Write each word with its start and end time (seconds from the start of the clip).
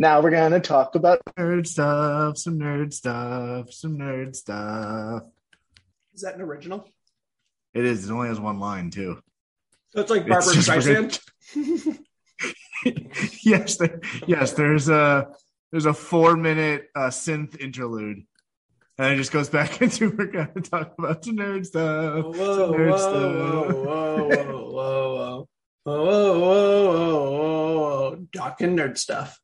Now 0.00 0.20
we're 0.20 0.30
gonna 0.30 0.60
talk 0.60 0.94
about 0.94 1.20
nerd 1.36 1.66
stuff, 1.66 2.38
some 2.38 2.56
nerd 2.56 2.92
stuff, 2.92 3.72
some 3.72 3.98
nerd 3.98 4.36
stuff. 4.36 5.24
Is 6.14 6.20
that 6.22 6.36
an 6.36 6.40
original? 6.40 6.88
It 7.74 7.84
is. 7.84 8.08
It 8.08 8.12
only 8.12 8.28
has 8.28 8.38
one 8.38 8.60
line 8.60 8.90
too. 8.90 9.20
So 9.90 10.00
it's 10.00 10.10
like 10.10 10.20
It's 10.24 10.28
Barbara 10.28 10.54
just 10.54 10.68
Streisand. 10.68 11.98
yes, 13.42 13.76
there, 13.78 14.00
yes. 14.28 14.52
There's 14.52 14.88
a 14.88 15.30
there's 15.72 15.86
a 15.86 15.94
four 15.94 16.36
minute 16.36 16.90
uh, 16.94 17.08
synth 17.08 17.58
interlude, 17.58 18.22
and 18.98 19.12
it 19.14 19.16
just 19.16 19.32
goes 19.32 19.48
back 19.48 19.82
into 19.82 20.10
we're 20.16 20.26
gonna 20.26 20.60
talk 20.62 20.94
about 20.96 21.24
some 21.24 21.38
nerd 21.38 21.66
stuff. 21.66 22.24
Whoa, 22.24 22.32
some 22.32 22.38
whoa, 22.38 22.72
nerd 22.72 22.90
whoa, 22.90 22.98
stuff. 22.98 23.12
whoa, 23.14 23.72
whoa, 23.72 24.28
whoa, 24.28 24.68
whoa, 24.70 24.72
whoa, 24.72 25.46
whoa, 25.82 26.38
whoa, 26.38 26.38
whoa, 26.38 28.10
whoa, 28.10 28.26
talking 28.32 28.76
nerd 28.76 28.96
stuff. 28.96 29.40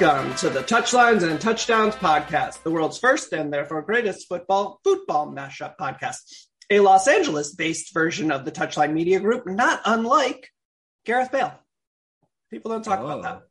Welcome 0.00 0.34
to 0.36 0.48
the 0.48 0.62
Touchlines 0.62 1.28
and 1.28 1.38
Touchdowns 1.38 1.94
podcast, 1.94 2.62
the 2.62 2.70
world's 2.70 2.96
first 2.96 3.34
and 3.34 3.52
therefore 3.52 3.82
greatest 3.82 4.28
football 4.28 4.80
football 4.82 5.30
mashup 5.30 5.74
podcast. 5.78 6.20
A 6.70 6.80
Los 6.80 7.06
Angeles-based 7.06 7.92
version 7.92 8.30
of 8.30 8.46
the 8.46 8.50
Touchline 8.50 8.94
Media 8.94 9.20
Group, 9.20 9.46
not 9.46 9.82
unlike 9.84 10.48
Gareth 11.04 11.30
Bale. 11.30 11.52
People 12.50 12.70
don't 12.70 12.82
talk 12.82 13.00
about 13.00 13.22
that. 13.24 13.42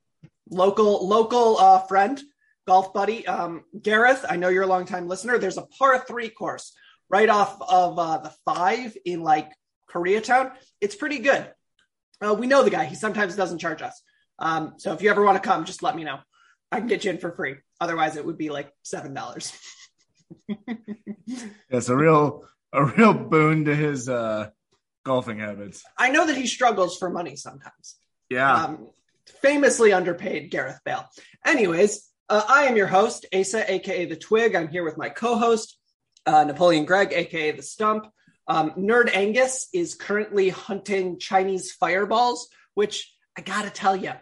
Local, 0.50 1.08
local 1.08 1.60
uh, 1.60 1.80
friend, 1.82 2.20
golf 2.68 2.96
buddy, 2.96 3.28
um, 3.28 3.64
Gareth. 3.80 4.26
I 4.28 4.38
know 4.38 4.50
you're 4.50 4.64
a 4.64 4.68
longtime 4.68 5.08
listener. 5.08 5.38
There's 5.38 5.60
a 5.60 5.68
par 5.78 6.04
three 6.08 6.30
course 6.30 6.74
right 7.12 7.30
off 7.30 7.62
of 7.62 8.00
uh, 8.00 8.18
the 8.18 8.34
five 8.46 8.98
in 9.06 9.22
like 9.22 9.52
Koreatown. 9.88 10.54
It's 10.82 10.96
pretty 10.96 11.20
good. 11.20 11.52
Uh, 12.20 12.34
we 12.34 12.48
know 12.48 12.64
the 12.64 12.72
guy. 12.72 12.86
He 12.86 12.96
sometimes 12.96 13.36
doesn't 13.36 13.60
charge 13.60 13.84
us. 13.84 14.02
Um, 14.40 14.76
so 14.78 14.94
if 14.94 15.04
you 15.04 15.12
ever 15.12 15.24
want 15.24 15.42
to 15.42 15.48
come, 15.48 15.66
just 15.66 15.84
let 15.84 15.96
me 15.96 16.04
know. 16.04 16.18
I 16.72 16.80
can 16.80 16.88
get 16.88 17.04
you 17.04 17.12
in 17.12 17.18
for 17.18 17.32
free. 17.32 17.56
Otherwise, 17.80 18.16
it 18.16 18.26
would 18.26 18.38
be 18.38 18.50
like 18.50 18.72
seven 18.84 19.14
dollars. 19.14 19.54
It's 21.70 21.90
a 21.90 21.96
real 21.96 22.46
a 22.74 22.86
real 22.86 23.14
boon 23.14 23.66
to 23.66 23.76
his 23.76 24.10
uh, 24.10 24.50
golfing 25.06 25.40
habits. 25.40 25.84
I 25.98 26.10
know 26.10 26.28
that 26.28 26.38
he 26.38 26.48
struggles 26.48 26.98
for 26.98 27.10
money 27.10 27.36
sometimes. 27.36 27.96
Yeah. 28.30 28.52
Um, 28.52 28.88
famously 29.42 29.94
underpaid 29.94 30.52
Gareth 30.52 30.80
Bale. 30.86 31.06
Anyways, 31.46 32.08
uh, 32.30 32.44
I 32.48 32.64
am 32.64 32.76
your 32.76 32.88
host, 32.88 33.26
Asa, 33.34 33.72
aka 33.72 34.06
the 34.06 34.16
Twig. 34.16 34.56
I'm 34.56 34.68
here 34.68 34.84
with 34.84 34.98
my 34.98 35.10
co-host, 35.10 35.78
uh, 36.26 36.44
Napoleon 36.44 36.86
Gregg, 36.86 37.14
aka 37.14 37.52
the 37.52 37.64
Stump. 37.64 38.08
Um, 38.48 38.72
Nerd 38.72 39.16
Angus 39.16 39.68
is 39.74 39.96
currently 39.96 40.50
hunting 40.50 41.20
Chinese 41.20 41.72
fireballs, 41.72 42.50
which 42.74 43.14
I 43.38 43.42
gotta 43.42 43.70
tell 43.70 43.96
you, 43.96 44.14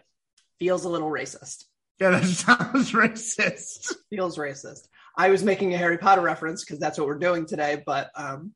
feels 0.58 0.84
a 0.84 0.88
little 0.88 1.10
racist. 1.10 1.64
Yeah, 2.00 2.10
that 2.10 2.24
sounds 2.24 2.92
racist. 2.92 3.94
Feels 4.10 4.36
racist. 4.36 4.88
I 5.16 5.30
was 5.30 5.42
making 5.42 5.74
a 5.74 5.78
Harry 5.78 5.98
Potter 5.98 6.20
reference 6.20 6.64
because 6.64 6.78
that's 6.78 6.98
what 6.98 7.06
we're 7.06 7.18
doing 7.18 7.46
today, 7.46 7.82
but 7.84 8.10
um, 8.14 8.52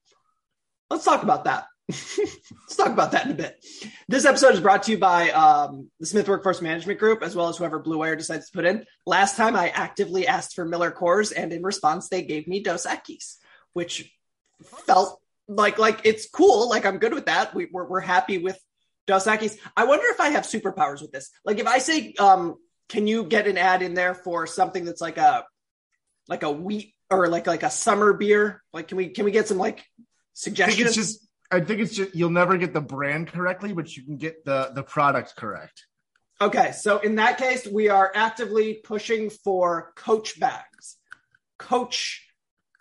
let's 0.90 1.04
talk 1.04 1.22
about 1.22 1.44
that. 1.44 1.66
let's 1.88 2.76
talk 2.76 2.90
about 2.90 3.12
that 3.12 3.26
in 3.26 3.32
a 3.32 3.34
bit. 3.34 3.64
This 4.08 4.24
episode 4.24 4.54
is 4.54 4.60
brought 4.60 4.84
to 4.84 4.92
you 4.92 4.98
by 4.98 5.30
um, 5.30 5.90
the 5.98 6.06
Smith 6.06 6.28
Workforce 6.28 6.62
Management 6.62 7.00
Group, 7.00 7.22
as 7.22 7.34
well 7.34 7.48
as 7.48 7.56
whoever 7.56 7.80
Blue 7.80 7.98
Wire 7.98 8.14
decides 8.14 8.48
to 8.48 8.52
put 8.56 8.64
in. 8.64 8.84
Last 9.06 9.36
time, 9.36 9.56
I 9.56 9.70
actively 9.70 10.26
asked 10.26 10.54
for 10.54 10.64
Miller 10.64 10.92
Coors, 10.92 11.32
and 11.36 11.52
in 11.52 11.62
response, 11.62 12.08
they 12.08 12.22
gave 12.22 12.46
me 12.46 12.62
Dos 12.62 12.86
Equis, 12.86 13.38
which 13.72 14.12
felt 14.62 15.20
like 15.48 15.78
like 15.78 16.02
it's 16.04 16.28
cool. 16.28 16.68
Like 16.68 16.86
I'm 16.86 16.98
good 16.98 17.14
with 17.14 17.26
that. 17.26 17.54
We, 17.54 17.68
we're 17.72 17.88
we're 17.88 18.00
happy 18.00 18.38
with 18.38 18.58
Dos 19.06 19.26
Equis. 19.26 19.58
I 19.76 19.84
wonder 19.84 20.06
if 20.08 20.20
I 20.20 20.28
have 20.30 20.44
superpowers 20.44 21.02
with 21.02 21.10
this. 21.10 21.30
Like 21.44 21.58
if 21.58 21.66
I 21.66 21.78
say, 21.78 22.14
um, 22.20 22.54
can 22.92 23.06
you 23.06 23.24
get 23.24 23.48
an 23.48 23.56
ad 23.56 23.80
in 23.80 23.94
there 23.94 24.14
for 24.14 24.46
something 24.46 24.84
that's 24.84 25.00
like 25.00 25.16
a 25.16 25.46
like 26.28 26.42
a 26.42 26.50
wheat 26.50 26.94
or 27.10 27.26
like 27.26 27.46
like 27.46 27.62
a 27.62 27.70
summer 27.70 28.12
beer? 28.12 28.62
Like 28.72 28.88
can 28.88 28.98
we 28.98 29.08
can 29.08 29.24
we 29.24 29.30
get 29.30 29.48
some 29.48 29.56
like 29.56 29.78
I 29.78 29.80
think 29.80 29.86
suggestions? 30.34 30.86
it's 30.88 30.96
just. 30.96 31.28
I 31.50 31.60
think 31.60 31.80
it's 31.80 31.94
just 31.94 32.14
you'll 32.14 32.30
never 32.30 32.56
get 32.56 32.72
the 32.72 32.80
brand 32.80 33.28
correctly, 33.28 33.72
but 33.72 33.94
you 33.94 34.04
can 34.04 34.16
get 34.18 34.44
the 34.44 34.72
the 34.74 34.82
product 34.82 35.36
correct. 35.36 35.86
Okay, 36.40 36.72
so 36.72 36.98
in 36.98 37.16
that 37.16 37.38
case, 37.38 37.66
we 37.66 37.88
are 37.88 38.10
actively 38.14 38.74
pushing 38.74 39.30
for 39.30 39.92
Coach 39.96 40.38
bags. 40.40 40.96
Coach 41.58 42.26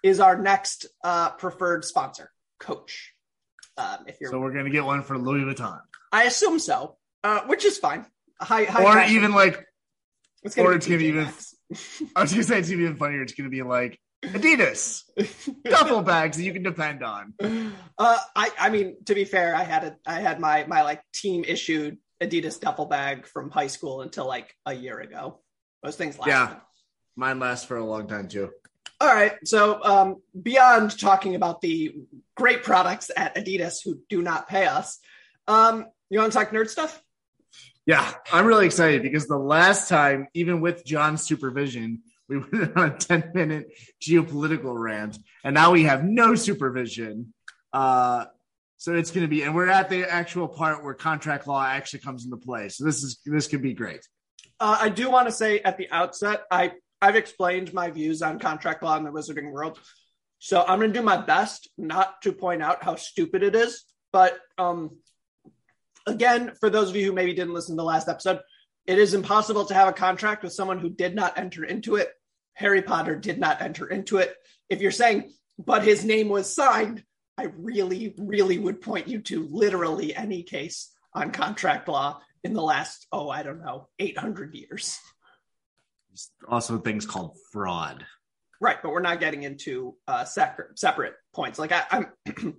is 0.04 0.20
our 0.20 0.38
next 0.38 0.88
uh, 1.04 1.32
preferred 1.32 1.86
sponsor. 1.86 2.32
Coach. 2.60 3.14
Um, 3.78 4.00
if 4.08 4.20
you're, 4.20 4.32
So 4.32 4.40
we're 4.40 4.54
gonna 4.54 4.70
get 4.70 4.84
one 4.84 5.04
for 5.04 5.18
Louis 5.18 5.42
Vuitton, 5.42 5.80
I 6.12 6.24
assume 6.24 6.60
so, 6.60 6.98
uh, 7.24 7.42
which 7.48 7.66
is 7.66 7.78
fine. 7.78 8.06
High, 8.40 8.64
high 8.64 8.84
or 8.84 9.12
even 9.12 9.34
like 9.34 9.66
it's 10.44 10.58
or 10.58 10.70
be 10.72 10.76
it's 10.76 10.88
gonna 10.88 10.98
be 11.00 11.06
even- 11.08 11.34
I 12.16 12.22
was 12.22 12.32
gonna 12.32 12.44
say 12.44 12.60
it's 12.60 12.70
gonna 12.70 12.78
be 12.80 12.84
even 12.84 12.98
funnier. 12.98 13.22
It's 13.22 13.34
gonna 13.34 13.50
be 13.50 13.62
like 13.62 14.00
Adidas 14.24 15.04
duffel 15.64 16.02
bags 16.02 16.38
that 16.38 16.44
you 16.44 16.54
can 16.54 16.64
depend 16.64 17.04
on. 17.04 17.34
Uh, 17.98 18.18
I, 18.36 18.52
I 18.60 18.70
mean, 18.70 18.98
to 19.06 19.16
be 19.16 19.26
fair, 19.26 19.56
I 19.56 19.64
had 19.64 19.84
a, 19.84 19.98
I 20.06 20.20
had 20.20 20.40
my, 20.40 20.66
my 20.68 20.84
like 20.84 21.02
team 21.14 21.44
issued 21.44 21.98
Adidas 22.22 22.60
duffel 22.60 22.86
bag 22.86 23.26
from 23.26 23.50
high 23.50 23.68
school 23.68 24.02
until 24.02 24.28
like 24.28 24.56
a 24.66 24.74
year 24.74 25.00
ago. 25.00 25.40
Those 25.82 25.96
things 25.96 26.20
last. 26.20 26.28
Yeah. 26.28 26.56
Mine 27.16 27.40
lasts 27.40 27.66
for 27.66 27.78
a 27.78 27.84
long 27.86 28.08
time 28.08 28.28
too. 28.28 28.52
All 29.00 29.08
right. 29.08 29.34
So, 29.44 29.84
um, 29.84 30.18
beyond 30.40 31.00
talking 31.00 31.34
about 31.34 31.62
the 31.62 31.96
great 32.38 32.64
products 32.64 33.10
at 33.16 33.36
Adidas 33.36 33.78
who 33.84 34.00
do 34.10 34.22
not 34.22 34.48
pay 34.48 34.68
us, 34.68 35.00
um, 35.48 35.88
you 36.10 36.20
want 36.20 36.32
to 36.32 36.38
talk 36.38 36.52
nerd 36.52 36.70
stuff? 36.70 37.02
Yeah, 37.86 38.14
I'm 38.32 38.46
really 38.46 38.66
excited 38.66 39.02
because 39.02 39.28
the 39.28 39.38
last 39.38 39.90
time, 39.90 40.28
even 40.34 40.62
with 40.62 40.86
John's 40.86 41.24
supervision, 41.24 42.04
We 42.32 42.38
went 42.52 42.78
on 42.78 42.92
a 42.92 42.98
10 42.98 43.32
minute 43.34 43.74
geopolitical 44.02 44.74
rant, 44.78 45.18
and 45.44 45.54
now 45.54 45.72
we 45.72 45.84
have 45.84 46.04
no 46.04 46.36
supervision. 46.36 47.34
Uh, 47.74 48.26
so 48.78 48.94
it's 48.94 49.12
going 49.12 49.26
to 49.26 49.28
be, 49.28 49.44
and 49.44 49.54
we're 49.54 49.68
at 49.68 49.90
the 49.90 50.10
actual 50.10 50.48
part 50.48 50.84
where 50.84 50.94
contract 50.94 51.46
law 51.46 51.64
actually 51.64 52.00
comes 52.00 52.24
into 52.24 52.38
play. 52.38 52.70
So 52.70 52.86
this 52.86 53.04
is 53.04 53.20
this 53.26 53.48
could 53.48 53.62
be 53.62 53.74
great. 53.74 54.08
Uh, 54.60 54.78
I 54.80 54.90
do 54.90 55.12
want 55.12 55.28
to 55.28 55.32
say 55.32 55.60
at 55.60 55.78
the 55.78 55.90
outset, 55.92 56.44
I 56.50 56.74
I've 57.02 57.18
explained 57.18 57.74
my 57.74 57.92
views 57.92 58.22
on 58.22 58.40
contract 58.40 58.82
law 58.82 58.96
in 58.98 59.04
the 59.04 59.12
Wizarding 59.12 59.52
world, 59.52 59.78
so 60.40 60.64
I'm 60.66 60.80
going 60.80 60.94
to 60.94 61.00
do 61.00 61.06
my 61.06 61.18
best 61.18 61.70
not 61.78 62.22
to 62.22 62.32
point 62.32 62.64
out 62.64 62.82
how 62.82 62.96
stupid 62.96 63.44
it 63.44 63.56
is. 63.56 63.84
But 64.14 64.40
um, 64.58 64.98
again, 66.12 66.52
for 66.60 66.70
those 66.70 66.90
of 66.90 66.96
you 66.96 67.06
who 67.06 67.14
maybe 67.14 67.34
didn't 67.34 67.54
listen 67.54 67.76
to 67.76 67.82
the 67.82 67.86
last 67.86 68.08
episode, 68.08 68.40
it 68.86 68.98
is 68.98 69.14
impossible 69.14 69.66
to 69.66 69.74
have 69.74 69.88
a 69.88 69.94
contract 69.94 70.44
with 70.44 70.54
someone 70.54 70.80
who 70.80 70.90
did 70.90 71.16
not 71.16 71.38
enter 71.38 71.64
into 71.64 71.96
it. 71.96 72.12
Harry 72.54 72.82
Potter 72.82 73.16
did 73.16 73.40
not 73.40 73.62
enter 73.62 73.88
into 73.88 74.18
it. 74.18 74.36
If 74.70 74.82
you're 74.82 74.92
saying, 74.92 75.32
but 75.58 75.84
his 75.84 76.04
name 76.04 76.30
was 76.30 76.54
signed, 76.54 77.04
I 77.38 77.48
really, 77.58 78.14
really 78.18 78.58
would 78.58 78.82
point 78.82 79.08
you 79.08 79.20
to 79.22 79.48
literally 79.50 80.16
any 80.16 80.44
case 80.44 80.92
on 81.14 81.32
contract 81.32 81.88
law 81.88 82.22
in 82.44 82.54
the 82.54 82.62
last, 82.62 83.08
oh, 83.12 83.30
I 83.30 83.44
don't 83.44 83.62
know, 83.62 83.88
800 84.00 84.54
years. 84.54 85.00
There's 86.10 86.30
also 86.48 86.78
things 86.78 87.06
called 87.06 87.38
fraud. 87.52 88.06
Right, 88.60 88.78
but 88.82 88.92
we're 88.92 89.02
not 89.02 89.20
getting 89.20 89.44
into 89.44 89.96
uh, 90.08 90.24
separate 90.24 90.78
separate 90.78 91.16
points. 91.34 91.58
Like 91.58 91.72
I, 91.72 91.84
I'm, 91.90 92.08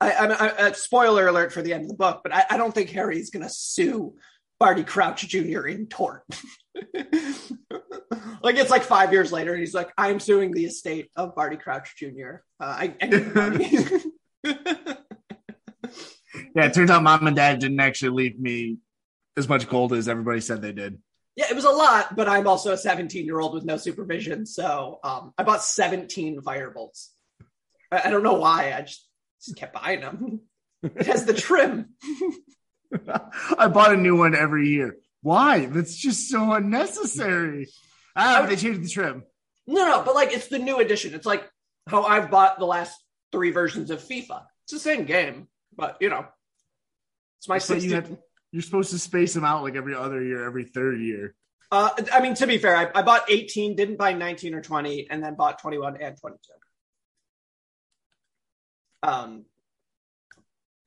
I, 0.00 0.12
I'm, 0.12 0.30
I, 0.32 0.50
uh, 0.50 0.72
spoiler 0.72 1.26
alert 1.26 1.52
for 1.52 1.62
the 1.62 1.72
end 1.74 1.82
of 1.82 1.88
the 1.88 1.96
book, 1.96 2.20
but 2.22 2.32
I, 2.34 2.44
I 2.50 2.56
don't 2.56 2.74
think 2.74 2.90
Harry's 2.90 3.30
going 3.30 3.42
to 3.42 3.50
sue 3.50 4.14
Barty 4.60 4.84
Crouch 4.84 5.26
Jr. 5.26 5.66
in 5.66 5.86
tort. 5.86 6.24
like 6.94 8.56
it's 8.56 8.70
like 8.70 8.84
five 8.84 9.12
years 9.12 9.32
later, 9.32 9.52
and 9.52 9.60
he's 9.60 9.74
like, 9.74 9.90
"I'm 9.98 10.20
suing 10.20 10.52
the 10.52 10.66
estate 10.66 11.10
of 11.16 11.34
Barty 11.34 11.56
Crouch 11.56 11.96
Jr. 11.96 12.42
Uh, 12.60 12.88
I, 12.90 12.94
I. 14.44 14.94
Yeah, 16.54 16.66
it 16.66 16.74
turns 16.74 16.90
out 16.90 17.02
mom 17.02 17.26
and 17.26 17.36
dad 17.36 17.58
didn't 17.60 17.80
actually 17.80 18.10
leave 18.10 18.38
me 18.38 18.78
as 19.36 19.48
much 19.48 19.68
gold 19.68 19.92
as 19.92 20.08
everybody 20.08 20.40
said 20.40 20.62
they 20.62 20.72
did. 20.72 20.98
yeah, 21.36 21.46
it 21.48 21.54
was 21.54 21.64
a 21.64 21.70
lot, 21.70 22.16
but 22.16 22.28
I'm 22.28 22.46
also 22.46 22.72
a 22.72 22.76
17 22.76 23.24
year 23.24 23.38
old 23.38 23.54
with 23.54 23.64
no 23.64 23.76
supervision, 23.76 24.44
so 24.46 24.98
um, 25.04 25.32
I 25.38 25.44
bought 25.44 25.62
17 25.62 26.40
firebolts. 26.40 27.08
I, 27.92 28.02
I 28.06 28.10
don't 28.10 28.22
know 28.22 28.34
why. 28.34 28.72
I 28.76 28.82
just, 28.82 29.07
just 29.44 29.56
kept 29.56 29.74
buying 29.74 30.00
them. 30.00 30.40
It 30.82 31.06
has 31.06 31.24
the 31.24 31.34
trim. 31.34 31.94
I 33.58 33.66
bought 33.68 33.92
a 33.92 33.96
new 33.96 34.16
one 34.16 34.36
every 34.36 34.68
year. 34.68 34.96
Why? 35.22 35.66
That's 35.66 35.96
just 35.96 36.28
so 36.30 36.52
unnecessary. 36.52 37.66
Ah, 38.14 38.46
they 38.48 38.54
changed 38.54 38.84
the 38.84 38.88
trim. 38.88 39.24
No, 39.66 39.84
no, 39.84 40.02
but 40.04 40.14
like 40.14 40.32
it's 40.32 40.46
the 40.46 40.58
new 40.60 40.78
edition. 40.78 41.14
It's 41.14 41.26
like 41.26 41.50
how 41.88 42.04
I've 42.04 42.30
bought 42.30 42.58
the 42.60 42.64
last 42.64 42.96
three 43.32 43.50
versions 43.50 43.90
of 43.90 44.00
FIFA. 44.00 44.44
It's 44.64 44.72
the 44.72 44.78
same 44.78 45.04
game, 45.04 45.48
but 45.76 45.96
you 46.00 46.10
know, 46.10 46.26
it's 47.40 47.48
my 47.48 47.58
So 47.58 47.74
60. 47.74 47.88
you 47.88 47.94
have, 47.96 48.16
you're 48.52 48.62
supposed 48.62 48.90
to 48.92 48.98
space 49.00 49.34
them 49.34 49.44
out 49.44 49.64
like 49.64 49.74
every 49.74 49.94
other 49.96 50.22
year, 50.22 50.44
every 50.46 50.64
third 50.64 51.00
year. 51.00 51.34
uh, 51.72 51.90
I 52.12 52.20
mean, 52.20 52.34
to 52.34 52.46
be 52.46 52.58
fair, 52.58 52.76
I, 52.76 52.88
I 52.94 53.02
bought 53.02 53.28
18, 53.28 53.74
didn't 53.74 53.96
buy 53.96 54.12
19 54.12 54.54
or 54.54 54.62
20, 54.62 55.08
and 55.10 55.22
then 55.22 55.34
bought 55.34 55.58
21 55.60 55.96
and 56.00 56.16
22. 56.16 56.38
Um, 59.02 59.44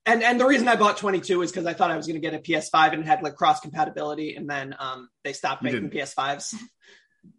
and 0.06 0.24
and 0.24 0.40
the 0.40 0.46
reason 0.46 0.68
I 0.68 0.76
bought 0.76 0.98
22 0.98 1.42
is 1.44 1.52
because 1.52 1.66
I 1.66 1.74
thought 1.74 1.92
I 1.92 1.98
was 1.98 2.08
going 2.08 2.20
to 2.20 2.28
get 2.28 2.34
a 2.34 2.40
PS5 2.40 2.94
and 2.94 3.02
it 3.04 3.08
had 3.08 3.22
like 3.22 3.36
cross 3.36 3.60
compatibility, 3.60 4.36
and 4.36 4.50
then 4.50 4.76
um, 4.80 5.10
they 5.24 5.34
stopped 5.34 5.64
making. 5.64 5.90
PS5s. 5.90 6.56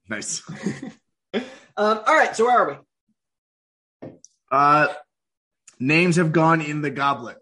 Nice. 0.08 0.42
Um, 1.74 2.00
all 2.06 2.14
right, 2.14 2.36
so 2.36 2.44
where 2.44 2.58
are 2.58 2.82
we? 4.02 4.10
Uh, 4.50 4.88
names 5.80 6.16
have 6.16 6.32
gone 6.32 6.60
in 6.60 6.82
the 6.82 6.90
goblet. 6.90 7.38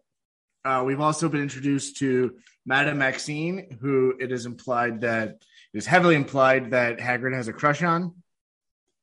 Uh, 0.64 0.84
we've 0.86 1.00
also 1.00 1.28
been 1.28 1.42
introduced 1.42 1.96
to 1.96 2.36
Madame 2.64 2.98
Maxime, 2.98 3.78
who 3.80 4.14
it 4.20 4.30
is 4.30 4.46
implied 4.46 5.00
that 5.00 5.28
it 5.72 5.78
is 5.78 5.86
heavily 5.86 6.14
implied 6.14 6.70
that 6.70 6.98
Hagrid 6.98 7.34
has 7.34 7.48
a 7.48 7.52
crush 7.52 7.82
on. 7.82 8.19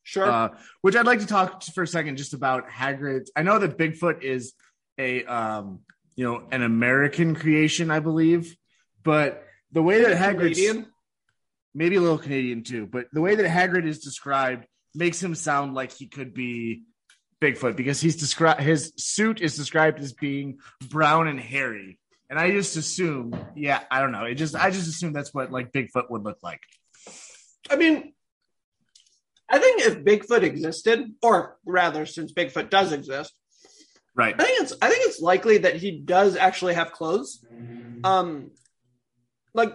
Sure. 0.08 0.24
Uh, 0.24 0.50
which 0.80 0.96
I'd 0.96 1.06
like 1.06 1.20
to 1.20 1.26
talk 1.26 1.62
for 1.64 1.84
a 1.84 1.88
second 1.88 2.16
just 2.16 2.34
about 2.34 2.70
Hagrid. 2.70 3.28
I 3.36 3.42
know 3.42 3.60
that 3.60 3.78
Bigfoot 3.78 4.24
is 4.24 4.54
a 4.98 5.26
um, 5.26 5.82
you 6.16 6.24
know 6.24 6.48
an 6.50 6.64
American 6.64 7.36
creation, 7.36 7.92
I 7.92 8.00
believe, 8.00 8.56
but 9.04 9.44
the 9.74 9.84
way 9.84 10.04
that 10.04 10.16
Hagrid 10.16 10.86
maybe 11.76 11.98
a 11.98 12.02
little 12.02 12.18
Canadian 12.18 12.64
too, 12.64 12.88
but 12.88 13.08
the 13.12 13.20
way 13.20 13.36
that 13.36 13.46
Hagrid 13.46 13.86
is 13.86 14.00
described 14.00 14.66
makes 14.96 15.22
him 15.22 15.36
sound 15.36 15.74
like 15.74 15.92
he 15.92 16.08
could 16.08 16.34
be 16.34 16.84
Bigfoot 17.42 17.76
because 17.76 18.00
he's 18.00 18.16
described 18.16 18.62
his 18.62 18.94
suit 18.96 19.42
is 19.42 19.58
described 19.58 20.00
as 20.00 20.14
being 20.14 20.60
brown 20.90 21.28
and 21.28 21.38
hairy. 21.38 22.00
And 22.30 22.40
I 22.40 22.52
just 22.52 22.78
assume, 22.78 23.38
yeah, 23.58 23.82
I 23.92 24.00
don't 24.00 24.14
know. 24.14 24.24
It 24.24 24.36
just 24.36 24.56
I 24.56 24.72
just 24.72 24.88
assume 24.88 25.12
that's 25.12 25.34
what 25.34 25.52
like 25.52 25.74
Bigfoot 25.74 26.10
would 26.10 26.24
look 26.24 26.38
like. 26.42 26.62
I 27.70 27.76
mean, 27.76 28.14
I 29.50 29.60
think 29.60 29.82
if 29.82 30.04
Bigfoot 30.04 30.44
existed, 30.44 31.14
or 31.22 31.58
rather, 31.66 32.06
since 32.06 32.34
Bigfoot 32.34 32.70
does 32.70 32.92
exist, 32.92 33.34
Right. 34.18 34.34
I 34.38 34.44
think 34.44 34.62
it's 34.62 34.74
I 34.82 34.90
think 34.90 35.06
it's 35.06 35.22
likely 35.22 35.60
that 35.60 35.76
he 35.76 35.92
does 35.92 36.36
actually 36.36 36.74
have 36.74 36.92
clothes. 36.92 37.46
Um, 38.04 38.50
like 39.54 39.74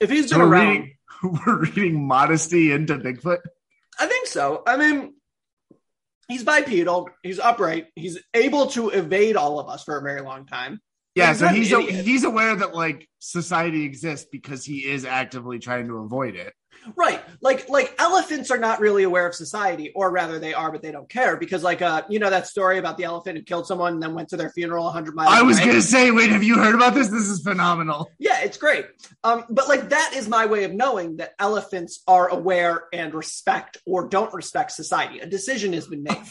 if 0.00 0.10
he's 0.10 0.32
been 0.32 0.40
around, 0.40 0.68
reading, 0.68 0.96
we're 1.46 1.60
reading 1.60 2.06
modesty 2.08 2.72
into 2.72 2.96
Bigfoot. 2.96 3.38
I 4.00 4.06
think 4.06 4.26
so. 4.26 4.64
I 4.66 4.76
mean, 4.76 5.14
he's 6.26 6.42
bipedal, 6.42 7.08
he's 7.22 7.38
upright, 7.38 7.86
he's 7.94 8.18
able 8.34 8.66
to 8.72 8.90
evade 8.90 9.36
all 9.36 9.60
of 9.60 9.68
us 9.68 9.84
for 9.84 9.96
a 9.96 10.02
very 10.02 10.22
long 10.22 10.46
time. 10.46 10.80
Yeah, 11.16 11.32
so 11.32 11.48
he's 11.48 11.72
idiot. 11.72 12.04
he's 12.04 12.24
aware 12.24 12.54
that 12.54 12.74
like 12.74 13.08
society 13.18 13.84
exists 13.84 14.28
because 14.30 14.64
he 14.64 14.86
is 14.86 15.04
actively 15.04 15.58
trying 15.58 15.88
to 15.88 15.96
avoid 15.98 16.36
it. 16.36 16.52
Right. 16.94 17.20
Like 17.40 17.68
like 17.68 17.94
elephants 17.98 18.50
are 18.50 18.58
not 18.58 18.80
really 18.80 19.02
aware 19.02 19.26
of 19.26 19.34
society, 19.34 19.90
or 19.94 20.10
rather 20.10 20.38
they 20.38 20.54
are, 20.54 20.70
but 20.70 20.82
they 20.82 20.92
don't 20.92 21.08
care 21.08 21.36
because 21.36 21.62
like 21.62 21.82
uh 21.82 22.02
you 22.08 22.18
know 22.18 22.30
that 22.30 22.46
story 22.46 22.78
about 22.78 22.96
the 22.98 23.04
elephant 23.04 23.38
who 23.38 23.42
killed 23.44 23.66
someone 23.66 23.94
and 23.94 24.02
then 24.02 24.14
went 24.14 24.28
to 24.28 24.36
their 24.36 24.50
funeral 24.50 24.88
hundred 24.90 25.14
miles. 25.16 25.32
I 25.32 25.42
was 25.42 25.56
away? 25.56 25.66
gonna 25.66 25.82
say, 25.82 26.10
wait, 26.10 26.30
have 26.30 26.44
you 26.44 26.56
heard 26.56 26.74
about 26.74 26.94
this? 26.94 27.08
This 27.08 27.28
is 27.28 27.40
phenomenal. 27.40 28.10
Yeah, 28.18 28.42
it's 28.42 28.58
great. 28.58 28.86
Um, 29.24 29.44
but 29.48 29.68
like 29.68 29.88
that 29.88 30.12
is 30.14 30.28
my 30.28 30.46
way 30.46 30.64
of 30.64 30.72
knowing 30.74 31.16
that 31.16 31.32
elephants 31.40 32.02
are 32.06 32.28
aware 32.28 32.84
and 32.92 33.14
respect 33.14 33.78
or 33.86 34.06
don't 34.08 34.32
respect 34.34 34.70
society. 34.72 35.18
A 35.20 35.26
decision 35.26 35.72
has 35.72 35.86
been 35.86 36.02
made. 36.02 36.16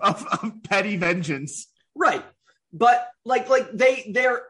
Of, 0.00 0.26
of 0.42 0.52
petty 0.64 0.96
vengeance. 0.96 1.68
right. 1.94 2.24
But 2.76 3.08
like 3.24 3.48
like 3.48 3.72
they 3.72 4.10
they're 4.12 4.42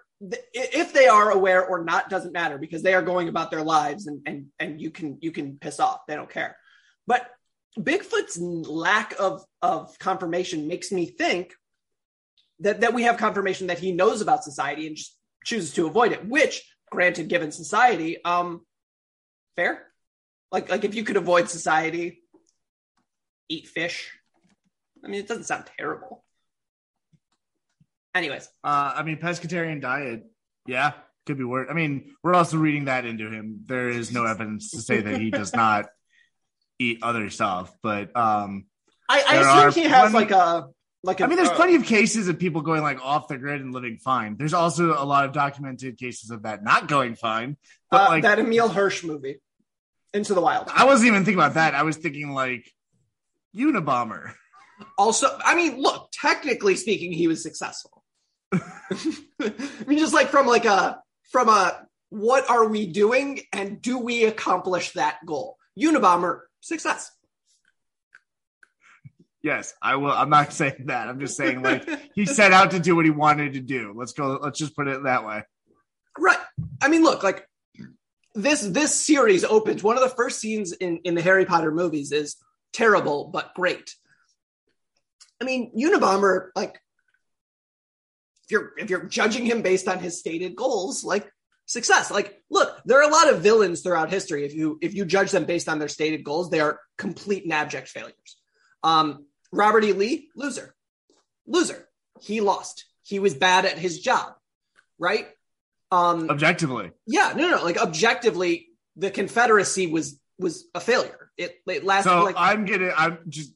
if 0.52 0.92
they 0.92 1.06
are 1.06 1.30
aware 1.30 1.64
or 1.64 1.84
not 1.84 2.10
doesn't 2.10 2.32
matter 2.32 2.58
because 2.58 2.82
they 2.82 2.94
are 2.94 3.02
going 3.02 3.28
about 3.28 3.50
their 3.50 3.62
lives 3.62 4.06
and 4.06 4.20
and 4.26 4.46
and 4.58 4.80
you 4.80 4.90
can 4.90 5.18
you 5.20 5.30
can 5.30 5.58
piss 5.58 5.78
off. 5.78 6.00
They 6.08 6.16
don't 6.16 6.30
care. 6.30 6.56
But 7.06 7.30
Bigfoot's 7.78 8.38
lack 8.38 9.14
of 9.20 9.44
of 9.62 9.96
confirmation 9.98 10.66
makes 10.66 10.90
me 10.90 11.06
think 11.06 11.54
that 12.60 12.80
that 12.80 12.94
we 12.94 13.04
have 13.04 13.16
confirmation 13.16 13.68
that 13.68 13.78
he 13.78 13.92
knows 13.92 14.20
about 14.20 14.42
society 14.42 14.88
and 14.88 14.96
just 14.96 15.16
chooses 15.44 15.72
to 15.74 15.86
avoid 15.86 16.10
it, 16.12 16.26
which 16.26 16.62
granted 16.90 17.28
given 17.28 17.52
society, 17.52 18.22
um 18.24 18.62
fair? 19.54 19.86
Like 20.50 20.68
like 20.68 20.84
if 20.84 20.96
you 20.96 21.04
could 21.04 21.16
avoid 21.16 21.48
society, 21.48 22.22
eat 23.48 23.68
fish. 23.68 24.10
I 25.04 25.08
mean, 25.08 25.20
it 25.20 25.28
doesn't 25.28 25.44
sound 25.44 25.70
terrible. 25.78 26.24
Anyways, 28.16 28.48
Uh, 28.64 28.94
I 28.96 29.02
mean, 29.02 29.18
pescatarian 29.18 29.82
diet, 29.82 30.24
yeah, 30.66 30.92
could 31.26 31.36
be 31.36 31.44
worse. 31.44 31.68
I 31.70 31.74
mean, 31.74 32.14
we're 32.22 32.34
also 32.34 32.56
reading 32.56 32.86
that 32.86 33.04
into 33.04 33.30
him. 33.30 33.60
There 33.66 33.90
is 33.90 34.10
no 34.10 34.24
evidence 34.24 34.70
to 34.70 34.80
say 34.80 35.02
that 35.02 35.20
he 35.20 35.30
does 35.30 35.54
not 35.64 35.86
eat 36.78 37.00
other 37.02 37.28
stuff, 37.28 37.76
but 37.82 38.16
um, 38.16 38.64
I, 39.06 39.22
I 39.28 39.66
assume 39.66 39.82
he 39.82 39.88
has 39.88 40.14
like 40.14 40.30
a 40.30 40.68
like 41.02 41.20
a. 41.20 41.24
I 41.24 41.26
mean, 41.26 41.36
there's 41.36 41.50
uh, 41.50 41.56
plenty 41.56 41.74
of 41.74 41.84
cases 41.84 42.28
of 42.28 42.38
people 42.38 42.62
going 42.62 42.82
like 42.82 43.04
off 43.04 43.28
the 43.28 43.36
grid 43.36 43.60
and 43.60 43.74
living 43.74 43.98
fine. 43.98 44.36
There's 44.38 44.54
also 44.54 44.94
a 44.94 45.04
lot 45.04 45.26
of 45.26 45.32
documented 45.32 45.98
cases 45.98 46.30
of 46.30 46.44
that 46.44 46.64
not 46.64 46.88
going 46.88 47.16
fine. 47.16 47.58
But 47.90 48.00
uh, 48.00 48.08
like, 48.08 48.22
that 48.22 48.38
Emile 48.38 48.70
Hirsch 48.70 49.04
movie, 49.04 49.40
Into 50.14 50.32
the 50.32 50.40
Wild. 50.40 50.70
I 50.74 50.86
wasn't 50.86 51.08
even 51.08 51.26
thinking 51.26 51.38
about 51.38 51.54
that. 51.54 51.74
I 51.74 51.82
was 51.82 51.98
thinking 51.98 52.30
like 52.30 52.72
Unabomber. 53.54 54.32
Also, 54.98 55.38
I 55.44 55.54
mean, 55.54 55.80
look, 55.80 56.08
technically 56.12 56.76
speaking, 56.76 57.12
he 57.12 57.28
was 57.28 57.42
successful. 57.42 57.95
I 59.40 59.84
mean, 59.86 59.98
just 59.98 60.14
like 60.14 60.28
from 60.28 60.46
like 60.46 60.64
a 60.64 61.00
from 61.30 61.48
a 61.48 61.86
what 62.10 62.48
are 62.48 62.66
we 62.66 62.86
doing 62.86 63.40
and 63.52 63.80
do 63.82 63.98
we 63.98 64.24
accomplish 64.24 64.92
that 64.92 65.18
goal? 65.26 65.56
Unabomber 65.78 66.40
success. 66.60 67.10
Yes, 69.42 69.74
I 69.80 69.96
will. 69.96 70.10
I'm 70.10 70.30
not 70.30 70.52
saying 70.52 70.86
that. 70.86 71.08
I'm 71.08 71.20
just 71.20 71.36
saying 71.36 71.62
like 71.62 71.88
he 72.14 72.26
set 72.26 72.52
out 72.52 72.72
to 72.72 72.80
do 72.80 72.96
what 72.96 73.04
he 73.04 73.10
wanted 73.10 73.54
to 73.54 73.60
do. 73.60 73.92
Let's 73.94 74.12
go. 74.12 74.38
Let's 74.42 74.58
just 74.58 74.74
put 74.74 74.88
it 74.88 75.04
that 75.04 75.24
way. 75.24 75.42
Right. 76.18 76.38
I 76.80 76.88
mean, 76.88 77.02
look, 77.02 77.22
like 77.22 77.46
this 78.34 78.62
this 78.62 78.94
series 78.94 79.44
opens 79.44 79.82
one 79.82 79.96
of 79.96 80.02
the 80.02 80.14
first 80.14 80.40
scenes 80.40 80.72
in 80.72 80.98
in 81.04 81.14
the 81.14 81.22
Harry 81.22 81.44
Potter 81.44 81.70
movies 81.70 82.12
is 82.12 82.36
terrible 82.72 83.30
but 83.32 83.54
great. 83.54 83.94
I 85.40 85.44
mean, 85.44 85.72
Unabomber, 85.76 86.48
like 86.56 86.80
if 88.46 88.52
you're 88.52 88.72
if 88.78 88.90
you're 88.90 89.04
judging 89.04 89.44
him 89.44 89.62
based 89.62 89.88
on 89.88 89.98
his 89.98 90.18
stated 90.18 90.54
goals, 90.54 91.04
like 91.04 91.30
success. 91.66 92.10
Like, 92.10 92.40
look, 92.48 92.80
there 92.84 92.98
are 92.98 93.08
a 93.08 93.12
lot 93.12 93.28
of 93.28 93.42
villains 93.42 93.80
throughout 93.82 94.10
history. 94.10 94.44
If 94.44 94.54
you 94.54 94.78
if 94.80 94.94
you 94.94 95.04
judge 95.04 95.32
them 95.32 95.44
based 95.44 95.68
on 95.68 95.78
their 95.78 95.88
stated 95.88 96.24
goals, 96.24 96.50
they 96.50 96.60
are 96.60 96.80
complete 96.96 97.44
and 97.44 97.52
abject 97.52 97.88
failures. 97.88 98.38
Um, 98.82 99.26
Robert 99.52 99.84
E. 99.84 99.92
Lee, 99.92 100.28
loser, 100.34 100.74
loser. 101.46 101.88
He 102.20 102.40
lost. 102.40 102.86
He 103.02 103.18
was 103.18 103.34
bad 103.34 103.64
at 103.64 103.78
his 103.78 104.00
job, 104.00 104.34
right? 104.98 105.26
Um, 105.90 106.30
Objectively, 106.30 106.92
yeah, 107.06 107.32
no, 107.36 107.50
no, 107.50 107.62
like 107.62 107.78
objectively, 107.78 108.68
the 108.96 109.10
Confederacy 109.10 109.86
was 109.86 110.18
was 110.38 110.66
a 110.74 110.80
failure. 110.80 111.25
It 111.38 111.60
it 111.66 111.84
lasted 111.84 112.10
so 112.10 112.24
like 112.24 112.34
I'm 112.38 112.64
gonna. 112.64 112.92
I'm 112.96 113.18
just. 113.28 113.52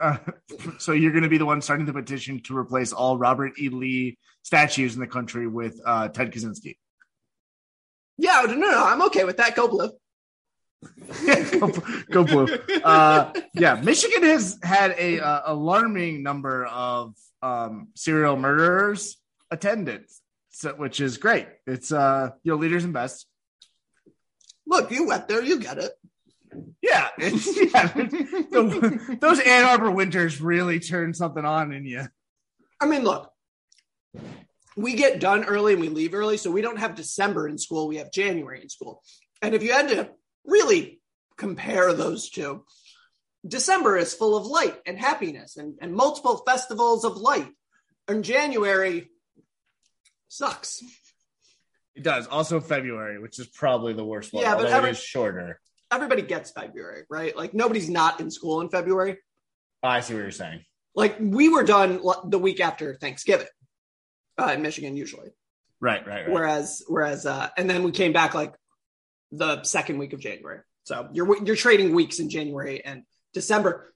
Uh, 0.00 0.18
so 0.78 0.92
you're 0.92 1.12
gonna 1.12 1.28
be 1.28 1.38
the 1.38 1.46
one 1.46 1.62
starting 1.62 1.86
the 1.86 1.92
petition 1.92 2.40
to 2.44 2.56
replace 2.56 2.92
all 2.92 3.18
Robert 3.18 3.52
E. 3.58 3.68
Lee 3.68 4.18
statues 4.42 4.94
in 4.94 5.00
the 5.00 5.06
country 5.06 5.46
with 5.46 5.80
uh, 5.84 6.08
Ted 6.08 6.32
Kaczynski. 6.32 6.76
yeah, 8.18 8.42
no, 8.46 8.54
no, 8.54 8.70
no, 8.70 8.84
I'm 8.84 9.02
okay 9.02 9.24
with 9.24 9.36
that. 9.36 9.54
Go 9.54 9.68
blue. 9.68 9.90
go, 11.60 11.68
go 12.10 12.24
blue. 12.24 12.46
Uh, 12.82 13.32
yeah, 13.54 13.74
Michigan 13.74 14.22
has 14.22 14.58
had 14.62 14.94
a 14.98 15.20
uh, 15.20 15.42
alarming 15.46 16.22
number 16.22 16.64
of 16.66 17.14
um, 17.42 17.88
serial 17.94 18.36
murderers 18.36 19.18
attended 19.50 20.04
so, 20.50 20.74
which 20.74 21.00
is 21.00 21.16
great. 21.16 21.46
It's 21.66 21.92
uh, 21.92 22.30
you 22.42 22.52
know 22.52 22.58
leaders 22.58 22.84
and 22.84 22.92
best. 22.92 23.26
Look, 24.66 24.90
you 24.90 25.06
went 25.06 25.26
there, 25.26 25.42
you 25.42 25.58
get 25.58 25.78
it. 25.78 25.92
Yeah, 26.82 27.08
it's, 27.18 27.46
yeah. 27.74 27.86
The- 27.88 29.18
those 29.20 29.40
Ann 29.40 29.64
Arbor 29.64 29.90
winters 29.90 30.40
really 30.40 30.80
turn 30.80 31.14
something 31.14 31.44
on 31.44 31.72
in 31.72 31.84
you. 31.84 32.06
I 32.80 32.86
mean, 32.86 33.04
look, 33.04 33.30
we 34.76 34.94
get 34.94 35.20
done 35.20 35.44
early 35.44 35.72
and 35.74 35.82
we 35.82 35.88
leave 35.88 36.14
early, 36.14 36.36
so 36.36 36.50
we 36.50 36.62
don't 36.62 36.78
have 36.78 36.94
December 36.94 37.48
in 37.48 37.58
school. 37.58 37.88
We 37.88 37.96
have 37.96 38.10
January 38.12 38.62
in 38.62 38.68
school. 38.68 39.02
And 39.42 39.54
if 39.54 39.62
you 39.62 39.72
had 39.72 39.88
to 39.90 40.10
really 40.44 41.00
compare 41.36 41.92
those 41.92 42.30
two, 42.30 42.64
December 43.46 43.96
is 43.96 44.12
full 44.14 44.36
of 44.36 44.46
light 44.46 44.76
and 44.86 44.98
happiness 44.98 45.56
and, 45.56 45.74
and 45.80 45.94
multiple 45.94 46.42
festivals 46.46 47.04
of 47.04 47.16
light. 47.16 47.48
And 48.08 48.24
January 48.24 49.10
sucks. 50.28 50.82
It 51.94 52.02
does. 52.02 52.26
Also 52.26 52.60
February, 52.60 53.20
which 53.20 53.38
is 53.38 53.46
probably 53.46 53.92
the 53.92 54.04
worst 54.04 54.32
one. 54.32 54.42
Yeah, 54.44 54.56
but 54.56 54.66
every- 54.66 54.90
it 54.90 54.92
is 54.92 55.02
shorter. 55.02 55.60
Everybody 55.90 56.22
gets 56.22 56.50
February, 56.50 57.04
right? 57.10 57.36
Like 57.36 57.54
nobody's 57.54 57.90
not 57.90 58.20
in 58.20 58.30
school 58.30 58.60
in 58.60 58.68
February. 58.68 59.18
I 59.82 60.00
see 60.00 60.14
what 60.14 60.20
you're 60.20 60.30
saying. 60.30 60.64
Like 60.94 61.16
we 61.20 61.48
were 61.48 61.64
done 61.64 62.00
l- 62.04 62.26
the 62.28 62.38
week 62.38 62.60
after 62.60 62.94
Thanksgiving 62.94 63.46
uh, 64.38 64.52
in 64.54 64.62
Michigan, 64.62 64.96
usually. 64.96 65.30
Right, 65.80 66.06
right, 66.06 66.26
right. 66.26 66.30
Whereas, 66.30 66.82
whereas, 66.86 67.24
uh, 67.26 67.48
and 67.56 67.68
then 67.68 67.82
we 67.82 67.90
came 67.92 68.12
back 68.12 68.34
like 68.34 68.54
the 69.32 69.62
second 69.62 69.98
week 69.98 70.12
of 70.12 70.20
January. 70.20 70.60
So 70.84 71.08
you're 71.12 71.44
you're 71.44 71.56
trading 71.56 71.94
weeks 71.94 72.18
in 72.18 72.28
January 72.30 72.84
and 72.84 73.04
December. 73.32 73.92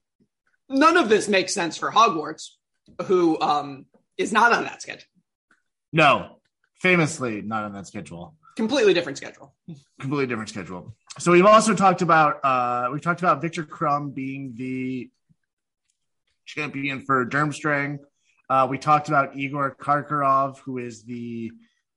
None 0.69 0.97
of 0.97 1.09
this 1.09 1.27
makes 1.27 1.53
sense 1.53 1.77
for 1.77 1.91
Hogwarts, 1.91 2.49
who 3.03 3.39
um, 3.39 3.85
is 4.17 4.31
not 4.31 4.51
on 4.53 4.63
that 4.63 4.81
schedule. 4.81 5.07
No, 5.91 6.39
famously 6.79 7.41
not 7.41 7.63
on 7.65 7.73
that 7.73 7.87
schedule. 7.87 8.35
Completely 8.55 8.93
different 8.93 9.17
schedule. 9.17 9.53
Completely 9.99 10.27
different 10.27 10.49
schedule. 10.49 10.95
So 11.19 11.31
we've 11.31 11.45
also 11.45 11.75
talked 11.75 12.01
about 12.01 12.43
uh 12.43 12.89
we've 12.91 13.01
talked 13.01 13.21
about 13.21 13.41
Viktor 13.41 13.63
Krum 13.63 14.13
being 14.13 14.53
the 14.55 15.09
champion 16.45 17.01
for 17.01 17.25
Durmstrang. 17.25 17.99
Uh, 18.49 18.67
we 18.69 18.77
talked 18.77 19.07
about 19.07 19.35
Igor 19.35 19.75
Karkaroff, 19.79 20.59
who 20.59 20.77
is 20.77 21.03
the 21.03 21.51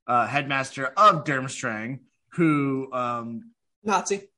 uh, 0.07 0.27
headmaster 0.27 0.87
of 0.87 1.25
Durmstrang, 1.25 2.00
who 2.33 2.91
um, 2.93 3.53
Nazi. 3.85 4.29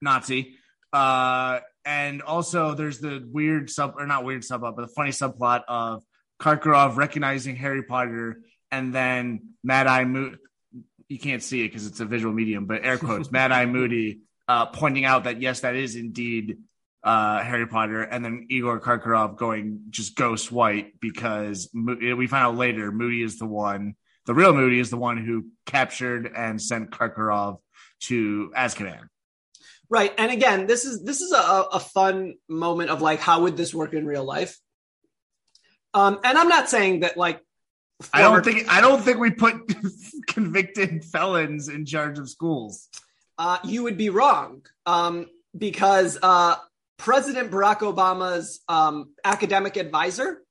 Nazi. 0.00 0.56
Uh, 0.92 1.60
and 1.84 2.22
also 2.22 2.74
there's 2.74 3.00
the 3.00 3.28
weird 3.30 3.68
sub 3.68 3.94
or 3.98 4.06
not 4.06 4.24
weird 4.24 4.42
subplot, 4.42 4.76
but 4.76 4.82
the 4.82 4.94
funny 4.94 5.10
subplot 5.10 5.62
of 5.68 6.02
Karkaroff 6.40 6.96
recognizing 6.96 7.56
Harry 7.56 7.82
Potter 7.82 8.40
and 8.70 8.94
then 8.94 9.50
Mad 9.62 9.86
Eye 9.86 10.04
Moody. 10.04 10.38
You 11.14 11.20
can't 11.20 11.44
see 11.44 11.64
it 11.64 11.68
because 11.68 11.86
it's 11.86 12.00
a 12.00 12.04
visual 12.04 12.34
medium, 12.34 12.66
but 12.66 12.84
air 12.84 12.98
quotes, 12.98 13.30
Mad 13.30 13.52
Eye 13.52 13.66
Moody 13.66 14.22
uh, 14.48 14.66
pointing 14.66 15.04
out 15.04 15.24
that 15.24 15.40
yes, 15.40 15.60
that 15.60 15.76
is 15.76 15.94
indeed 15.94 16.58
uh, 17.04 17.40
Harry 17.40 17.68
Potter, 17.68 18.02
and 18.02 18.24
then 18.24 18.48
Igor 18.50 18.80
Karkaroff 18.80 19.36
going 19.36 19.82
just 19.90 20.16
ghost 20.16 20.50
white 20.50 20.98
because 20.98 21.70
Mo- 21.72 22.16
we 22.16 22.26
find 22.26 22.44
out 22.44 22.56
later 22.56 22.90
Moody 22.90 23.22
is 23.22 23.38
the 23.38 23.46
one, 23.46 23.94
the 24.26 24.34
real 24.34 24.52
Moody 24.52 24.80
is 24.80 24.90
the 24.90 24.96
one 24.96 25.24
who 25.24 25.46
captured 25.66 26.32
and 26.34 26.60
sent 26.60 26.90
Karkaroff 26.90 27.58
to 28.00 28.50
Azkaban. 28.56 29.08
Right. 29.88 30.12
And 30.18 30.32
again, 30.32 30.66
this 30.66 30.84
is 30.84 31.04
this 31.04 31.20
is 31.20 31.30
a, 31.30 31.36
a 31.74 31.78
fun 31.78 32.34
moment 32.48 32.90
of 32.90 33.02
like 33.02 33.20
how 33.20 33.42
would 33.42 33.56
this 33.56 33.72
work 33.72 33.94
in 33.94 34.04
real 34.04 34.24
life? 34.24 34.58
Um, 35.92 36.18
and 36.24 36.36
I'm 36.36 36.48
not 36.48 36.68
saying 36.68 37.00
that 37.00 37.16
like 37.16 37.40
I 38.12 38.22
don't 38.22 38.44
think 38.44 38.68
I 38.68 38.80
don't 38.80 39.02
think 39.02 39.18
we 39.18 39.30
put 39.30 39.54
convicted 40.26 41.04
felons 41.04 41.68
in 41.68 41.86
charge 41.86 42.18
of 42.18 42.28
schools. 42.28 42.88
uh, 43.38 43.58
you 43.64 43.82
would 43.84 43.96
be 43.96 44.10
wrong 44.10 44.62
um, 44.86 45.26
because 45.56 46.18
uh, 46.22 46.56
President 46.98 47.50
Barack 47.50 47.78
Obama's 47.80 48.60
um, 48.68 49.10
academic 49.24 49.76
advisor 49.76 50.42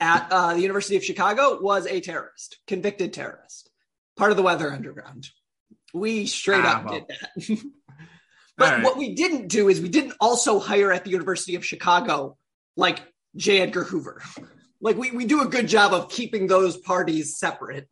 at 0.00 0.28
uh, 0.30 0.54
the 0.54 0.60
University 0.60 0.96
of 0.96 1.04
Chicago 1.04 1.60
was 1.60 1.86
a 1.86 2.00
terrorist, 2.00 2.58
convicted 2.66 3.12
terrorist, 3.12 3.70
part 4.16 4.30
of 4.30 4.36
the 4.36 4.42
Weather 4.42 4.72
Underground. 4.72 5.28
We 5.94 6.26
straight 6.26 6.64
Ah, 6.64 6.78
up 6.78 6.84
well. 6.84 6.94
did 6.94 7.04
that. 7.08 7.58
but 8.56 8.72
right. 8.72 8.84
what 8.84 8.96
we 8.98 9.14
didn't 9.14 9.48
do 9.48 9.68
is 9.68 9.80
we 9.80 9.88
didn't 9.88 10.14
also 10.20 10.58
hire 10.60 10.92
at 10.92 11.04
the 11.04 11.10
University 11.10 11.54
of 11.56 11.64
Chicago 11.64 12.36
like 12.76 13.00
J. 13.36 13.60
Edgar 13.60 13.84
Hoover. 13.84 14.22
Like 14.80 14.96
we, 14.96 15.10
we 15.10 15.24
do 15.24 15.42
a 15.42 15.46
good 15.46 15.68
job 15.68 15.92
of 15.92 16.10
keeping 16.10 16.46
those 16.46 16.76
parties 16.76 17.38
separate. 17.38 17.88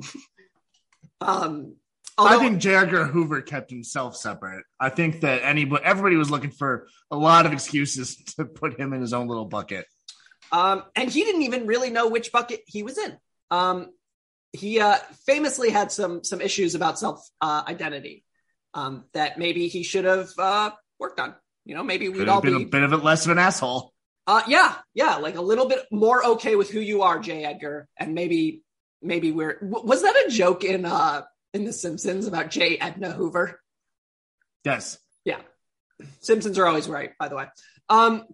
um, 1.20 1.76
I 2.18 2.38
think 2.38 2.60
J. 2.60 2.74
Edgar 2.74 3.04
Hoover 3.04 3.42
kept 3.42 3.70
himself 3.70 4.16
separate. 4.16 4.64
I 4.80 4.88
think 4.88 5.20
that 5.20 5.42
anybody, 5.42 5.84
everybody 5.84 6.16
was 6.16 6.30
looking 6.30 6.50
for 6.50 6.88
a 7.10 7.16
lot 7.16 7.44
of 7.44 7.52
excuses 7.52 8.16
to 8.36 8.44
put 8.44 8.78
him 8.78 8.92
in 8.92 9.00
his 9.00 9.12
own 9.12 9.28
little 9.28 9.44
bucket. 9.44 9.84
Um, 10.50 10.84
and 10.94 11.10
he 11.10 11.24
didn't 11.24 11.42
even 11.42 11.66
really 11.66 11.90
know 11.90 12.08
which 12.08 12.32
bucket 12.32 12.60
he 12.66 12.82
was 12.82 12.96
in. 12.96 13.18
Um, 13.50 13.90
he 14.52 14.80
uh, 14.80 14.96
famously 15.26 15.70
had 15.70 15.92
some 15.92 16.24
some 16.24 16.40
issues 16.40 16.74
about 16.74 16.98
self 16.98 17.20
uh, 17.40 17.62
identity 17.66 18.24
um, 18.72 19.04
that 19.12 19.38
maybe 19.38 19.68
he 19.68 19.82
should 19.82 20.04
have 20.04 20.30
uh, 20.38 20.70
worked 20.98 21.20
on. 21.20 21.34
You 21.64 21.74
know, 21.74 21.82
maybe 21.82 22.08
we'd 22.08 22.28
all 22.28 22.40
been 22.40 22.58
be, 22.58 22.62
a 22.62 22.66
bit 22.66 22.82
of 22.82 22.92
it 22.92 22.98
less 22.98 23.26
of 23.26 23.32
an 23.32 23.38
asshole. 23.38 23.92
Uh, 24.26 24.42
yeah, 24.48 24.74
yeah, 24.92 25.16
like 25.16 25.36
a 25.36 25.40
little 25.40 25.68
bit 25.68 25.80
more 25.92 26.24
okay 26.24 26.56
with 26.56 26.70
who 26.70 26.80
you 26.80 27.02
are, 27.02 27.18
J. 27.20 27.44
Edgar, 27.44 27.88
and 27.96 28.14
maybe 28.14 28.62
maybe 29.00 29.30
we're 29.30 29.58
was 29.62 30.02
that 30.02 30.16
a 30.26 30.30
joke 30.30 30.64
in 30.64 30.84
uh 30.84 31.22
in 31.54 31.64
The 31.64 31.72
Simpsons 31.72 32.26
about 32.26 32.50
J. 32.50 32.76
Edna 32.78 33.12
Hoover? 33.12 33.60
Yes. 34.64 34.98
Yeah. 35.24 35.40
Simpsons 36.20 36.58
are 36.58 36.66
always 36.66 36.88
right, 36.88 37.12
by 37.18 37.28
the 37.28 37.36
way. 37.36 37.46
Um, 37.88 38.24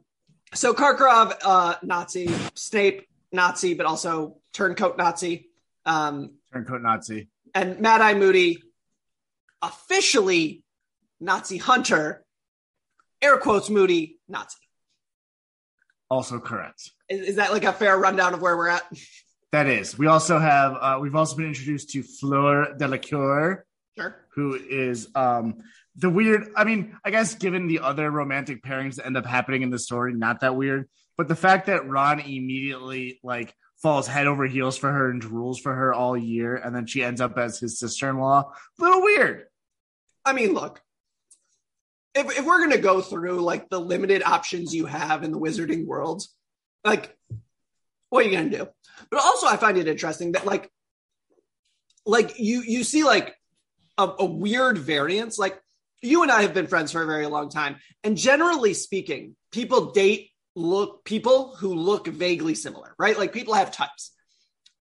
so 0.54 0.72
Karkaroff, 0.74 1.36
uh, 1.44 1.76
Nazi, 1.82 2.30
Snape, 2.54 3.06
Nazi, 3.30 3.74
but 3.74 3.86
also 3.86 4.38
turncoat 4.52 4.96
Nazi. 4.96 5.50
Um, 5.84 6.36
Turncoat 6.52 6.82
Nazi. 6.82 7.28
and 7.54 7.80
Mad 7.80 8.00
Eye 8.00 8.14
Moody, 8.14 8.62
officially 9.60 10.62
Nazi 11.20 11.58
hunter, 11.58 12.24
air 13.20 13.36
quotes 13.38 13.68
Moody, 13.70 14.18
Nazi. 14.28 14.56
Also 16.12 16.38
correct. 16.38 16.90
Is, 17.08 17.20
is 17.30 17.36
that 17.36 17.52
like 17.52 17.64
a 17.64 17.72
fair 17.72 17.96
rundown 17.98 18.34
of 18.34 18.42
where 18.42 18.54
we're 18.56 18.68
at? 18.68 18.82
That 19.50 19.66
is. 19.66 19.96
We 19.98 20.06
also 20.08 20.38
have, 20.38 20.72
uh, 20.78 20.98
we've 21.00 21.14
also 21.14 21.36
been 21.36 21.46
introduced 21.46 21.88
to 21.90 22.02
Fleur 22.02 22.74
Delacour, 22.78 23.64
Sure. 23.98 24.16
who 24.34 24.54
is 24.54 25.08
um 25.14 25.56
the 25.96 26.08
weird 26.08 26.48
i 26.56 26.64
mean 26.64 26.96
i 27.04 27.10
guess 27.10 27.34
given 27.34 27.66
the 27.68 27.80
other 27.80 28.10
romantic 28.10 28.62
pairings 28.64 28.94
that 28.94 29.04
end 29.04 29.18
up 29.18 29.26
happening 29.26 29.60
in 29.60 29.68
the 29.68 29.78
story 29.78 30.14
not 30.14 30.40
that 30.40 30.56
weird 30.56 30.88
but 31.18 31.28
the 31.28 31.36
fact 31.36 31.66
that 31.66 31.86
ron 31.86 32.18
immediately 32.20 33.20
like 33.22 33.54
falls 33.82 34.06
head 34.06 34.26
over 34.26 34.46
heels 34.46 34.78
for 34.78 34.90
her 34.90 35.10
and 35.10 35.20
drools 35.20 35.58
for 35.60 35.74
her 35.74 35.92
all 35.92 36.16
year 36.16 36.56
and 36.56 36.74
then 36.74 36.86
she 36.86 37.04
ends 37.04 37.20
up 37.20 37.36
as 37.36 37.58
his 37.60 37.78
sister-in-law 37.78 38.50
a 38.80 38.82
little 38.82 39.02
weird 39.02 39.44
I 40.24 40.32
mean, 40.32 40.54
look, 40.54 40.80
if, 42.14 42.38
if 42.38 42.44
we're 42.44 42.58
going 42.58 42.72
to 42.72 42.78
go 42.78 43.00
through 43.00 43.40
like 43.40 43.68
the 43.68 43.80
limited 43.80 44.22
options 44.22 44.74
you 44.74 44.86
have 44.86 45.22
in 45.22 45.32
the 45.32 45.38
wizarding 45.38 45.86
world, 45.86 46.22
like, 46.84 47.16
what 48.10 48.24
are 48.24 48.28
you 48.28 48.36
going 48.36 48.50
to 48.50 48.58
do? 48.58 48.68
But 49.10 49.20
also, 49.20 49.46
I 49.46 49.56
find 49.56 49.78
it 49.78 49.88
interesting 49.88 50.32
that 50.32 50.46
like, 50.46 50.70
like 52.04 52.38
you 52.38 52.62
you 52.62 52.84
see 52.84 53.04
like 53.04 53.34
a, 53.96 54.10
a 54.18 54.24
weird 54.24 54.78
variance. 54.78 55.38
Like 55.38 55.58
you 56.02 56.22
and 56.22 56.30
I 56.30 56.42
have 56.42 56.52
been 56.52 56.66
friends 56.66 56.92
for 56.92 57.02
a 57.02 57.06
very 57.06 57.26
long 57.26 57.48
time, 57.48 57.76
and 58.04 58.16
generally 58.16 58.74
speaking, 58.74 59.36
people 59.50 59.92
date 59.92 60.30
look 60.54 61.04
people 61.04 61.54
who 61.56 61.74
look 61.74 62.06
vaguely 62.06 62.54
similar, 62.54 62.94
right? 62.98 63.18
Like 63.18 63.32
people 63.32 63.54
have 63.54 63.72
types, 63.72 64.12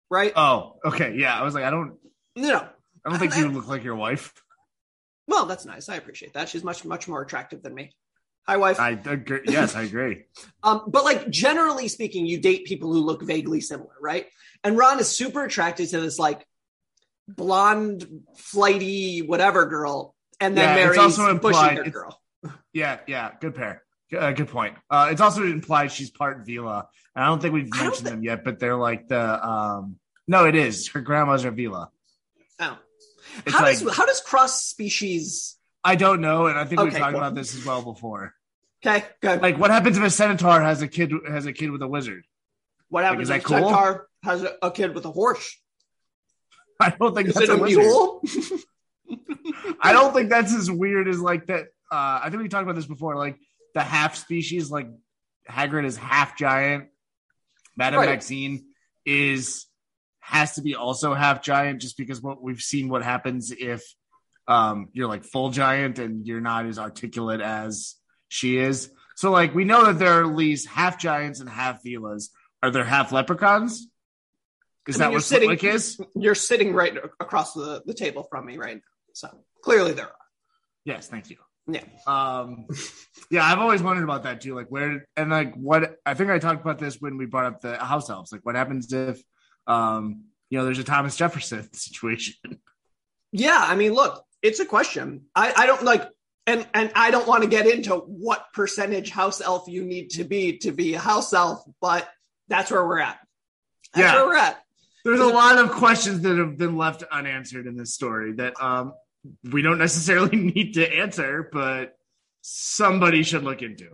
right? 0.10 0.34
Oh, 0.36 0.78
okay. 0.84 1.16
Yeah. 1.16 1.40
I 1.40 1.44
was 1.44 1.54
like, 1.54 1.64
I 1.64 1.70
don't, 1.70 1.98
no, 2.36 2.68
I 3.06 3.10
don't 3.10 3.20
think 3.20 3.36
you 3.38 3.50
look 3.50 3.68
like 3.68 3.84
your 3.84 3.96
wife. 3.96 4.34
Well, 5.30 5.46
that's 5.46 5.64
nice. 5.66 5.88
I 5.90 5.96
appreciate 5.96 6.34
that. 6.34 6.50
She's 6.50 6.64
much, 6.64 6.84
much 6.84 7.08
more 7.08 7.22
attractive 7.22 7.62
than 7.62 7.76
me. 7.76 7.92
Hi, 8.48 8.58
wife. 8.58 8.80
I 8.80 8.92
agree. 8.92 9.42
Yes, 9.46 9.76
I 9.76 9.84
agree. 9.84 10.24
um, 10.64 10.86
but 10.88 11.04
like 11.04 11.30
generally 11.30 11.88
speaking, 11.88 12.26
you 12.26 12.40
date 12.40 12.66
people 12.66 12.92
who 12.92 13.02
look 13.02 13.22
vaguely 13.22 13.62
similar, 13.62 13.94
right? 14.02 14.26
And 14.64 14.76
Ron 14.76 15.00
is 15.00 15.08
super 15.08 15.44
attracted 15.46 15.88
to 15.90 16.02
this 16.02 16.18
like 16.18 16.48
blonde, 17.28 18.08
flighty, 18.38 19.22
whatever 19.22 19.68
girl, 19.68 20.16
and 20.40 20.58
then 20.58 20.66
Yeah, 20.66 20.76
it's 20.88 20.98
marries 20.98 21.00
also 21.20 21.30
implied- 21.30 21.94
girl. 21.94 22.20
Yeah, 22.74 23.00
yeah. 23.08 23.32
Good 23.42 23.56
pair. 23.56 23.84
Uh, 24.18 24.32
good 24.32 24.48
point. 24.48 24.76
Uh, 24.90 25.10
it's 25.12 25.22
also 25.22 25.44
implied 25.44 25.92
she's 25.92 26.10
part 26.12 26.46
Veela. 26.48 26.86
And 27.16 27.24
I 27.24 27.28
don't 27.28 27.42
think 27.42 27.54
we've 27.54 27.70
mentioned 27.70 28.08
thi- 28.08 28.10
them 28.12 28.24
yet, 28.24 28.44
but 28.44 28.60
they're 28.60 28.76
like 28.76 29.08
the 29.08 29.48
um 29.48 29.98
no, 30.28 30.46
it 30.46 30.56
is. 30.56 30.88
Her 30.90 31.02
grandmas 31.02 31.46
are 31.46 31.52
Veela. 31.52 31.90
Oh. 32.60 32.78
It's 33.46 33.56
How 33.56 33.64
like 33.64 33.80
does 33.80 33.96
how 33.96 34.06
does 34.06 34.22
cross 34.22 34.64
species? 34.64 35.58
I 35.84 35.96
don't 35.96 36.22
know, 36.22 36.48
and 36.48 36.58
I 36.58 36.66
think 36.66 36.82
we've 36.82 36.92
talked 36.92 37.12
cool. 37.12 37.20
about 37.20 37.36
this 37.36 37.56
as 37.56 37.66
well 37.66 37.82
before. 37.82 38.34
Okay, 38.86 39.06
good. 39.22 39.42
Like 39.42 39.58
what 39.58 39.72
happens 39.72 39.98
if 39.98 40.04
a 40.04 40.10
centaur 40.10 40.62
has 40.62 40.82
a 40.82 40.88
kid 40.88 41.12
has 41.28 41.46
a 41.46 41.54
kid 41.54 41.72
with 41.72 41.82
a 41.82 41.88
wizard? 41.88 42.24
what 42.90 43.04
happens 43.04 43.24
is 43.24 43.30
if 43.30 43.44
a 43.44 43.46
cool? 43.46 43.58
Centaur 43.58 44.08
has 44.24 44.44
a, 44.44 44.56
a 44.62 44.72
kid 44.72 44.94
with 44.94 45.06
a 45.06 45.12
horse? 45.12 45.58
I 46.80 46.90
don't 46.90 47.16
think 47.16 47.30
Is 47.30 47.36
that's 47.36 47.50
a 47.50 47.58
mule? 47.58 48.22
I 49.82 49.94
don't 49.94 50.14
think 50.14 50.30
that's 50.30 50.54
as 50.54 50.70
weird 50.70 51.08
as 51.08 51.20
like 51.20 51.48
that. 51.48 51.68
Uh, 51.92 52.22
I 52.24 52.30
think 52.30 52.42
we 52.44 52.50
talked 52.50 52.64
about 52.64 52.76
this 52.76 52.86
before. 52.86 53.16
Like 53.16 53.38
the 53.74 53.82
half 53.82 54.16
species, 54.16 54.70
like 54.70 54.88
Hagrid 55.50 55.86
is 55.86 55.98
half 55.98 56.38
giant. 56.38 56.88
Madame 57.76 58.00
Right. 58.00 58.10
Maxime 58.10 58.66
is 59.06 59.66
has 60.20 60.56
to 60.56 60.62
be 60.62 60.76
also 60.76 61.14
half 61.14 61.42
giant, 61.44 61.82
just 61.82 61.98
because 61.98 62.22
what 62.22 62.42
we've 62.42 62.62
seen 62.62 62.90
what 62.90 63.04
happens 63.04 63.52
if 63.52 63.84
um, 64.48 64.90
you're 64.94 65.08
like 65.08 65.24
full 65.24 65.50
giant 65.52 66.00
and 66.00 66.26
you're 66.28 66.42
not 66.42 66.66
as 66.66 66.80
articulate 66.80 67.42
as 67.42 67.96
she 68.28 68.58
is. 68.58 68.92
So 69.16 69.32
like 69.32 69.54
we 69.54 69.64
know 69.66 69.86
that 69.86 70.00
there 70.00 70.20
are 70.22 70.24
at 70.24 70.36
least 70.36 70.68
half 70.68 71.00
giants 71.00 71.40
and 71.40 71.50
half 71.50 71.84
Veelas. 71.84 72.30
Are 72.62 72.72
there 72.72 72.84
half 72.84 73.12
leprechauns? 73.12 73.88
Is 74.88 74.96
I 74.96 74.98
mean, 74.98 75.00
that 75.00 75.04
you're 75.12 75.18
what 75.18 75.24
sitting- 75.24 75.50
Flitwick 75.50 75.74
is? 75.76 76.02
You're 76.16 76.36
sitting 76.36 76.74
right 76.74 76.98
across 77.20 77.54
the, 77.54 77.84
the 77.86 77.94
table 77.94 78.28
from 78.30 78.46
me 78.46 78.58
right 78.58 78.76
now. 78.76 78.82
So 79.14 79.30
clearly 79.64 79.94
there 79.94 80.08
are. 80.08 80.16
Yes, 80.86 81.08
thank 81.08 81.30
you. 81.30 81.38
Yeah. 81.68 81.84
Um, 82.08 82.66
yeah, 83.30 83.46
I've 83.46 83.60
always 83.60 83.84
wondered 83.84 84.04
about 84.04 84.24
that 84.24 84.42
too. 84.42 84.56
Like 84.56 84.68
where 84.70 85.06
and 85.16 85.30
like 85.30 85.54
what 85.56 85.98
I 86.06 86.16
think 86.16 86.32
I 86.32 86.40
talked 86.40 86.62
about 86.62 86.80
this 86.80 86.98
when 87.00 87.18
we 87.18 87.28
brought 87.28 87.46
up 87.46 87.62
the 87.62 87.78
house 87.78 88.10
elves. 88.10 88.32
Like 88.32 88.46
what 88.46 88.56
happens 88.56 88.92
if 88.92 89.22
um 89.68 90.26
you 90.50 90.58
know 90.58 90.66
there's 90.66 90.80
a 90.80 90.84
Thomas 90.84 91.16
Jefferson 91.16 91.72
situation. 91.74 92.36
Yeah, 93.32 93.58
I 93.60 93.76
mean, 93.76 93.94
look, 93.94 94.24
it's 94.42 94.60
a 94.60 94.66
question. 94.66 95.26
I, 95.36 95.54
I 95.56 95.66
don't 95.68 95.84
like, 95.84 96.10
and 96.48 96.68
and 96.74 96.92
I 96.96 97.12
don't 97.12 97.28
want 97.28 97.44
to 97.44 97.50
get 97.50 97.68
into 97.68 97.96
what 97.96 98.46
percentage 98.54 99.12
house 99.12 99.40
elf 99.42 99.68
you 99.68 99.84
need 99.84 100.10
to 100.12 100.24
be 100.24 100.58
to 100.60 100.72
be 100.72 100.96
a 100.96 101.00
house 101.00 101.32
elf, 101.34 101.64
but 101.80 102.10
that's 102.48 102.72
where 102.72 102.86
we're 102.86 103.00
at. 103.00 103.20
That's 103.94 104.12
Yeah. 104.12 104.16
where 104.22 104.26
we're 104.28 104.38
at. 104.38 104.64
There's 105.06 105.20
a 105.20 105.28
lot 105.28 105.60
of 105.60 105.72
questions 105.72 106.22
that 106.22 106.38
have 106.38 106.58
been 106.58 106.76
left 106.78 107.04
unanswered 107.04 107.68
in 107.68 107.78
this 107.78 107.94
story 107.94 108.34
that 108.34 108.60
um 108.62 108.94
we 109.52 109.62
don't 109.62 109.78
necessarily 109.78 110.36
need 110.56 110.74
to 110.74 110.92
answer, 110.92 111.48
but 111.52 111.96
somebody 112.42 113.22
should 113.24 113.44
look 113.44 113.62
into. 113.62 113.86
Is 113.86 113.92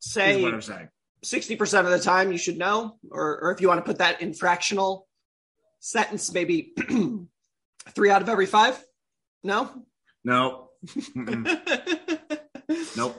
Say 0.00 0.42
what 0.42 0.52
I'm 0.52 0.62
saying. 0.62 0.88
Sixty 1.24 1.56
percent 1.56 1.86
of 1.86 1.92
the 1.92 2.00
time 2.00 2.32
you 2.32 2.38
should 2.38 2.58
know, 2.58 2.98
or 3.10 3.40
or 3.40 3.52
if 3.52 3.60
you 3.60 3.68
want 3.68 3.78
to 3.78 3.84
put 3.84 3.98
that 3.98 4.20
in 4.20 4.34
fractional 4.34 5.06
sentence, 5.80 6.32
maybe 6.32 6.72
three 7.90 8.10
out 8.10 8.22
of 8.22 8.28
every 8.28 8.46
five. 8.46 8.82
No. 9.42 9.70
No. 10.24 10.70
Nope. 12.96 13.16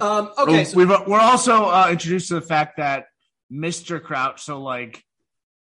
Um, 0.00 0.32
okay, 0.38 0.64
so 0.64 0.76
we've 0.76 0.88
we're 0.88 1.20
also 1.20 1.66
uh, 1.66 1.88
introduced 1.90 2.28
to 2.28 2.34
the 2.34 2.40
fact 2.40 2.78
that 2.78 3.06
Mr. 3.52 4.02
Crouch, 4.02 4.42
so 4.42 4.60
like 4.62 5.04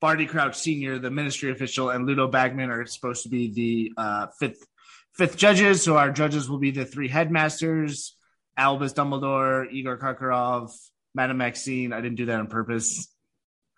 Barty 0.00 0.26
Crouch 0.26 0.56
Senior, 0.56 0.98
the 0.98 1.11
ministry 1.11 1.50
official, 1.50 1.90
and 1.90 2.06
Ludo 2.06 2.28
Bagman 2.28 2.70
are 2.70 2.87
supposed 2.87 3.22
to 3.24 3.28
be 3.28 3.52
the 3.52 3.92
uh, 3.96 4.26
fifth 4.38 4.66
fifth 5.14 5.37
judges. 5.37 5.83
So 5.83 5.96
our 5.96 6.11
judges 6.11 6.48
will 6.48 6.59
be 6.59 6.70
the 6.70 6.85
three 6.85 7.09
headmasters: 7.09 8.16
Albus 8.56 8.92
Dumbledore, 8.92 9.70
Igor 9.72 9.98
Karkaroff, 9.98 10.70
Madame 11.14 11.38
Maxime. 11.38 11.92
I 11.92 12.01
didn't 12.01 12.16
do 12.16 12.27
that 12.27 12.38
on 12.40 12.46
purpose. 12.46 13.12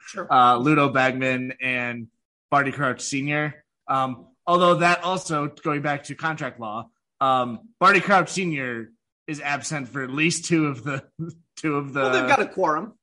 sure. 0.00 0.26
Uh, 0.32 0.56
Ludo 0.58 0.88
Bagman 0.90 1.54
and 1.60 2.08
Barty 2.50 2.72
Crouch 2.72 3.00
Senior. 3.00 3.64
Um, 3.88 4.26
although 4.46 4.76
that 4.76 5.02
also 5.04 5.48
going 5.48 5.82
back 5.82 6.04
to 6.04 6.14
contract 6.14 6.60
law, 6.60 6.88
um, 7.20 7.68
Barty 7.80 8.00
Crouch 8.00 8.28
Senior 8.30 8.90
is 9.26 9.40
absent 9.40 9.88
for 9.88 10.02
at 10.02 10.10
least 10.10 10.44
two 10.46 10.66
of 10.66 10.82
the 10.84 11.02
two 11.56 11.76
of 11.76 11.92
the. 11.92 12.00
well, 12.00 12.10
they've 12.12 12.28
got 12.28 12.40
a 12.42 12.46
quorum. 12.48 12.94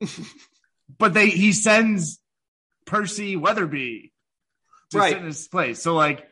but 0.98 1.14
they 1.14 1.28
he 1.30 1.52
sends 1.52 2.20
Percy 2.86 3.36
Weatherby 3.36 4.12
to 4.90 4.98
Right. 4.98 5.12
sit 5.12 5.18
in 5.18 5.26
his 5.26 5.48
place. 5.48 5.80
So 5.82 5.94
like, 5.94 6.26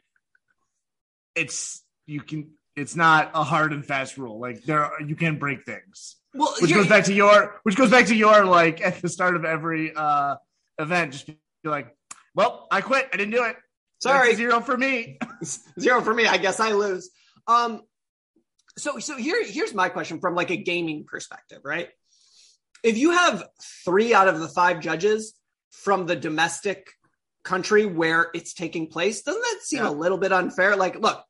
it's 1.34 1.82
you 2.06 2.20
can. 2.20 2.50
It's 2.76 2.96
not 2.96 3.32
a 3.34 3.42
hard 3.42 3.72
and 3.72 3.84
fast 3.84 4.16
rule. 4.16 4.40
Like 4.40 4.62
there, 4.62 4.84
are, 4.84 5.02
you 5.02 5.16
can 5.16 5.38
break 5.38 5.64
things. 5.66 6.16
Well, 6.34 6.54
Which 6.60 6.72
goes 6.72 6.86
back 6.86 7.04
to 7.04 7.12
your, 7.14 7.58
which 7.64 7.76
goes 7.76 7.90
back 7.90 8.06
to 8.06 8.14
your 8.14 8.44
like 8.44 8.80
at 8.80 9.00
the 9.02 9.08
start 9.08 9.34
of 9.36 9.44
every 9.44 9.92
uh 9.94 10.36
event, 10.78 11.12
just 11.12 11.26
be 11.26 11.36
like, 11.64 11.94
well, 12.34 12.68
I 12.70 12.80
quit. 12.80 13.08
I 13.12 13.16
didn't 13.16 13.32
do 13.34 13.44
it. 13.44 13.56
sorry, 14.00 14.34
zero 14.34 14.60
for 14.60 14.76
me. 14.76 15.18
zero 15.78 16.00
for 16.02 16.14
me. 16.14 16.26
I 16.26 16.36
guess 16.38 16.60
I 16.60 16.72
lose. 16.72 17.10
Um, 17.46 17.82
so 18.78 18.98
so 19.00 19.16
here 19.16 19.44
here's 19.44 19.74
my 19.74 19.88
question 19.88 20.20
from 20.20 20.34
like 20.34 20.50
a 20.50 20.56
gaming 20.56 21.04
perspective, 21.04 21.60
right? 21.64 21.88
If 22.82 22.96
you 22.96 23.10
have 23.10 23.44
three 23.84 24.14
out 24.14 24.28
of 24.28 24.38
the 24.40 24.48
five 24.48 24.80
judges 24.80 25.34
from 25.70 26.06
the 26.06 26.16
domestic 26.16 26.86
country 27.44 27.84
where 27.86 28.28
it's 28.34 28.54
taking 28.54 28.86
place, 28.86 29.22
doesn't 29.22 29.42
that 29.42 29.58
seem 29.62 29.80
Yeah. 29.82 29.88
a 29.88 29.92
little 29.92 30.16
bit 30.18 30.32
unfair? 30.32 30.76
Like, 30.76 30.98
look, 31.00 31.22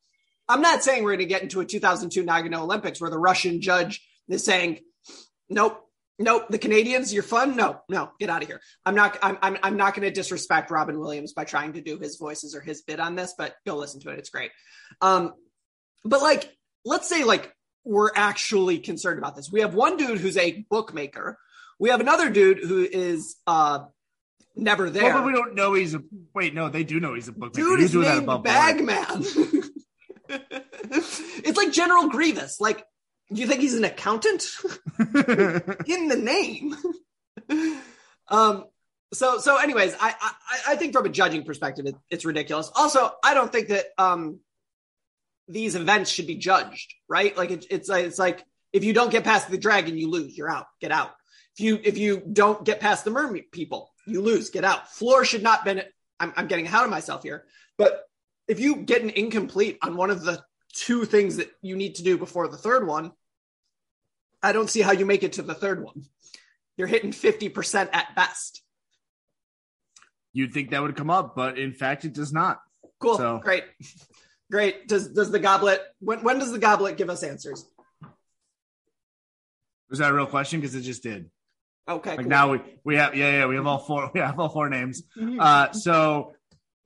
I'm 0.49 0.61
not 0.61 0.85
saying 0.85 1.03
we're 1.03 1.11
going 1.17 1.21
to 1.21 1.25
get 1.27 1.43
into 1.43 1.61
a 1.61 1.65
2002 1.65 2.23
Nagano 2.25 2.61
Olympics 2.61 3.01
where 3.01 3.11
the 3.11 3.19
Russian 3.19 3.61
judge 3.61 4.01
is 4.29 4.45
saying, 4.45 4.81
"Nope, 5.51 5.81
nope, 6.19 6.47
the 6.49 6.59
Canadians, 6.59 7.13
you're 7.13 7.23
fun. 7.23 7.57
No, 7.57 7.81
no, 7.89 8.13
get 8.19 8.31
out 8.31 8.43
of 8.43 8.49
here." 8.49 8.61
I'm 8.87 8.95
not. 8.95 9.19
I'm. 9.23 9.39
I'm, 9.43 9.59
I'm 9.63 9.77
not 9.77 9.95
going 9.95 10.09
to 10.09 10.11
disrespect 10.11 10.71
Robin 10.71 10.99
Williams 10.99 11.33
by 11.33 11.45
trying 11.45 11.75
to 11.75 11.81
do 11.81 11.99
his 11.99 12.17
voices 12.17 12.55
or 12.55 12.61
his 12.61 12.83
bit 12.83 13.01
on 13.01 13.17
this, 13.17 13.35
but 13.37 13.55
go 13.67 13.77
listen 13.77 14.01
to 14.01 14.11
it. 14.11 14.19
It's 14.19 14.31
great. 14.31 14.53
Um, 15.01 15.35
but 16.05 16.23
like, 16.23 16.57
let's 16.85 17.09
say 17.09 17.25
like 17.25 17.55
we're 17.85 18.11
actually 18.15 18.79
concerned 18.79 19.19
about 19.19 19.37
this. 19.37 19.51
We 19.51 19.61
have 19.61 19.75
one 19.75 19.97
dude 19.97 20.19
who's 20.19 20.37
a 20.37 20.65
bookmaker. 20.71 21.39
We 21.79 21.91
have 21.91 22.01
another 22.01 22.31
dude 22.31 22.59
who 22.59 22.87
is 22.91 23.37
uh 23.47 23.81
never 24.57 24.91
there. 24.91 25.15
Well, 25.15 25.19
but 25.19 25.27
we 25.27 25.33
don't 25.33 25.55
know 25.55 25.75
he's 25.75 25.95
a. 25.95 26.03
Wait, 26.35 26.55
no, 26.55 26.69
they 26.69 26.85
do 26.85 27.01
know 27.01 27.15
he's 27.15 27.29
a 27.29 27.33
bookmaker. 27.33 27.69
Dude 27.69 27.79
He 27.81 27.85
is 27.87 27.95
was 27.95 28.05
doing 28.05 28.27
that 28.27 28.27
named. 28.27 28.45
Bagman. 28.45 29.25
it's 31.45 31.57
like 31.57 31.73
General 31.73 32.09
Grievous. 32.09 32.61
Like, 32.61 32.85
you 33.31 33.47
think 33.47 33.61
he's 33.61 33.75
an 33.75 33.85
accountant 33.85 34.45
in 34.99 36.09
the 36.09 36.21
name? 36.21 36.77
um. 38.29 38.65
So 39.13 39.39
so. 39.39 39.57
Anyways, 39.57 39.95
I 40.01 40.15
I, 40.21 40.73
I 40.73 40.77
think 40.77 40.93
from 40.93 41.07
a 41.07 41.09
judging 41.09 41.45
perspective, 41.45 41.87
it, 41.87 41.97
it's 42.11 42.25
ridiculous. 42.25 42.71
Also, 42.75 43.11
I 43.25 43.35
don't 43.35 43.51
think 43.53 43.69
that 43.69 43.87
um 43.99 44.41
these 45.49 45.75
events 45.75 46.11
should 46.11 46.27
be 46.27 46.37
judged. 46.37 46.95
Right? 47.09 47.37
Like 47.37 47.51
it, 47.51 47.67
it's 47.71 47.89
like 47.89 48.05
it's 48.05 48.19
like 48.19 48.45
if 48.73 48.85
you 48.85 48.93
don't 48.93 49.11
get 49.11 49.25
past 49.25 49.51
the 49.51 49.59
dragon, 49.59 49.97
you 49.97 50.11
lose. 50.11 50.37
You're 50.37 50.51
out. 50.51 50.67
Get 50.81 50.93
out. 50.93 51.11
If 51.57 51.65
you 51.65 51.81
if 51.83 51.99
you 51.99 52.23
don't 52.33 52.65
get 52.65 52.81
past 52.81 53.05
the 53.05 53.11
mermaid 53.11 53.51
people, 53.53 53.93
you 54.07 54.23
lose. 54.23 54.51
Get 54.51 54.65
out. 54.65 54.91
Fleur 54.93 55.25
should 55.25 55.43
not 55.43 55.65
been. 55.65 55.83
I'm, 56.19 56.33
I'm 56.37 56.47
getting 56.49 56.67
ahead 56.67 56.85
of 56.85 56.91
myself 56.91 57.23
here, 57.23 57.47
but 57.79 58.05
if 58.47 58.61
you 58.61 58.77
get 58.77 59.03
an 59.03 59.11
incomplete 59.11 59.79
on 59.81 59.97
one 59.97 60.11
of 60.11 60.23
the 60.23 60.43
two 60.73 61.05
things 61.05 61.37
that 61.37 61.51
you 61.63 61.77
need 61.77 61.95
to 61.97 62.03
do 62.03 62.19
before 62.19 62.49
the 62.49 62.57
third 62.57 62.87
one, 62.87 63.13
I 64.43 64.53
don't 64.53 64.71
see 64.71 64.81
how 64.81 64.93
you 64.93 65.07
make 65.07 65.23
it 65.23 65.35
to 65.35 65.43
the 65.43 65.55
third 65.55 65.85
one. 65.85 66.05
You're 66.77 66.87
hitting 66.87 67.13
50% 67.13 67.91
at 67.93 68.15
best. 68.17 68.63
You'd 70.33 70.53
think 70.53 70.71
that 70.71 70.81
would 70.83 70.97
come 70.97 71.11
up, 71.11 71.35
but 71.35 71.59
in 71.59 71.73
fact, 71.73 72.05
it 72.05 72.13
does 72.13 72.33
not. 72.33 72.61
Cool. 73.01 73.17
So- 73.17 73.41
Great. 73.43 73.65
Great. 74.51 74.89
Does 74.89 75.09
does 75.13 75.31
the 75.31 75.39
goblet 75.39 75.81
when 76.01 76.25
when 76.25 76.41
does 76.41 76.51
the 76.51 76.59
goblet 76.59 76.97
give 76.97 77.09
us 77.09 77.23
answers? 77.23 77.65
Was 79.89 80.01
that 80.01 80.11
a 80.11 80.15
real 80.15 80.27
question? 80.27 80.61
Because 80.61 80.75
it 80.75 80.81
just 80.81 81.05
did. 81.05 81.31
Okay. 81.89 82.11
Like 82.11 82.21
cool. 82.21 82.27
now 82.29 82.51
we 82.53 82.61
we 82.85 82.97
have 82.97 83.15
yeah 83.15 83.31
yeah 83.31 83.47
we 83.47 83.55
have 83.55 83.67
all 83.67 83.79
four 83.79 84.11
we 84.15 84.19
have 84.19 84.41
all 84.41 84.49
four 84.49 84.69
names. 84.69 85.05
Uh, 85.39 85.71
so 85.71 86.35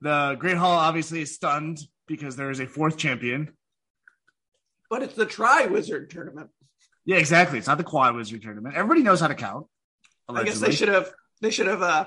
the 0.01 0.35
Great 0.37 0.57
Hall 0.57 0.77
obviously 0.77 1.21
is 1.21 1.33
stunned 1.33 1.79
because 2.07 2.35
there 2.35 2.51
is 2.51 2.59
a 2.59 2.67
fourth 2.67 2.97
champion. 2.97 3.53
But 4.89 5.01
it's 5.01 5.15
the 5.15 5.25
Tri 5.25 5.65
Wizard 5.65 6.11
tournament. 6.11 6.51
Yeah, 7.05 7.17
exactly. 7.17 7.59
It's 7.59 7.67
not 7.67 7.77
the 7.77 7.83
Quad 7.83 8.15
Wizard 8.15 8.41
tournament. 8.41 8.75
Everybody 8.75 9.03
knows 9.03 9.19
how 9.19 9.27
to 9.27 9.35
count. 9.35 9.67
I 10.27 10.43
guess 10.43 10.59
they 10.59 10.71
should 10.71 10.89
have 10.89 11.11
they 11.41 11.51
should 11.51 11.67
have 11.67 11.81
uh 11.81 12.05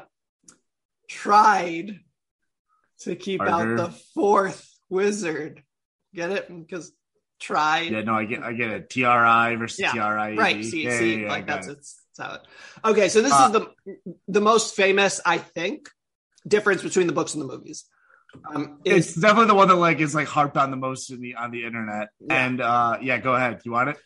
tried 1.09 2.01
to 3.01 3.17
keep 3.17 3.41
Harder. 3.41 3.77
out 3.79 3.91
the 3.91 3.97
fourth 4.15 4.69
wizard. 4.89 5.63
Get 6.15 6.31
it? 6.31 6.49
Because 6.49 6.93
tried. 7.39 7.93
Yeah, 7.93 8.03
no, 8.03 8.15
I 8.15 8.25
get, 8.25 8.43
I 8.43 8.53
get 8.53 8.71
it. 8.71 8.91
TRI 8.91 9.55
versus 9.57 9.79
Yeah, 9.79 9.93
TRI. 9.93 10.35
Right. 10.37 10.65
See, 10.65 10.85
yeah, 10.85 10.99
see, 10.99 11.23
yeah, 11.23 11.29
like 11.29 11.47
that's 11.47 11.69
it. 11.69 11.79
it's, 11.79 12.01
it's 12.11 12.19
how 12.19 12.35
it. 12.35 12.41
Okay, 12.85 13.09
so 13.09 13.23
this 13.23 13.33
Uh, 13.33 13.47
is 13.47 13.53
the 13.53 14.15
the 14.27 14.41
most 14.41 14.75
famous, 14.75 15.21
I 15.25 15.39
think, 15.39 15.89
difference 16.47 16.83
between 16.83 17.07
the 17.07 17.13
books 17.13 17.35
and 17.35 17.43
the 17.43 17.47
movies. 17.47 17.85
Um, 18.53 18.81
It's 18.85 19.11
is 19.11 19.15
definitely 19.15 19.47
the 19.47 19.55
one 19.55 19.69
that 19.69 19.77
like 19.77 20.01
is 20.01 20.15
like 20.15 20.27
harped 20.29 20.57
on 20.57 20.71
the 20.71 20.77
most 20.77 21.11
in 21.11 21.21
the 21.21 21.37
on 21.37 21.51
the 21.51 21.65
internet. 21.65 22.09
And 22.29 22.61
uh 22.61 22.99
yeah, 23.01 23.19
go 23.19 23.35
ahead. 23.35 23.61
You 23.65 23.73
want 23.73 23.91
it? 23.91 23.97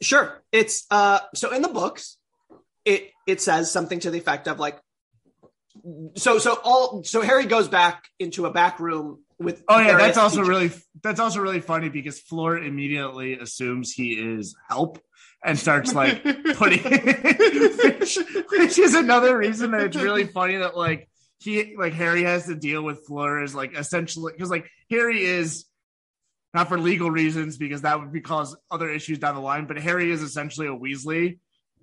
Sure. 0.00 0.42
It's 0.52 0.86
uh 0.90 1.20
so 1.34 1.52
in 1.52 1.62
the 1.62 1.68
books, 1.68 2.16
it 2.84 3.10
it 3.26 3.40
says 3.40 3.70
something 3.70 4.00
to 4.00 4.10
the 4.10 4.18
effect 4.18 4.48
of 4.48 4.58
like 4.58 4.78
so 6.16 6.38
so 6.38 6.58
all 6.64 7.02
so 7.04 7.20
Harry 7.20 7.46
goes 7.46 7.68
back 7.68 8.04
into 8.18 8.46
a 8.46 8.50
back 8.50 8.80
room 8.80 9.22
with 9.38 9.62
Oh 9.68 9.78
yeah, 9.78 9.96
that's 9.96 10.18
also 10.18 10.36
teachers. 10.38 10.48
really 10.48 10.70
that's 11.02 11.20
also 11.20 11.40
really 11.40 11.60
funny 11.60 11.88
because 11.88 12.18
Fleur 12.18 12.58
immediately 12.58 13.34
assumes 13.34 13.92
he 13.92 14.12
is 14.12 14.56
help 14.68 14.98
and 15.44 15.58
starts 15.58 15.94
like 15.94 16.22
putting 16.56 16.82
which, 16.82 18.18
which 18.50 18.78
is 18.78 18.94
another 18.94 19.36
reason 19.38 19.70
that 19.70 19.82
it's 19.82 19.96
really 19.96 20.24
funny 20.26 20.56
that 20.56 20.76
like 20.76 21.08
he 21.38 21.76
like 21.76 21.92
Harry 21.92 22.24
has 22.24 22.46
to 22.46 22.56
deal 22.56 22.82
with 22.82 23.06
Fleur 23.06 23.42
is 23.42 23.54
like 23.54 23.76
essentially 23.76 24.32
because 24.32 24.50
like 24.50 24.68
Harry 24.90 25.22
is 25.24 25.64
not 26.54 26.68
for 26.68 26.78
legal 26.78 27.10
reasons 27.10 27.56
because 27.58 27.82
that 27.82 27.98
would 28.00 28.12
be 28.12 28.20
cause 28.20 28.56
other 28.70 28.88
issues 28.90 29.18
down 29.18 29.34
the 29.34 29.40
line, 29.40 29.66
but 29.66 29.78
Harry 29.78 30.10
is 30.10 30.22
essentially 30.22 30.66
a 30.66 30.70
Weasley 30.76 31.38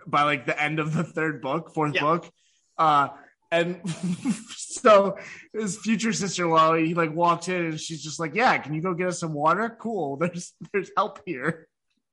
by 0.07 0.23
like 0.23 0.45
the 0.45 0.61
end 0.61 0.79
of 0.79 0.93
the 0.93 1.03
third 1.03 1.41
book, 1.41 1.73
fourth 1.73 1.93
Yeah. 1.95 2.01
book. 2.01 2.29
Uh 2.77 3.09
and 3.51 3.79
so 4.55 5.17
his 5.53 5.77
future 5.77 6.11
sister-in-law, 6.11 6.75
he 6.75 6.93
like 6.93 7.13
walked 7.13 7.47
in 7.47 7.65
and 7.65 7.79
she's 7.79 8.03
just 8.03 8.19
like, 8.19 8.33
Yeah, 8.35 8.57
can 8.57 8.73
you 8.73 8.81
go 8.81 8.93
get 8.93 9.07
us 9.07 9.19
some 9.19 9.33
water? 9.33 9.77
Cool. 9.79 10.17
There's 10.17 10.53
there's 10.73 10.89
help 10.97 11.19
here. 11.25 11.67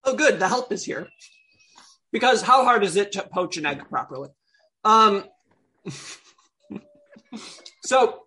Oh, 0.04 0.14
good. 0.14 0.38
The 0.38 0.48
help 0.48 0.72
is 0.72 0.84
here. 0.84 1.08
Because 2.12 2.42
how 2.42 2.64
hard 2.64 2.84
is 2.84 2.96
it 2.96 3.12
to 3.12 3.22
poach 3.22 3.56
an 3.56 3.64
egg 3.64 3.88
properly? 3.88 4.28
Um, 4.84 5.24
so 7.84 8.22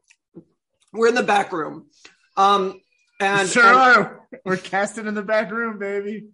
we're 0.93 1.07
in 1.09 1.15
the 1.15 1.23
back 1.23 1.51
room. 1.51 1.87
Um, 2.37 2.79
and, 3.19 3.49
sure 3.49 3.63
and- 3.63 3.75
are. 3.75 4.21
We're 4.45 4.57
casting 4.57 5.07
in 5.07 5.13
the 5.15 5.23
back 5.23 5.49
room, 5.51 5.79
baby. 5.79 6.27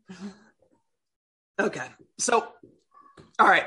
okay. 1.60 1.86
So, 2.17 2.48
all 3.39 3.48
right. 3.48 3.65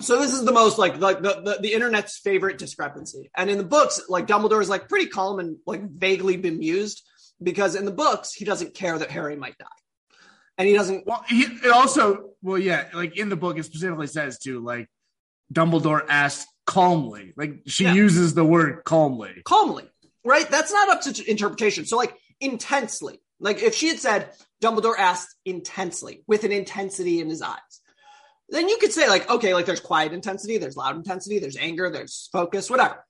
So 0.00 0.18
this 0.18 0.32
is 0.32 0.44
the 0.44 0.52
most 0.52 0.78
like 0.78 0.98
like 0.98 1.20
the, 1.20 1.42
the 1.44 1.58
the 1.60 1.72
internet's 1.74 2.18
favorite 2.18 2.56
discrepancy. 2.58 3.30
And 3.36 3.50
in 3.50 3.58
the 3.58 3.64
books, 3.64 4.00
like 4.08 4.26
Dumbledore 4.26 4.62
is 4.62 4.68
like 4.70 4.88
pretty 4.88 5.06
calm 5.06 5.38
and 5.40 5.56
like 5.66 5.82
vaguely 5.90 6.36
bemused 6.38 7.02
because 7.42 7.74
in 7.74 7.84
the 7.84 7.90
books 7.92 8.32
he 8.32 8.44
doesn't 8.46 8.74
care 8.74 8.98
that 8.98 9.10
Harry 9.10 9.36
might 9.36 9.58
die, 9.58 9.66
and 10.56 10.66
he 10.68 10.74
doesn't 10.74 11.06
Well, 11.06 11.22
he 11.28 11.42
it 11.42 11.70
also, 11.70 12.30
well, 12.42 12.56
yeah, 12.58 12.88
like 12.94 13.18
in 13.18 13.28
the 13.28 13.36
book, 13.36 13.58
it 13.58 13.64
specifically 13.64 14.06
says 14.06 14.38
to 14.40 14.60
like 14.64 14.88
Dumbledore 15.52 16.02
asks 16.08 16.46
calmly. 16.66 17.34
Like 17.36 17.62
she 17.66 17.84
Yeah. 17.84 17.92
uses 17.94 18.32
the 18.32 18.44
word 18.44 18.84
calmly. 18.84 19.42
calmly, 19.44 19.89
right? 20.24 20.48
That's 20.50 20.72
not 20.72 20.88
up 20.88 21.02
to 21.02 21.30
interpretation. 21.30 21.84
So, 21.86 21.96
like, 21.96 22.14
intensely. 22.40 23.20
Like, 23.38 23.62
if 23.62 23.74
she 23.74 23.88
had 23.88 23.98
said, 23.98 24.30
Dumbledore 24.62 24.98
asked 24.98 25.34
intensely, 25.44 26.22
with 26.26 26.44
an 26.44 26.52
intensity 26.52 27.20
in 27.20 27.28
his 27.28 27.42
eyes, 27.42 27.58
then 28.50 28.68
you 28.68 28.78
could 28.78 28.92
say, 28.92 29.08
like, 29.08 29.30
okay, 29.30 29.54
like 29.54 29.66
there's 29.66 29.80
quiet 29.80 30.12
intensity, 30.12 30.58
there's 30.58 30.76
loud 30.76 30.96
intensity, 30.96 31.38
there's 31.38 31.56
anger, 31.56 31.88
there's 31.90 32.28
focus, 32.32 32.68
whatever. 32.68 33.04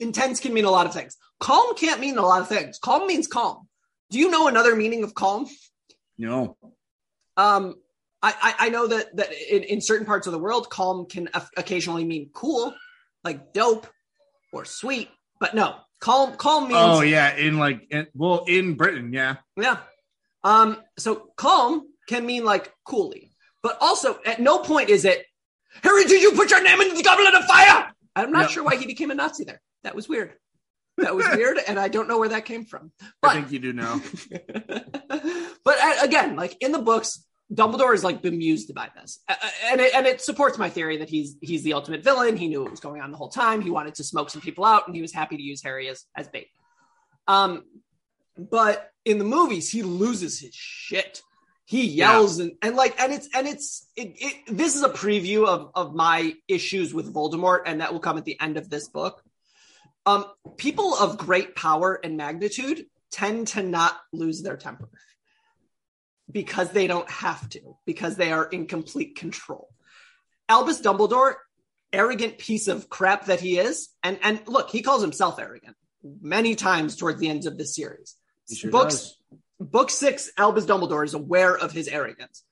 Intense 0.00 0.40
can 0.40 0.52
mean 0.52 0.64
a 0.64 0.70
lot 0.70 0.86
of 0.86 0.92
things. 0.92 1.16
Calm 1.40 1.74
can't 1.76 2.00
mean 2.00 2.18
a 2.18 2.22
lot 2.22 2.42
of 2.42 2.48
things. 2.48 2.78
Calm 2.78 3.06
means 3.06 3.26
calm. 3.26 3.68
Do 4.10 4.18
you 4.18 4.30
know 4.30 4.48
another 4.48 4.76
meaning 4.76 5.04
of 5.04 5.14
calm? 5.14 5.46
No. 6.18 6.56
Um, 7.36 7.76
I, 8.22 8.34
I, 8.42 8.66
I 8.66 8.68
know 8.70 8.86
that 8.88 9.16
that 9.16 9.32
in, 9.32 9.62
in 9.62 9.80
certain 9.80 10.06
parts 10.06 10.26
of 10.26 10.32
the 10.32 10.38
world, 10.38 10.68
calm 10.70 11.06
can 11.06 11.28
occasionally 11.56 12.04
mean 12.04 12.30
cool, 12.32 12.74
like 13.24 13.52
dope 13.52 13.86
or 14.52 14.64
sweet. 14.64 15.08
But 15.38 15.54
no, 15.54 15.76
calm 16.00 16.36
calm 16.36 16.64
means 16.64 16.78
Oh 16.78 17.00
yeah, 17.00 17.36
in 17.36 17.58
like 17.58 17.86
in, 17.90 18.06
well 18.14 18.44
in 18.46 18.74
Britain, 18.74 19.12
yeah. 19.12 19.36
Yeah. 19.56 19.78
Um, 20.44 20.78
so 20.98 21.30
calm 21.36 21.82
can 22.08 22.24
mean 22.24 22.44
like 22.44 22.72
coolly, 22.84 23.32
but 23.62 23.78
also 23.80 24.18
at 24.24 24.40
no 24.40 24.58
point 24.58 24.90
is 24.90 25.04
it, 25.04 25.24
Harry, 25.82 26.04
did 26.04 26.22
you 26.22 26.32
put 26.32 26.50
your 26.50 26.62
name 26.62 26.80
in 26.80 26.94
the 26.94 27.02
goblet 27.02 27.34
of 27.34 27.44
fire? 27.44 27.92
I'm 28.14 28.32
not 28.32 28.50
sure 28.50 28.64
why 28.64 28.76
he 28.76 28.86
became 28.86 29.10
a 29.10 29.14
Nazi 29.14 29.44
there. 29.44 29.60
That 29.82 29.94
was 29.94 30.08
weird. 30.08 30.34
That 30.98 31.14
was 31.14 31.26
weird, 31.28 31.58
and 31.68 31.78
I 31.78 31.88
don't 31.88 32.08
know 32.08 32.18
where 32.18 32.30
that 32.30 32.46
came 32.46 32.64
from. 32.64 32.90
I 33.22 33.34
think 33.34 33.52
you 33.52 33.58
do 33.58 33.72
know. 33.74 34.00
but 35.64 35.76
uh, 35.82 35.96
again, 36.02 36.36
like 36.36 36.56
in 36.60 36.72
the 36.72 36.78
books, 36.78 37.25
Dumbledore 37.52 37.94
is 37.94 38.02
like 38.02 38.22
bemused 38.22 38.74
by 38.74 38.88
this, 38.96 39.20
and 39.66 39.80
it, 39.80 39.94
and 39.94 40.04
it 40.04 40.20
supports 40.20 40.58
my 40.58 40.68
theory 40.68 40.96
that 40.96 41.08
he's 41.08 41.36
he's 41.40 41.62
the 41.62 41.74
ultimate 41.74 42.02
villain. 42.02 42.36
He 42.36 42.48
knew 42.48 42.62
what 42.62 42.72
was 42.72 42.80
going 42.80 43.00
on 43.00 43.12
the 43.12 43.16
whole 43.16 43.28
time. 43.28 43.60
He 43.60 43.70
wanted 43.70 43.94
to 43.96 44.04
smoke 44.04 44.30
some 44.30 44.42
people 44.42 44.64
out, 44.64 44.88
and 44.88 44.96
he 44.96 45.02
was 45.02 45.12
happy 45.12 45.36
to 45.36 45.42
use 45.42 45.62
Harry 45.62 45.88
as 45.88 46.04
as 46.16 46.28
bait. 46.28 46.48
Um, 47.28 47.62
but 48.36 48.90
in 49.04 49.18
the 49.18 49.24
movies, 49.24 49.70
he 49.70 49.82
loses 49.82 50.40
his 50.40 50.54
shit. 50.54 51.22
He 51.66 51.86
yells 51.86 52.38
and, 52.40 52.52
and 52.62 52.74
like 52.74 53.00
and 53.00 53.12
it's 53.12 53.28
and 53.32 53.46
it's 53.46 53.86
it, 53.96 54.16
it 54.16 54.56
this 54.56 54.74
is 54.74 54.82
a 54.82 54.88
preview 54.88 55.46
of 55.46 55.70
of 55.74 55.94
my 55.94 56.34
issues 56.48 56.92
with 56.92 57.12
Voldemort, 57.12 57.62
and 57.66 57.80
that 57.80 57.92
will 57.92 58.00
come 58.00 58.18
at 58.18 58.24
the 58.24 58.40
end 58.40 58.56
of 58.56 58.68
this 58.68 58.88
book. 58.88 59.22
Um, 60.04 60.24
people 60.56 60.94
of 60.94 61.18
great 61.18 61.54
power 61.54 61.98
and 62.02 62.16
magnitude 62.16 62.86
tend 63.10 63.48
to 63.48 63.62
not 63.62 63.96
lose 64.12 64.42
their 64.42 64.56
temper 64.56 64.88
because 66.30 66.70
they 66.70 66.86
don't 66.86 67.08
have 67.10 67.48
to, 67.50 67.76
because 67.86 68.16
they 68.16 68.32
are 68.32 68.44
in 68.44 68.66
complete 68.66 69.16
control. 69.16 69.68
Albus 70.48 70.80
Dumbledore, 70.80 71.34
arrogant 71.92 72.38
piece 72.38 72.68
of 72.68 72.88
crap 72.88 73.26
that 73.26 73.40
he 73.40 73.58
is, 73.58 73.88
and 74.02 74.18
and 74.22 74.40
look, 74.46 74.70
he 74.70 74.82
calls 74.82 75.02
himself 75.02 75.38
arrogant 75.38 75.76
many 76.20 76.54
times 76.54 76.96
towards 76.96 77.20
the 77.20 77.28
ends 77.28 77.46
of 77.46 77.58
the 77.58 77.64
series. 77.64 78.16
Sure 78.52 78.70
Books 78.70 78.94
does. 78.94 79.16
book 79.60 79.90
six, 79.90 80.30
Albus 80.36 80.66
Dumbledore 80.66 81.04
is 81.04 81.14
aware 81.14 81.56
of 81.56 81.72
his 81.72 81.88
arrogance, 81.88 82.44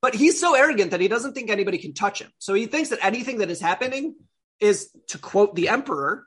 but 0.00 0.14
he's 0.14 0.40
so 0.40 0.54
arrogant 0.54 0.92
that 0.92 1.00
he 1.00 1.08
doesn't 1.08 1.34
think 1.34 1.50
anybody 1.50 1.78
can 1.78 1.92
touch 1.94 2.20
him. 2.20 2.30
So 2.38 2.54
he 2.54 2.66
thinks 2.66 2.90
that 2.90 3.00
anything 3.02 3.38
that 3.38 3.50
is 3.50 3.60
happening 3.60 4.14
is, 4.60 4.90
to 5.08 5.18
quote 5.18 5.54
the 5.54 5.68
Emperor, 5.68 6.26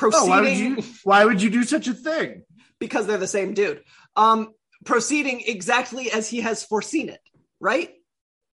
Oh, 0.00 0.26
why 0.26 0.40
would 0.40 0.48
proceeding 0.48 0.76
you 0.78 0.84
why 1.04 1.24
would 1.24 1.42
you 1.42 1.50
do 1.50 1.64
such 1.64 1.86
a 1.86 1.94
thing? 1.94 2.44
because 2.78 3.06
they're 3.06 3.18
the 3.18 3.28
same 3.28 3.54
dude. 3.54 3.84
Um, 4.16 4.54
proceeding 4.84 5.42
exactly 5.46 6.10
as 6.10 6.28
he 6.28 6.40
has 6.40 6.64
foreseen 6.64 7.08
it, 7.08 7.20
right? 7.60 7.90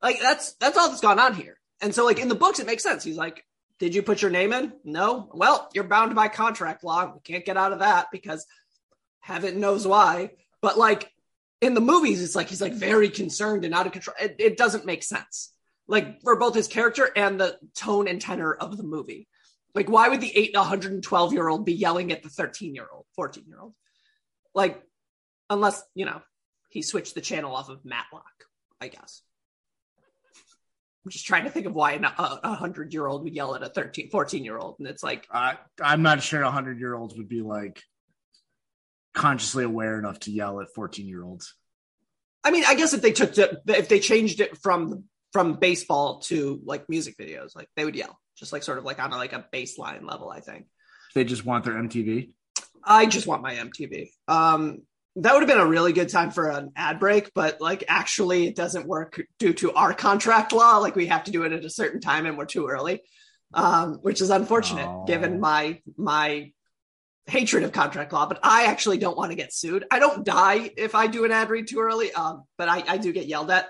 Like 0.02 0.20
that's 0.20 0.54
that's 0.54 0.76
all 0.76 0.88
that's 0.88 1.00
gone 1.00 1.18
on 1.18 1.34
here. 1.34 1.58
And 1.80 1.94
so, 1.94 2.04
like 2.04 2.18
in 2.18 2.28
the 2.28 2.34
books, 2.34 2.58
it 2.58 2.66
makes 2.66 2.82
sense. 2.82 3.04
He's 3.04 3.16
like, 3.16 3.44
"Did 3.78 3.94
you 3.94 4.02
put 4.02 4.22
your 4.22 4.30
name 4.30 4.52
in? 4.52 4.72
No. 4.84 5.30
Well, 5.32 5.68
you're 5.74 5.84
bound 5.84 6.14
by 6.14 6.28
contract 6.28 6.84
law. 6.84 7.12
We 7.14 7.20
can't 7.20 7.44
get 7.44 7.56
out 7.56 7.72
of 7.72 7.80
that 7.80 8.08
because 8.12 8.46
heaven 9.20 9.60
knows 9.60 9.86
why." 9.86 10.32
But 10.60 10.78
like 10.78 11.12
in 11.60 11.74
the 11.74 11.80
movies, 11.80 12.22
it's 12.22 12.36
like 12.36 12.48
he's 12.48 12.60
like 12.60 12.74
very 12.74 13.08
concerned 13.08 13.64
and 13.64 13.74
out 13.74 13.86
of 13.86 13.92
control. 13.92 14.16
It, 14.20 14.36
it 14.38 14.56
doesn't 14.56 14.86
make 14.86 15.02
sense, 15.02 15.52
like 15.88 16.22
for 16.22 16.36
both 16.36 16.54
his 16.54 16.68
character 16.68 17.10
and 17.16 17.40
the 17.40 17.58
tone 17.74 18.08
and 18.08 18.20
tenor 18.20 18.54
of 18.54 18.76
the 18.76 18.82
movie. 18.82 19.28
Like, 19.74 19.90
why 19.90 20.08
would 20.08 20.22
the 20.22 20.34
eight 20.34 20.56
112 20.56 21.32
year 21.34 21.48
old 21.48 21.66
be 21.66 21.74
yelling 21.74 22.10
at 22.10 22.22
the 22.22 22.30
13 22.30 22.74
year 22.74 22.86
old, 22.90 23.04
14 23.14 23.44
year 23.46 23.60
old? 23.60 23.74
Like, 24.54 24.82
unless, 25.50 25.82
you 25.94 26.04
know, 26.04 26.22
he 26.68 26.82
switched 26.82 27.14
the 27.14 27.20
channel 27.20 27.54
off 27.54 27.68
of 27.68 27.84
Matlock, 27.84 28.24
I 28.80 28.88
guess. 28.88 29.22
I'm 31.04 31.10
just 31.10 31.26
trying 31.26 31.44
to 31.44 31.50
think 31.50 31.66
of 31.66 31.72
why 31.72 31.92
a 31.92 32.00
100 32.00 32.92
year 32.92 33.06
old 33.06 33.22
would 33.22 33.34
yell 33.34 33.54
at 33.54 33.62
a 33.62 33.68
13, 33.68 34.10
14 34.10 34.44
year 34.44 34.58
old. 34.58 34.76
And 34.80 34.88
it's 34.88 35.04
like, 35.04 35.26
I 35.30 35.56
I'm 35.80 36.02
not 36.02 36.20
sure 36.20 36.42
a 36.42 36.50
hundred 36.50 36.80
year 36.80 36.96
olds 36.96 37.16
would 37.16 37.28
be 37.28 37.42
like 37.42 37.80
consciously 39.14 39.62
aware 39.62 40.00
enough 40.00 40.18
to 40.20 40.32
yell 40.32 40.60
at 40.60 40.74
14 40.74 41.06
year 41.06 41.22
olds. 41.22 41.54
I 42.42 42.50
mean, 42.50 42.64
I 42.66 42.74
guess 42.74 42.92
if 42.92 43.02
they 43.02 43.12
took 43.12 43.34
the, 43.34 43.60
if 43.68 43.88
they 43.88 44.00
changed 44.00 44.40
it 44.40 44.58
from 44.58 45.04
from 45.32 45.54
baseball 45.54 46.20
to 46.22 46.60
like 46.64 46.88
music 46.88 47.16
videos, 47.16 47.54
like 47.54 47.68
they 47.76 47.84
would 47.84 47.94
yell, 47.94 48.18
just 48.36 48.52
like 48.52 48.64
sort 48.64 48.78
of 48.78 48.84
like 48.84 48.98
on 48.98 49.12
a, 49.12 49.16
like 49.16 49.32
a 49.32 49.46
baseline 49.52 50.02
level, 50.02 50.28
I 50.30 50.40
think. 50.40 50.66
They 51.14 51.22
just 51.24 51.44
want 51.44 51.64
their 51.64 51.74
MTV. 51.74 52.32
I 52.82 53.06
just 53.06 53.26
want 53.26 53.42
my 53.42 53.54
MTV. 53.54 54.10
Um, 54.28 54.82
that 55.16 55.32
would 55.32 55.42
have 55.42 55.48
been 55.48 55.58
a 55.58 55.66
really 55.66 55.92
good 55.92 56.08
time 56.08 56.30
for 56.30 56.48
an 56.50 56.72
ad 56.76 57.00
break, 57.00 57.32
but 57.34 57.60
like 57.60 57.84
actually, 57.88 58.46
it 58.46 58.56
doesn't 58.56 58.86
work 58.86 59.20
due 59.38 59.54
to 59.54 59.72
our 59.72 59.92
contract 59.94 60.52
law. 60.52 60.78
Like 60.78 60.96
we 60.96 61.06
have 61.06 61.24
to 61.24 61.30
do 61.30 61.44
it 61.44 61.52
at 61.52 61.64
a 61.64 61.70
certain 61.70 62.00
time, 62.00 62.26
and 62.26 62.36
we're 62.36 62.44
too 62.46 62.68
early, 62.68 63.02
um, 63.54 63.94
which 64.02 64.20
is 64.20 64.30
unfortunate 64.30 64.86
Oh. 64.86 65.04
given 65.06 65.40
my 65.40 65.80
my 65.96 66.52
hatred 67.26 67.64
of 67.64 67.72
contract 67.72 68.12
law, 68.12 68.26
but 68.26 68.38
I 68.42 68.66
actually 68.66 68.98
don't 68.98 69.16
want 69.16 69.32
to 69.32 69.36
get 69.36 69.52
sued. 69.52 69.84
I 69.90 69.98
don't 69.98 70.24
die 70.24 70.70
if 70.76 70.94
I 70.94 71.08
do 71.08 71.24
an 71.24 71.32
ad 71.32 71.50
read 71.50 71.66
too 71.66 71.80
early, 71.80 72.12
um, 72.12 72.44
but 72.56 72.68
I, 72.68 72.84
I 72.86 72.96
do 72.98 73.12
get 73.12 73.26
yelled 73.26 73.50
at 73.50 73.66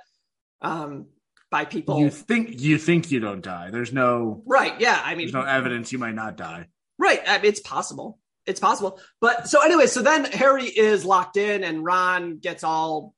um, 0.60 1.06
by 1.50 1.64
people. 1.64 2.00
You 2.00 2.10
think 2.10 2.60
you 2.60 2.76
think 2.76 3.10
you 3.10 3.20
don't 3.20 3.40
die. 3.40 3.70
There's 3.70 3.92
no 3.92 4.42
right? 4.46 4.78
Yeah, 4.80 5.00
I 5.02 5.14
mean, 5.14 5.26
there's 5.28 5.32
no 5.32 5.42
evidence 5.42 5.90
you 5.92 5.98
might 5.98 6.14
not 6.14 6.36
die. 6.36 6.66
Right, 6.98 7.20
I 7.26 7.38
mean, 7.38 7.46
it's 7.46 7.60
possible. 7.60 8.18
It's 8.46 8.60
possible. 8.60 9.00
But 9.20 9.48
so 9.48 9.62
anyway, 9.62 9.86
so 9.86 10.02
then 10.02 10.24
Harry 10.24 10.64
is 10.64 11.04
locked 11.04 11.36
in, 11.36 11.64
and 11.64 11.84
Ron 11.84 12.38
gets 12.38 12.62
all 12.64 13.14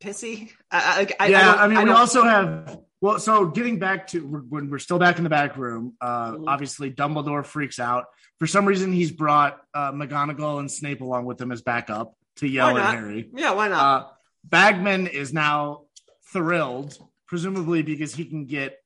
pissy. 0.00 0.50
I, 0.70 1.06
I, 1.18 1.28
yeah, 1.28 1.52
I, 1.54 1.64
I 1.64 1.68
mean, 1.68 1.84
we 1.84 1.90
also 1.90 2.22
have 2.22 2.78
well. 3.00 3.18
So 3.18 3.46
getting 3.46 3.78
back 3.78 4.08
to 4.08 4.20
when 4.20 4.70
we're 4.70 4.78
still 4.78 4.98
back 4.98 5.18
in 5.18 5.24
the 5.24 5.30
back 5.30 5.56
room, 5.56 5.94
uh, 6.00 6.32
Mhm. 6.32 6.44
obviously 6.46 6.90
Dumbledore 6.90 7.44
freaks 7.44 7.78
out. 7.78 8.04
For 8.38 8.46
some 8.46 8.66
reason, 8.66 8.92
he's 8.92 9.12
brought 9.12 9.60
uh, 9.74 9.92
McGonagall 9.92 10.58
and 10.60 10.70
Snape 10.70 11.00
along 11.00 11.24
with 11.24 11.40
him 11.40 11.52
as 11.52 11.62
backup 11.62 12.14
to 12.36 12.46
yell 12.48 12.76
at? 12.76 12.94
Harry. 12.94 13.30
Yeah, 13.34 13.52
why 13.52 13.68
not? 13.68 13.80
Uh, 13.80 14.08
Bagman 14.44 15.06
is 15.08 15.32
now 15.32 15.84
thrilled, 16.32 16.98
presumably 17.26 17.82
because 17.82 18.14
he 18.14 18.24
can 18.26 18.46
get 18.46 18.78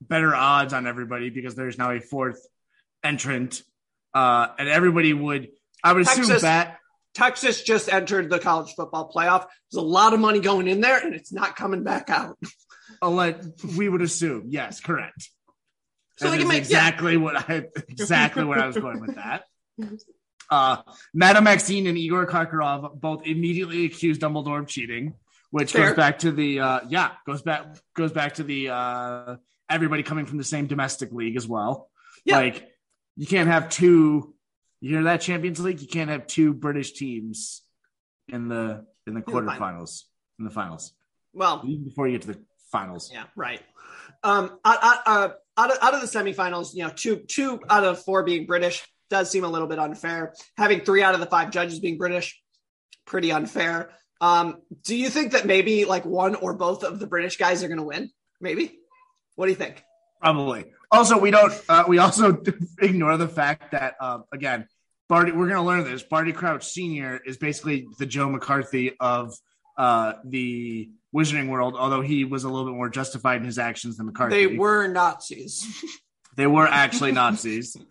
better 0.00 0.34
odds 0.34 0.72
on 0.72 0.86
everybody 0.86 1.30
because 1.30 1.54
there's 1.54 1.76
now 1.78 1.90
a 1.90 2.00
fourth 2.00 2.46
entrant, 3.02 3.62
uh, 4.14 4.48
and 4.58 4.68
everybody 4.68 5.12
would. 5.12 5.48
I 5.82 5.92
would 5.92 6.02
assume 6.02 6.38
that 6.40 6.78
Texas 7.14 7.62
just 7.62 7.92
entered 7.92 8.30
the 8.30 8.38
college 8.38 8.72
football 8.74 9.10
playoff. 9.14 9.46
There's 9.70 9.82
a 9.82 9.86
lot 9.86 10.14
of 10.14 10.20
money 10.20 10.40
going 10.40 10.66
in 10.68 10.80
there, 10.80 10.98
and 10.98 11.14
it's 11.14 11.32
not 11.32 11.56
coming 11.56 11.82
back 11.84 12.10
out. 12.10 12.38
We 13.76 13.88
would 13.88 14.00
assume. 14.02 14.44
Yes, 14.48 14.80
correct. 14.80 15.28
So 16.16 16.30
That 16.30 16.46
make- 16.46 16.58
exactly 16.58 17.16
what 17.16 17.36
I 17.36 17.64
exactly 17.88 18.44
what 18.44 18.58
I 18.58 18.66
was 18.66 18.76
going 18.76 19.00
with 19.00 19.16
that. 19.16 19.44
Uh, 20.50 20.76
Madame 21.12 21.44
Maxime 21.44 21.86
and 21.86 21.98
Igor 21.98 22.26
Karkaroff 22.26 22.98
both 23.00 23.26
immediately 23.26 23.84
accused 23.84 24.20
Dumbledore 24.20 24.60
of 24.60 24.68
cheating, 24.68 25.14
which 25.50 25.72
Fair. 25.72 25.88
goes 25.88 25.96
back 25.96 26.20
to 26.20 26.30
the 26.32 26.60
uh, 26.60 26.80
yeah 26.88 27.12
goes 27.26 27.42
back 27.42 27.66
goes 27.94 28.12
back 28.12 28.34
to 28.34 28.42
the 28.42 28.70
uh, 28.70 29.36
everybody 29.68 30.02
coming 30.02 30.26
from 30.26 30.38
the 30.38 30.44
same 30.44 30.66
domestic 30.66 31.12
league 31.12 31.36
as 31.36 31.46
well. 31.48 31.90
Yeah. 32.24 32.36
Like 32.36 32.68
you 33.16 33.26
can't 33.26 33.48
have 33.48 33.68
two. 33.68 34.34
You 34.80 34.90
hear 34.96 35.02
that 35.04 35.20
Champions 35.20 35.60
League? 35.60 35.80
You 35.80 35.88
can't 35.88 36.10
have 36.10 36.26
two 36.26 36.52
British 36.52 36.92
teams 36.92 37.62
in 38.28 38.48
the 38.48 38.84
in 39.06 39.14
the 39.14 39.22
final. 39.22 39.42
quarterfinals 39.42 40.02
in 40.38 40.44
the 40.44 40.50
finals 40.50 40.92
Well, 41.32 41.62
even 41.66 41.84
before 41.84 42.08
you 42.08 42.12
get 42.18 42.22
to 42.22 42.32
the 42.34 42.40
finals. 42.72 43.10
yeah, 43.12 43.24
right. 43.36 43.60
Um, 44.22 44.58
out, 44.64 44.78
out, 44.82 44.98
uh, 45.06 45.28
out 45.58 45.70
of 45.70 45.78
out 45.82 45.94
of 45.94 46.00
the 46.00 46.06
semifinals, 46.06 46.74
you 46.74 46.82
know, 46.84 46.90
two 46.94 47.16
two 47.16 47.60
out 47.68 47.84
of 47.84 48.02
four 48.02 48.22
being 48.24 48.46
British 48.46 48.86
does 49.10 49.30
seem 49.30 49.44
a 49.44 49.48
little 49.48 49.68
bit 49.68 49.78
unfair. 49.78 50.34
Having 50.56 50.80
three 50.80 51.02
out 51.02 51.14
of 51.14 51.20
the 51.20 51.26
five 51.26 51.50
judges 51.50 51.78
being 51.78 51.98
British, 51.98 52.40
pretty 53.06 53.32
unfair. 53.32 53.90
Um, 54.20 54.62
do 54.84 54.96
you 54.96 55.10
think 55.10 55.32
that 55.32 55.44
maybe 55.46 55.84
like 55.84 56.04
one 56.06 56.34
or 56.34 56.54
both 56.54 56.84
of 56.84 56.98
the 56.98 57.06
British 57.06 57.36
guys 57.36 57.62
are 57.62 57.68
going 57.68 57.78
to 57.78 57.84
win? 57.84 58.10
Maybe. 58.40 58.78
What 59.36 59.46
do 59.46 59.50
you 59.52 59.56
think? 59.56 59.82
Probably. 60.20 60.64
Also, 60.94 61.18
we 61.18 61.30
don't. 61.30 61.52
Uh, 61.68 61.84
we 61.88 61.98
also 61.98 62.42
ignore 62.80 63.16
the 63.16 63.28
fact 63.28 63.72
that 63.72 63.94
uh, 64.00 64.20
again, 64.32 64.66
Barty. 65.08 65.32
We're 65.32 65.48
going 65.48 65.60
to 65.60 65.62
learn 65.62 65.84
this. 65.84 66.02
Barty 66.02 66.32
Crouch 66.32 66.66
Senior 66.66 67.20
is 67.24 67.36
basically 67.36 67.86
the 67.98 68.06
Joe 68.06 68.28
McCarthy 68.28 68.96
of 69.00 69.34
uh, 69.76 70.14
the 70.24 70.90
Wizarding 71.14 71.48
world. 71.48 71.74
Although 71.76 72.00
he 72.00 72.24
was 72.24 72.44
a 72.44 72.48
little 72.48 72.66
bit 72.66 72.74
more 72.74 72.88
justified 72.88 73.40
in 73.40 73.44
his 73.44 73.58
actions 73.58 73.96
than 73.96 74.06
McCarthy. 74.06 74.46
They 74.46 74.56
were 74.56 74.86
Nazis. 74.88 75.66
They 76.36 76.46
were 76.48 76.66
actually 76.66 77.12
Nazis. 77.12 77.76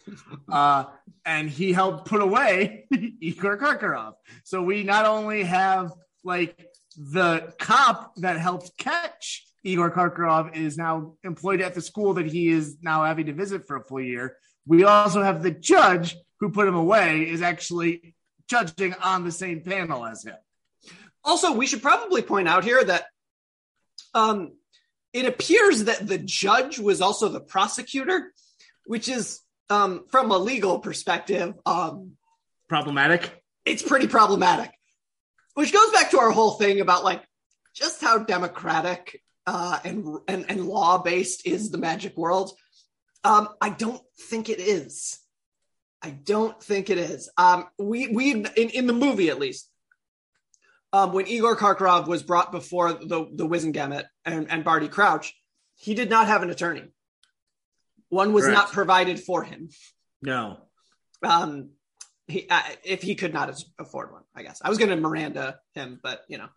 Uh, 0.51 0.85
and 1.25 1.49
he 1.49 1.71
helped 1.71 2.05
put 2.05 2.21
away 2.21 2.85
Igor 2.91 3.57
Karkaroff. 3.57 4.13
So 4.43 4.61
we 4.61 4.83
not 4.83 5.05
only 5.05 5.43
have 5.43 5.93
like 6.23 6.67
the 6.95 7.53
cop 7.57 8.13
that 8.17 8.37
helped 8.37 8.77
catch 8.77 9.45
Igor 9.63 9.91
Karkaroff 9.91 10.55
is 10.55 10.77
now 10.77 11.13
employed 11.23 11.61
at 11.61 11.73
the 11.73 11.81
school 11.81 12.15
that 12.15 12.25
he 12.25 12.49
is 12.49 12.77
now 12.81 13.03
having 13.03 13.27
to 13.27 13.33
visit 13.33 13.65
for 13.65 13.77
a 13.77 13.83
full 13.83 14.01
year. 14.01 14.35
We 14.65 14.83
also 14.83 15.21
have 15.21 15.41
the 15.43 15.51
judge 15.51 16.15
who 16.39 16.49
put 16.49 16.67
him 16.67 16.75
away 16.75 17.29
is 17.29 17.41
actually 17.41 18.13
judging 18.49 18.93
on 18.95 19.23
the 19.23 19.31
same 19.31 19.61
panel 19.61 20.05
as 20.05 20.23
him. 20.25 20.35
Also, 21.23 21.53
we 21.53 21.65
should 21.65 21.81
probably 21.81 22.21
point 22.21 22.49
out 22.49 22.65
here 22.65 22.83
that 22.83 23.05
um, 24.13 24.51
it 25.13 25.25
appears 25.25 25.85
that 25.85 26.05
the 26.05 26.17
judge 26.17 26.79
was 26.79 26.99
also 27.01 27.29
the 27.29 27.39
prosecutor, 27.39 28.33
which 28.85 29.07
is, 29.07 29.39
um, 29.69 30.03
from 30.09 30.31
a 30.31 30.37
legal 30.37 30.79
perspective, 30.79 31.53
um, 31.65 32.11
Problematic. 32.67 33.31
it's 33.65 33.81
pretty 33.83 34.07
problematic. 34.07 34.71
Which 35.53 35.71
goes 35.71 35.91
back 35.91 36.11
to 36.11 36.19
our 36.19 36.31
whole 36.31 36.51
thing 36.51 36.81
about 36.81 37.03
like 37.03 37.23
just 37.73 38.01
how 38.01 38.17
democratic 38.19 39.21
uh, 39.45 39.79
and 39.83 40.19
and, 40.27 40.45
and 40.49 40.67
law 40.67 40.97
based 40.97 41.45
is 41.45 41.69
the 41.69 41.77
magic 41.77 42.17
world. 42.17 42.51
Um, 43.23 43.49
I 43.61 43.69
don't 43.69 44.01
think 44.29 44.49
it 44.49 44.59
is. 44.59 45.19
I 46.01 46.09
don't 46.09 46.61
think 46.61 46.89
it 46.89 46.97
is. 46.97 47.29
Um, 47.37 47.65
we 47.77 48.07
we 48.07 48.31
in, 48.31 48.45
in 48.45 48.87
the 48.87 48.93
movie 48.93 49.29
at 49.29 49.39
least. 49.39 49.69
Um, 50.91 51.11
when 51.11 51.27
Igor 51.27 51.57
Karkaroff 51.57 52.07
was 52.07 52.21
brought 52.21 52.51
before 52.51 52.93
the 52.93 53.27
the 53.33 53.47
Wizengamot 53.47 54.05
and, 54.25 54.49
and 54.51 54.63
Barty 54.63 54.87
Crouch, 54.87 55.33
he 55.75 55.95
did 55.95 56.09
not 56.09 56.27
have 56.27 56.43
an 56.43 56.49
attorney. 56.49 56.83
One 58.09 58.31
was 58.31 58.43
Correct. 58.43 58.57
not 58.57 58.71
provided 58.71 59.19
for 59.19 59.43
him. 59.43 59.69
No. 60.21 60.57
Um, 61.23 61.71
he 62.27 62.47
uh, 62.49 62.61
if 62.83 63.01
he 63.01 63.15
could 63.15 63.33
not 63.33 63.53
afford 63.79 64.11
one, 64.11 64.23
I 64.35 64.43
guess 64.43 64.61
I 64.63 64.69
was 64.69 64.77
going 64.77 64.91
to 64.91 64.97
Miranda 64.97 65.59
him, 65.73 65.99
but 66.01 66.23
you 66.27 66.37
know, 66.37 66.47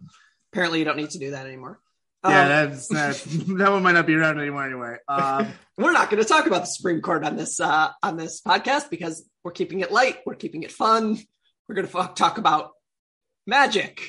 apparently 0.53 0.81
you 0.81 0.85
don't 0.85 0.97
need 0.97 1.11
to 1.11 1.19
do 1.19 1.31
that 1.31 1.47
anymore. 1.47 1.81
Um, 2.23 2.33
Yeah, 2.33 2.49
that's, 2.67 2.89
that's 2.89 3.25
that 3.25 3.71
one 3.71 3.83
might 3.83 3.93
not 3.93 4.07
be 4.07 4.15
around 4.15 4.39
anymore 4.41 4.65
anyway. 4.65 4.97
Um, 5.09 5.49
we're 5.79 5.93
not 5.93 6.11
going 6.11 6.23
to 6.23 6.29
talk 6.29 6.47
about 6.47 6.61
the 6.63 6.67
Supreme 6.67 7.01
Court 7.01 7.25
on 7.25 7.37
this 7.37 7.61
uh, 7.61 7.91
on 8.03 8.17
this 8.17 8.41
podcast 8.41 8.91
because 8.91 9.29
we're 9.45 9.53
keeping 9.53 9.81
it 9.81 9.93
light. 9.93 10.19
We're 10.27 10.35
keeping 10.35 10.63
it 10.63 10.73
fun. 10.73 11.19
We're 11.69 11.75
going 11.75 11.87
to 11.89 12.15
talk 12.15 12.39
about 12.39 12.71
magic. 13.47 14.01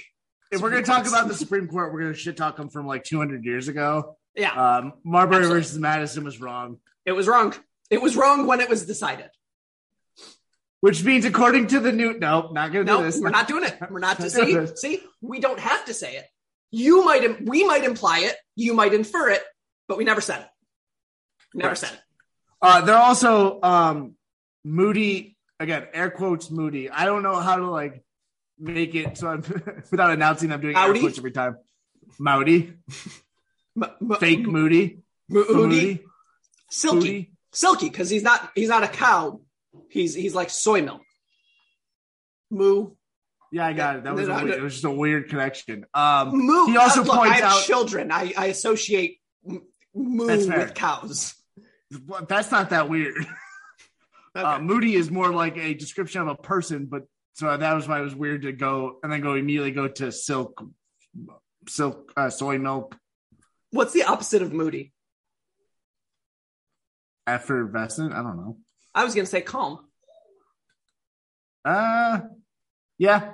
if 0.51 0.61
we're 0.61 0.69
going 0.71 0.83
to 0.83 0.89
talk 0.89 1.07
about 1.07 1.27
the 1.27 1.33
Supreme 1.33 1.67
Court, 1.67 1.91
we're 1.93 2.01
going 2.01 2.13
to 2.13 2.17
shit 2.19 2.37
talk 2.37 2.55
them 2.57 2.69
from 2.69 2.87
like 2.87 3.03
200 3.03 3.43
years 3.45 3.67
ago. 3.67 4.17
Yeah, 4.35 4.51
Um, 4.51 4.93
Marbury 5.03 5.37
Absolutely. 5.37 5.61
versus 5.61 5.79
Madison 5.79 6.23
was 6.23 6.39
wrong, 6.39 6.77
it 7.05 7.11
was 7.13 7.27
wrong. 7.27 7.55
It 7.89 8.01
was 8.01 8.15
wrong 8.15 8.45
when 8.45 8.59
it 8.61 8.69
was 8.69 8.85
decided. 8.85 9.29
which 10.81 11.03
means 11.03 11.25
according 11.25 11.67
to 11.67 11.79
the 11.79 11.91
new, 11.91 12.17
nope, 12.19 12.53
not 12.53 12.71
going 12.71 12.85
to 12.85 12.91
No, 12.91 12.99
do 12.99 13.05
this. 13.05 13.19
we're 13.19 13.29
not 13.31 13.47
doing 13.47 13.63
it. 13.63 13.77
We're 13.89 13.99
not 13.99 14.17
to 14.21 14.29
see. 14.29 14.67
See, 14.75 14.99
we 15.21 15.39
don't 15.39 15.59
have 15.59 15.85
to 15.85 15.93
say 15.93 16.17
it. 16.17 16.25
You 16.71 17.05
might, 17.05 17.45
we 17.45 17.65
might 17.65 17.83
imply 17.83 18.19
it. 18.19 18.35
You 18.55 18.73
might 18.73 18.93
infer 18.93 19.29
it, 19.29 19.41
but 19.87 19.97
we 19.97 20.03
never 20.03 20.21
said 20.21 20.41
it. 20.41 20.47
Never 21.53 21.69
Right. 21.69 21.77
said 21.77 21.93
it. 21.93 21.99
Uh, 22.61 22.81
they're 22.81 22.95
also 22.97 23.61
um, 23.61 24.15
Moody 24.65 25.37
again, 25.59 25.87
air 25.93 26.09
quotes 26.11 26.49
Moody. 26.51 26.89
I 26.89 27.05
don't 27.05 27.23
know 27.23 27.35
how 27.35 27.55
to 27.57 27.69
like 27.69 28.03
make 28.59 28.95
it 28.95 29.17
so 29.17 29.27
I'm 29.29 29.41
without 29.91 30.11
announcing 30.11 30.51
I'm 30.51 30.59
doing 30.61 30.75
Howdy? 30.75 30.99
air 30.99 31.03
quotes 31.03 31.17
every 31.19 31.31
time. 31.31 31.57
Moody, 32.19 32.73
M- 33.75 33.83
m- 34.01 34.17
fake 34.19 34.45
Moody, 34.47 34.99
Moody, 35.29 35.53
Moody, 35.53 36.03
silky, 36.69 36.97
Moody. 36.99 37.31
silky, 37.53 37.89
because 37.89 38.09
he's 38.09 38.23
not 38.23 38.51
he's 38.55 38.69
not 38.69 38.83
a 38.83 38.87
cow. 38.87 39.39
He's 39.89 40.15
he's 40.15 40.33
like 40.33 40.49
soy 40.49 40.81
milk. 40.81 41.01
Moo, 42.49 42.91
Yeah, 43.51 43.65
I 43.65 43.73
got 43.73 43.97
it. 43.97 44.03
That 44.03 44.13
was 44.13 44.27
weird, 44.27 44.49
it 44.49 44.61
was 44.61 44.73
just 44.73 44.85
a 44.85 44.91
weird 44.91 45.29
connection. 45.29 45.85
Um, 45.93 46.31
moo. 46.33 46.65
he 46.67 46.77
also 46.77 47.01
Uh, 47.01 47.05
look, 47.05 47.15
points 47.15 47.31
I 47.31 47.35
have 47.35 47.43
out 47.53 47.63
children. 47.63 48.11
I, 48.11 48.33
I 48.37 48.45
associate 48.47 49.19
moo 49.95 50.27
with 50.27 50.73
cows. 50.73 51.33
that's 52.27 52.51
not 52.51 52.69
that 52.71 52.89
weird. 52.89 53.15
Okay. 54.35 54.45
Uh, 54.45 54.59
Moody 54.59 54.93
is 54.93 55.09
more 55.09 55.31
like 55.31 55.57
a 55.57 55.73
description 55.73 56.21
of 56.21 56.27
a 56.27 56.35
person, 56.35 56.85
but 56.85 57.03
so 57.33 57.57
that 57.57 57.73
was 57.73 57.87
why 57.87 57.97
it 57.99 58.03
was 58.03 58.13
weird 58.13 58.43
to 58.43 58.51
go 58.51 58.99
and 59.01 59.11
then 59.11 59.19
go 59.21 59.33
immediately 59.33 59.71
go 59.71 59.87
to 59.87 60.11
silk, 60.11 60.63
silk, 61.67 62.13
uh, 62.15 62.29
soy 62.29 62.59
milk, 62.59 62.95
What's 63.71 63.93
the 63.93 64.03
opposite 64.03 64.43
of 64.43 64.53
moody? 64.53 64.93
effervescent. 67.25 68.13
I 68.13 68.21
don't 68.21 68.37
know. 68.37 68.57
I 68.93 69.03
was 69.03 69.15
gonna 69.15 69.25
say 69.25 69.41
calm. 69.41 69.79
Uh, 71.65 72.21
yeah. 72.97 73.33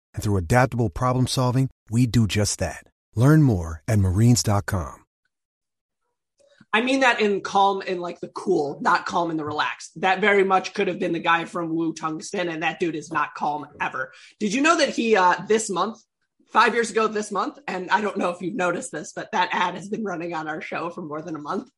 And 0.13 0.23
through 0.23 0.37
adaptable 0.37 0.89
problem 0.89 1.27
solving, 1.27 1.69
we 1.89 2.05
do 2.05 2.27
just 2.27 2.59
that. 2.59 2.83
Learn 3.15 3.43
more 3.43 3.83
at 3.87 3.99
marines.com. 3.99 5.01
I 6.73 6.81
mean 6.81 7.01
that 7.01 7.19
in 7.19 7.41
calm 7.41 7.81
in 7.81 7.99
like 7.99 8.21
the 8.21 8.29
cool, 8.29 8.79
not 8.81 9.05
calm 9.05 9.29
in 9.29 9.37
the 9.37 9.43
relaxed. 9.43 9.99
That 9.99 10.21
very 10.21 10.43
much 10.43 10.73
could 10.73 10.87
have 10.87 10.99
been 10.99 11.11
the 11.11 11.19
guy 11.19 11.45
from 11.45 11.75
Wu 11.75 11.93
Tungsten, 11.93 12.47
and 12.47 12.63
that 12.63 12.79
dude 12.79 12.95
is 12.95 13.11
not 13.11 13.35
calm 13.35 13.67
ever. 13.81 14.13
Did 14.39 14.53
you 14.53 14.61
know 14.61 14.77
that 14.77 14.89
he 14.89 15.17
uh 15.17 15.35
this 15.47 15.69
month, 15.69 16.01
five 16.51 16.73
years 16.73 16.89
ago 16.89 17.07
this 17.07 17.31
month, 17.31 17.59
and 17.67 17.89
I 17.89 17.99
don't 17.99 18.17
know 18.17 18.29
if 18.29 18.41
you've 18.41 18.55
noticed 18.55 18.91
this, 18.91 19.11
but 19.13 19.31
that 19.33 19.49
ad 19.51 19.75
has 19.75 19.89
been 19.89 20.03
running 20.03 20.33
on 20.33 20.47
our 20.47 20.61
show 20.61 20.89
for 20.89 21.01
more 21.01 21.21
than 21.21 21.35
a 21.35 21.39
month. 21.39 21.69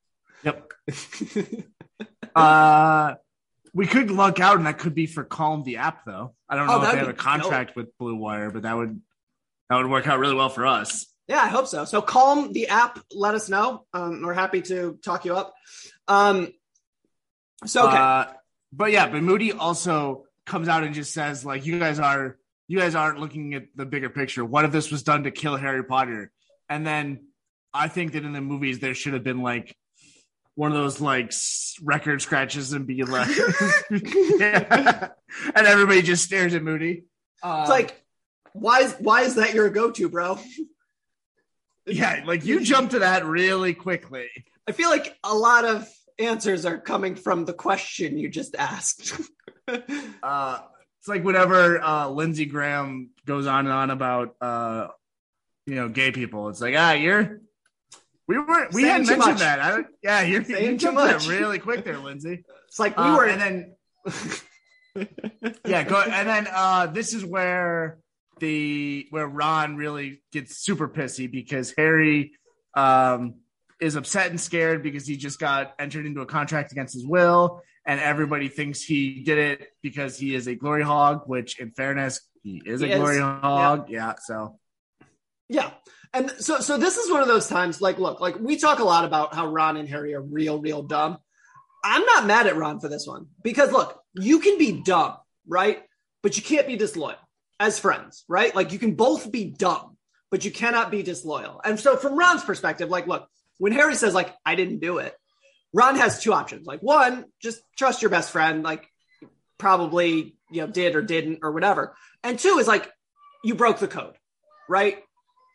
Yep. 0.43 0.73
uh, 2.35 3.15
we 3.73 3.87
could 3.87 4.11
luck 4.11 4.39
out, 4.39 4.57
and 4.57 4.65
that 4.67 4.77
could 4.79 4.93
be 4.95 5.05
for 5.07 5.23
Calm 5.23 5.63
the 5.63 5.77
app, 5.77 6.05
though. 6.05 6.35
I 6.47 6.55
don't 6.55 6.69
Oh, 6.69 6.79
know 6.79 6.85
if 6.85 6.91
they 6.91 6.97
have 6.99 7.07
a 7.09 7.13
contract 7.13 7.75
with 7.75 7.97
Blue 7.97 8.15
Wire, 8.15 8.51
but 8.51 8.63
that 8.63 8.75
would 8.77 9.01
that 9.69 9.77
would 9.77 9.89
work 9.89 10.07
out 10.07 10.19
really 10.19 10.35
well 10.35 10.49
for 10.49 10.67
us. 10.67 11.07
Yeah, 11.27 11.41
I 11.41 11.47
hope 11.47 11.67
so. 11.67 11.85
So 11.85 12.01
calm 12.01 12.51
the 12.51 12.67
app. 12.67 12.99
Let 13.11 13.33
us 13.33 13.47
know. 13.49 13.85
Um, 13.93 14.21
we're 14.23 14.33
happy 14.33 14.61
to 14.63 14.99
talk 15.03 15.23
you 15.23 15.35
up. 15.35 15.53
Um, 16.07 16.49
so 17.65 17.87
okay, 17.87 17.97
Uh, 17.97 18.25
but 18.73 18.91
yeah, 18.91 19.07
but 19.07 19.23
Moody 19.23 19.53
also 19.53 20.25
comes 20.45 20.67
out 20.67 20.83
and 20.83 20.93
just 20.93 21.13
says 21.13 21.45
like, 21.45 21.65
"You 21.65 21.79
guys 21.79 21.99
are 21.99 22.37
you 22.67 22.77
guys 22.79 22.93
aren't 22.93 23.19
looking 23.19 23.53
at 23.53 23.63
the 23.75 23.85
bigger 23.85 24.09
picture. 24.09 24.43
What 24.43 24.65
if 24.65 24.71
this 24.71 24.91
was 24.91 25.03
done 25.03 25.23
to 25.23 25.31
kill 25.31 25.55
Harry 25.55 25.83
Potter?" 25.83 26.31
And 26.69 26.85
then 26.85 27.27
I 27.73 27.87
think 27.87 28.11
that 28.13 28.25
in 28.25 28.33
the 28.33 28.41
movies 28.41 28.79
there 28.79 28.93
should 28.93 29.13
have 29.13 29.23
been 29.23 29.41
like 29.41 29.75
one 30.55 30.71
of 30.71 30.77
those 30.77 31.01
like 31.01 31.33
record 31.81 32.21
scratches 32.21 32.73
and 32.73 32.85
be 32.85 33.03
like, 33.03 33.29
Yeah. 33.89 35.09
and 35.55 35.67
everybody 35.67 36.01
just 36.01 36.23
stares 36.23 36.53
at 36.53 36.63
Moody. 36.63 37.05
Um, 37.41 37.61
it's 37.61 37.69
like, 37.69 38.03
why 38.53 38.81
is 38.81 38.93
why 38.99 39.21
is 39.21 39.35
that 39.35 39.53
your 39.53 39.69
go 39.69 39.91
to, 39.91 40.09
bro? 40.09 40.39
yeah, 41.85 42.23
like 42.25 42.45
you 42.45 42.61
jump 42.61 42.91
to 42.91 42.99
that 42.99 43.25
really 43.25 43.73
quickly. 43.73 44.29
I 44.67 44.71
feel 44.71 44.89
like 44.89 45.17
a 45.23 45.33
lot 45.33 45.65
of 45.65 45.89
answers 46.19 46.65
are 46.65 46.77
coming 46.77 47.15
from 47.15 47.45
the 47.45 47.53
question 47.53 48.17
you 48.17 48.29
just 48.29 48.55
asked. 48.55 49.19
uh 50.23 50.59
it's 50.99 51.07
like 51.07 51.23
whenever 51.23 51.81
uh 51.81 52.07
Lindsey 52.09 52.45
Graham 52.45 53.09
goes 53.25 53.47
on 53.47 53.65
and 53.65 53.73
on 53.73 53.89
about 53.89 54.35
uh 54.39 54.87
you 55.65 55.75
know 55.75 55.89
gay 55.89 56.11
people, 56.11 56.49
it's 56.49 56.61
like 56.61 56.75
ah 56.77 56.93
you're 56.93 57.41
we 58.27 58.37
weren't. 58.39 58.73
we 58.73 58.83
hadn't 58.83 59.07
mentioned 59.07 59.33
much. 59.33 59.39
that. 59.39 59.59
I 59.59 59.83
yeah, 60.01 60.21
you're 60.21 60.43
Saying 60.43 60.63
you 60.65 60.71
too 60.71 60.77
jumped 60.77 60.99
to 61.01 61.05
that 61.07 61.13
much. 61.15 61.27
really 61.27 61.59
quick 61.59 61.83
there, 61.83 61.97
Lindsey. 61.97 62.43
it's 62.67 62.79
like 62.79 62.97
we 62.97 63.03
Uh, 63.03 63.15
were 63.17 63.25
and 63.25 63.41
then 63.41 63.75
yeah, 65.65 65.83
go 65.83 66.01
and 66.01 66.27
then 66.27 66.47
uh 66.53 66.87
this 66.87 67.13
is 67.13 67.25
where 67.25 67.97
the 68.39 69.07
where 69.09 69.27
Ron 69.27 69.75
really 69.75 70.21
gets 70.31 70.57
super 70.57 70.87
pissy 70.87 71.29
because 71.31 71.73
Harry 71.77 72.33
um 72.75 73.35
is 73.79 73.95
upset 73.95 74.29
and 74.29 74.39
scared 74.39 74.83
because 74.83 75.05
he 75.05 75.17
just 75.17 75.39
got 75.39 75.73
entered 75.79 76.05
into 76.05 76.21
a 76.21 76.25
contract 76.25 76.71
against 76.71 76.93
his 76.93 77.05
will 77.05 77.61
and 77.85 77.99
everybody 77.99 78.47
thinks 78.47 78.81
he 78.81 79.23
did 79.23 79.37
it 79.37 79.67
because 79.81 80.17
he 80.17 80.33
is 80.35 80.47
a 80.47 80.55
glory 80.55 80.83
hog, 80.83 81.23
which 81.25 81.59
in 81.59 81.71
fairness, 81.71 82.21
he 82.41 82.61
is 82.65 82.79
He 82.79 82.89
a 82.91 82.97
glory 82.97 83.17
is. 83.17 83.21
hog. 83.21 83.89
Yeah, 83.89 84.13
so 84.23 84.57
Yeah. 85.49 85.71
And 86.13 86.31
so 86.39 86.59
so 86.59 86.77
this 86.77 86.97
is 86.97 87.11
one 87.11 87.21
of 87.21 87.27
those 87.27 87.47
times 87.47 87.81
like 87.81 87.97
look, 87.97 88.21
like 88.21 88.39
we 88.39 88.57
talk 88.57 88.79
a 88.79 88.83
lot 88.83 89.05
about 89.05 89.33
how 89.33 89.47
Ron 89.47 89.77
and 89.77 89.89
Harry 89.89 90.13
are 90.13 90.21
real 90.21 90.59
real 90.59 90.83
dumb. 90.83 91.17
I'm 91.83 92.05
not 92.05 92.25
mad 92.25 92.47
at 92.47 92.55
Ron 92.55 92.79
for 92.79 92.87
this 92.87 93.07
one 93.07 93.27
because 93.41 93.71
look, 93.71 93.99
you 94.13 94.39
can 94.39 94.57
be 94.57 94.81
dumb, 94.83 95.17
right? 95.47 95.81
But 96.21 96.37
you 96.37 96.43
can't 96.43 96.67
be 96.67 96.77
disloyal 96.77 97.17
as 97.59 97.79
friends, 97.79 98.23
right? 98.27 98.55
Like 98.55 98.71
you 98.71 98.79
can 98.79 98.93
both 98.93 99.31
be 99.31 99.45
dumb, 99.45 99.97
but 100.29 100.45
you 100.45 100.51
cannot 100.51 100.91
be 100.91 101.01
disloyal. 101.03 101.59
And 101.63 101.79
so 101.79 101.97
from 101.97 102.17
Ron's 102.17 102.43
perspective, 102.43 102.89
like 102.89 103.07
look, 103.07 103.27
when 103.57 103.73
Harry 103.73 103.95
says 103.95 104.13
like 104.13 104.33
I 104.45 104.55
didn't 104.55 104.79
do 104.79 104.99
it, 104.99 105.15
Ron 105.73 105.95
has 105.95 106.21
two 106.21 106.31
options. 106.31 106.67
Like 106.67 106.81
one, 106.81 107.25
just 107.41 107.59
trust 107.75 108.03
your 108.03 108.11
best 108.11 108.31
friend, 108.31 108.61
like 108.61 108.87
probably, 109.57 110.35
you 110.51 110.61
know, 110.61 110.67
did 110.67 110.95
or 110.95 111.01
didn't 111.01 111.39
or 111.41 111.51
whatever. 111.51 111.95
And 112.23 112.37
two 112.37 112.59
is 112.59 112.67
like 112.67 112.89
you 113.43 113.55
broke 113.55 113.79
the 113.79 113.87
code, 113.87 114.15
right? 114.69 114.99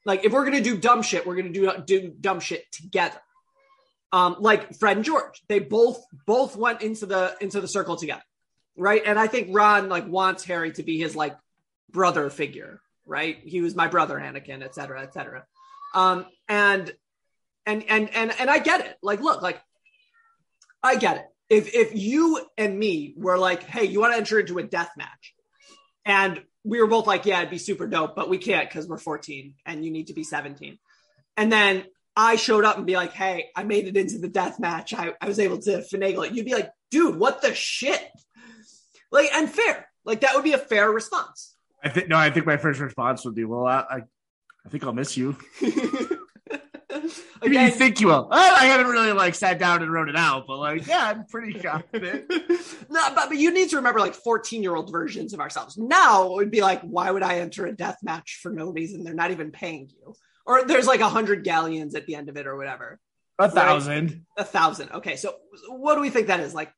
Like 0.09 0.25
if 0.25 0.33
we're 0.33 0.47
gonna 0.47 0.62
do 0.62 0.79
dumb 0.79 1.03
shit, 1.03 1.27
we're 1.27 1.37
gonna 1.37 1.51
do 1.51 1.71
do 1.85 2.14
dumb 2.18 2.40
shit 2.40 2.64
together. 2.73 3.21
Um, 4.11 4.37
like 4.40 4.75
Fred 4.79 4.97
and 4.97 5.05
George, 5.05 5.42
they 5.51 5.59
both 5.59 6.03
both 6.25 6.57
went 6.57 6.81
into 6.81 7.05
the 7.05 7.37
into 7.42 7.61
the 7.61 7.68
circle 7.68 7.97
together, 7.97 8.23
right? 8.75 9.03
And 9.05 9.18
I 9.18 9.27
think 9.27 9.49
Ron 9.51 9.90
like 9.90 10.09
wants 10.09 10.44
Harry 10.44 10.73
to 10.73 10.83
be 10.83 10.99
his 10.99 11.14
like 11.14 11.37
brother 11.90 12.31
figure, 12.31 12.81
right? 13.05 13.37
He 13.44 13.61
was 13.61 13.77
my 13.77 13.87
brother, 13.88 14.16
Anakin, 14.18 14.62
et 14.62 14.75
cetera, 14.75 15.03
et 15.03 15.12
cetera. 15.12 15.44
Um, 15.94 16.25
and 16.49 16.90
and 17.66 17.85
and 17.87 18.09
and 18.14 18.33
and 18.40 18.49
I 18.49 18.61
get 18.61 18.81
it. 18.81 18.97
Like, 19.03 19.21
look, 19.21 19.42
like 19.42 19.61
I 20.83 20.97
get 20.97 21.18
it. 21.18 21.27
If 21.51 21.75
if 21.75 21.94
you 21.94 22.47
and 22.57 22.79
me 22.79 23.12
were 23.14 23.37
like, 23.37 23.62
hey, 23.62 23.85
you 23.85 24.01
want 24.01 24.14
to 24.14 24.16
enter 24.16 24.40
into 24.40 24.57
a 24.57 24.62
death 24.62 24.92
match, 24.97 25.35
and 26.07 26.42
we 26.64 26.81
were 26.81 26.87
both 26.87 27.07
like, 27.07 27.27
yeah, 27.27 27.38
it'd 27.38 27.51
be 27.51 27.59
super 27.59 27.87
dope, 27.87 28.14
but 28.16 28.29
we 28.29 28.38
can't 28.38 28.68
because 28.68 28.87
we're 28.88 28.99
14 28.99 29.55
and 29.64 29.85
you 29.85 29.90
need 29.90 30.09
to 30.09 30.14
be 30.14 30.25
17. 30.25 30.79
And 31.37 31.53
then 31.53 31.85
I 32.16 32.37
showed 32.37 32.64
up 32.64 32.77
and 32.77 32.87
be 32.87 32.97
like, 32.97 33.12
hey, 33.12 33.51
I 33.55 33.62
made 33.62 33.87
it 33.87 33.97
into 33.97 34.18
the 34.18 34.29
death 34.29 34.59
match. 34.59 34.92
I, 34.92 35.14
I 35.21 35.29
was 35.29 35.38
able 35.38 35.59
to 35.59 35.79
finagle 35.79 36.27
it. 36.27 36.35
You'd 36.35 36.47
be 36.47 36.55
like, 36.55 36.71
dude, 36.90 37.16
what 37.16 37.42
the 37.42 37.55
shit? 37.55 38.05
Like, 39.11 39.33
and 39.33 39.49
fair. 39.49 39.88
Like, 40.05 40.21
that 40.21 40.35
would 40.35 40.44
be 40.44 40.53
a 40.53 40.59
fair 40.59 40.90
response. 40.90 41.55
I 41.83 41.90
think 41.90 42.09
no, 42.09 42.16
I 42.16 42.31
think 42.31 42.44
my 42.44 42.57
first 42.57 42.81
response 42.81 43.25
would 43.25 43.37
be, 43.37 43.44
well, 43.44 43.66
I 43.66 43.85
I, 43.88 43.97
I 44.66 44.68
think 44.68 44.83
I'll 44.85 44.92
miss 44.92 45.16
you. 45.16 45.37
I 47.42 47.48
mean, 47.48 47.61
you 47.61 47.70
think 47.70 48.01
you 48.01 48.09
will? 48.09 48.29
I 48.31 48.66
haven't 48.66 48.88
really 48.88 49.12
like 49.12 49.35
sat 49.35 49.59
down 49.59 49.83
and 49.83 49.92
wrote 49.92 50.09
it 50.09 50.16
out, 50.16 50.46
but 50.46 50.59
like, 50.59 50.87
yeah, 50.87 51.09
I'm 51.09 51.27
pretty 51.27 51.59
confident. 51.59 52.24
no, 52.90 53.01
but, 53.14 53.29
but 53.29 53.37
you 53.37 53.53
need 53.53 53.70
to 53.70 53.77
remember 53.77 54.01
like 54.01 54.14
14 54.14 54.62
year 54.62 54.74
old 54.74 54.90
versions 54.90 55.33
of 55.33 55.40
ourselves. 55.40 55.77
Now 55.77 56.33
it 56.33 56.37
would 56.37 56.51
be 56.51 56.61
like, 56.61 56.83
why 56.83 57.11
would 57.11 57.22
I 57.22 57.38
enter 57.40 57.66
a 57.66 57.72
death 57.72 57.98
match 58.03 58.38
for 58.42 58.51
no 58.51 58.70
reason? 58.70 59.05
They're 59.05 59.14
not 59.14 59.31
even 59.31 59.51
paying 59.51 59.90
you. 59.90 60.14
Or 60.46 60.64
there's 60.64 60.87
like 60.87 61.01
a 61.01 61.09
hundred 61.09 61.44
galleons 61.44 61.94
at 61.94 62.07
the 62.07 62.14
end 62.14 62.29
of 62.29 62.37
it 62.37 62.46
or 62.46 62.57
whatever. 62.57 62.98
A 63.38 63.51
thousand. 63.51 64.24
A 64.37 64.44
thousand. 64.44 64.90
Okay. 64.92 65.16
So 65.16 65.37
what 65.68 65.94
do 65.94 66.01
we 66.01 66.11
think 66.11 66.29
that 66.29 66.40
is? 66.40 66.55
Like 66.55 66.72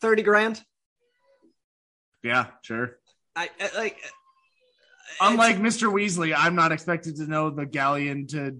30 0.00 0.22
grand? 0.22 0.62
Yeah, 2.22 2.46
sure. 2.62 2.98
I, 3.36 3.50
I 3.60 3.76
like. 3.76 3.98
Unlike 5.20 5.58
Mr. 5.58 5.92
Weasley, 5.92 6.34
I'm 6.36 6.54
not 6.54 6.72
expected 6.72 7.16
to 7.16 7.26
know 7.26 7.50
the 7.50 7.66
galleon 7.66 8.26
to 8.28 8.56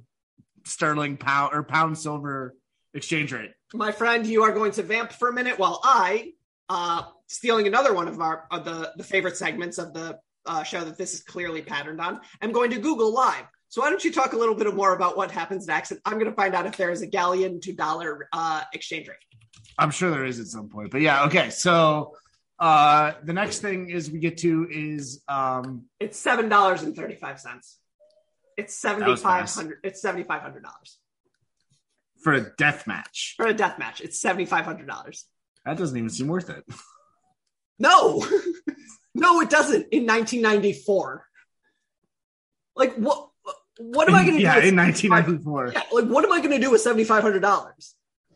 sterling 0.65 1.17
pound 1.17 1.55
or 1.55 1.63
pound 1.63 1.99
silver 1.99 2.55
exchange 2.95 3.33
rate. 3.33 3.51
my 3.75 3.93
friend, 3.93 4.27
you 4.27 4.43
are 4.43 4.53
going 4.53 4.73
to 4.73 4.83
vamp 4.83 5.13
for 5.13 5.29
a 5.29 5.33
minute 5.33 5.59
while 5.59 5.81
I, 5.85 6.33
uh, 6.69 7.03
stealing 7.29 7.67
another 7.67 7.95
one 7.95 8.09
of 8.09 8.21
our 8.21 8.47
of 8.51 8.65
the 8.65 8.93
the 8.97 9.05
favorite 9.05 9.37
segments 9.37 9.79
of 9.79 9.93
the 9.93 10.19
uh, 10.47 10.63
show 10.63 10.83
that 10.85 10.97
this 10.97 11.15
is 11.15 11.23
clearly 11.23 11.63
patterned 11.63 12.01
on, 12.01 12.21
I'm 12.41 12.53
going 12.53 12.71
to 12.71 12.79
Google 12.79 13.13
Live. 13.13 13.45
So 13.69 13.81
why 13.83 13.91
don't 13.91 14.05
you 14.05 14.13
talk 14.13 14.33
a 14.33 14.37
little 14.37 14.55
bit 14.55 14.75
more 14.75 14.95
about 14.97 15.17
what 15.17 15.31
happens 15.31 15.67
next? 15.67 15.93
And 15.93 16.01
I'm 16.05 16.15
going 16.15 16.27
to 16.31 16.35
find 16.35 16.55
out 16.55 16.67
if 16.67 16.77
there 16.77 16.91
is 16.91 17.03
a 17.03 17.07
galleon 17.07 17.61
to 17.61 17.73
dollar 17.73 18.29
uh, 18.33 18.63
exchange 18.73 19.07
rate. 19.09 19.19
I'm 19.79 19.91
sure 19.91 20.11
there 20.11 20.25
is 20.25 20.41
at 20.41 20.47
some 20.47 20.69
point, 20.69 20.91
but 20.91 21.01
yeah, 21.01 21.25
okay. 21.27 21.51
So 21.51 22.17
uh 22.59 23.13
the 23.25 23.33
next 23.33 23.61
thing 23.61 23.89
is 23.89 24.11
we 24.11 24.19
get 24.19 24.37
to 24.39 24.69
is 24.71 25.23
um 25.29 25.87
It's 25.99 26.19
seven 26.19 26.49
dollars 26.51 26.83
and 26.83 26.95
thirty 26.95 27.15
five 27.15 27.41
cents. 27.41 27.79
It's 28.61 28.75
seventy 28.75 29.17
five 29.17 29.49
hundred. 29.51 29.79
It's 29.83 30.01
seventy 30.01 30.25
five 30.25 30.43
hundred 30.43 30.63
dollars 30.63 30.99
for 32.23 32.35
a 32.35 32.43
death 32.57 32.87
match. 32.87 33.35
for 33.37 33.47
a 33.47 33.55
death 33.55 33.79
match. 33.79 34.01
It's 34.01 34.21
seventy 34.21 34.45
five 34.45 34.65
hundred 34.65 34.87
dollars. 34.87 35.27
That 35.65 35.77
doesn't 35.77 35.97
even 35.97 36.11
seem 36.11 36.29
worth 36.29 36.51
it. 36.51 36.65
No, 37.83 38.23
no, 39.15 39.41
it 39.41 39.49
doesn't. 39.49 39.89
In 39.91 40.07
1994, 40.07 41.27
like 42.77 42.95
what? 42.97 43.31
What 43.79 44.07
am 44.07 44.15
I 44.15 44.25
going 44.25 44.37
to 44.37 44.43
yeah, 44.43 44.61
do? 44.61 44.69
in 44.69 44.77
1994. 44.77 45.73
Yeah, 45.73 45.83
like 45.91 46.05
what 46.05 46.23
am 46.23 46.31
I 46.31 46.41
going 46.41 46.51
to 46.51 46.59
do 46.59 46.71
with 46.71 46.83
seventy 46.83 47.05
five 47.05 47.23
hundred 47.23 47.41
dollars? 47.41 47.95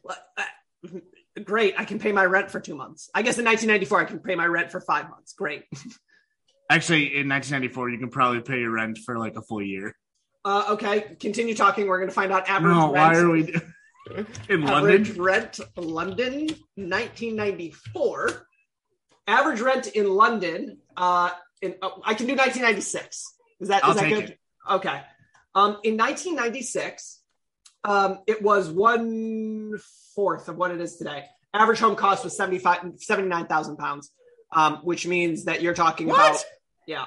Uh, 0.09 0.95
great, 1.45 1.75
I 1.77 1.85
can 1.85 1.99
pay 1.99 2.13
my 2.13 2.25
rent 2.25 2.51
for 2.51 2.59
two 2.59 2.75
months. 2.75 3.11
I 3.15 3.21
guess 3.21 3.37
in 3.39 3.45
1994 3.45 4.01
I 4.01 4.05
can 4.05 4.21
pay 4.21 4.35
my 4.35 4.47
rent 4.47 4.73
for 4.73 4.81
five 4.81 5.11
months. 5.11 5.35
Great. 5.35 5.65
Actually, 6.71 7.15
in 7.19 7.29
1994, 7.29 7.91
you 7.91 7.99
can 7.99 8.09
probably 8.09 8.41
pay 8.41 8.61
your 8.61 8.71
rent 8.71 8.97
for 8.97 9.19
like 9.19 9.37
a 9.37 9.43
full 9.43 9.61
year. 9.61 9.95
Uh, 10.45 10.65
okay, 10.71 11.17
continue 11.21 11.55
talking. 11.55 11.87
We're 11.87 11.99
going 11.99 12.11
to 12.11 12.15
find 12.15 12.31
out 12.33 12.49
average 12.49 12.75
No, 12.75 12.93
rent. 12.93 13.15
why 13.15 13.17
are 13.17 13.31
we 13.31 13.55
in 14.49 14.65
average 14.69 15.17
London? 15.17 15.23
rent 15.23 15.61
London 15.77 16.47
1994 16.77 18.47
average 19.27 19.61
rent 19.61 19.87
in 19.89 20.13
London 20.15 20.79
uh 20.97 21.31
in 21.63 21.75
oh, 21.81 22.03
I 22.05 22.13
can 22.13 22.27
do 22.27 22.35
1996 22.35 23.35
is 23.61 23.69
that 23.69 23.77
is 23.79 23.83
I'll 23.85 23.95
that 23.95 24.01
take 24.03 24.15
good 24.15 24.25
it. 24.31 24.39
okay 24.71 25.01
um 25.55 25.79
in 25.83 25.97
1996 25.97 27.23
um 27.85 28.19
it 28.27 28.43
was 28.43 28.69
one 28.71 29.79
fourth 30.15 30.49
of 30.49 30.57
what 30.59 30.71
it 30.71 30.81
is 30.81 30.97
today 30.97 31.25
Average 31.55 31.79
home 31.79 31.95
cost 31.97 32.25
was 32.25 32.37
75 32.37 32.95
79,000 32.99 33.77
pounds, 33.77 34.11
um, 34.53 34.79
which 34.83 35.07
means 35.07 35.45
that 35.45 35.63
you're 35.63 35.73
talking 35.73 36.09
What? 36.09 36.17
about 36.31 36.45
yeah 36.87 37.07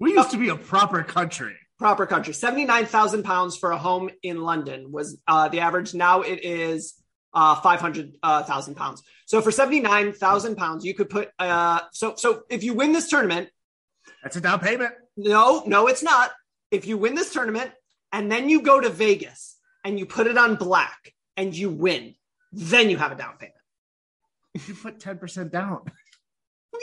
We 0.00 0.14
used 0.14 0.30
to 0.30 0.38
be 0.38 0.48
a 0.48 0.56
proper 0.56 1.02
country. 1.02 1.54
proper 1.78 2.06
country 2.06 2.32
79,000 2.32 3.22
pounds 3.22 3.56
for 3.56 3.70
a 3.70 3.78
home 3.78 4.10
in 4.22 4.42
London 4.42 4.90
was 4.90 5.18
uh, 5.28 5.48
the 5.48 5.60
average. 5.60 5.94
Now 5.94 6.22
it 6.22 6.42
is 6.42 6.94
uh, 7.34 7.54
500,000 7.60 8.74
pounds. 8.74 9.02
So 9.26 9.40
for 9.42 9.52
79,000 9.52 10.56
pounds, 10.56 10.84
you 10.84 10.94
could 10.94 11.10
put 11.10 11.28
uh, 11.38 11.80
so 11.92 12.14
so 12.16 12.42
if 12.48 12.64
you 12.64 12.74
win 12.74 12.92
this 12.92 13.08
tournament, 13.08 13.50
That's 14.22 14.36
a 14.36 14.40
down 14.40 14.60
payment. 14.60 14.92
No, 15.16 15.62
no, 15.66 15.86
it's 15.86 16.02
not. 16.02 16.30
If 16.70 16.86
you 16.86 16.96
win 16.96 17.14
this 17.14 17.32
tournament 17.32 17.70
and 18.10 18.32
then 18.32 18.48
you 18.48 18.62
go 18.62 18.80
to 18.80 18.88
Vegas 18.88 19.56
and 19.84 19.98
you 19.98 20.06
put 20.06 20.26
it 20.26 20.38
on 20.38 20.56
black 20.56 21.12
and 21.36 21.54
you 21.54 21.70
win, 21.70 22.14
then 22.52 22.90
you 22.90 22.96
have 22.96 23.12
a 23.12 23.16
down 23.16 23.36
payment. 23.38 23.54
You 24.66 24.74
put 24.74 24.98
10% 24.98 25.52
down. 25.52 25.82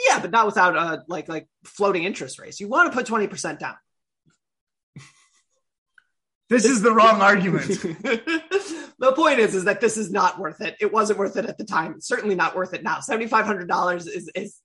Yeah, 0.06 0.20
but 0.20 0.30
not 0.30 0.46
without 0.46 0.76
a 0.76 1.02
like 1.08 1.28
like 1.28 1.48
floating 1.64 2.04
interest 2.04 2.38
rates. 2.38 2.60
You 2.60 2.68
want 2.68 2.92
to 2.92 2.96
put 2.96 3.06
20% 3.06 3.58
down. 3.58 3.74
This 6.48 6.64
is 6.64 6.80
the 6.80 6.92
wrong 6.92 7.20
argument. 7.20 7.66
the 8.98 9.12
point 9.14 9.38
is 9.38 9.54
is 9.54 9.64
that 9.64 9.80
this 9.80 9.98
is 9.98 10.10
not 10.10 10.38
worth 10.38 10.62
it. 10.62 10.76
It 10.80 10.92
wasn't 10.92 11.18
worth 11.18 11.36
it 11.36 11.44
at 11.44 11.58
the 11.58 11.64
time. 11.64 11.94
It's 11.96 12.08
certainly 12.08 12.36
not 12.36 12.56
worth 12.56 12.72
it 12.72 12.82
now. 12.82 12.98
$7500 12.98 13.96
is 14.06 14.30
is 14.34 14.56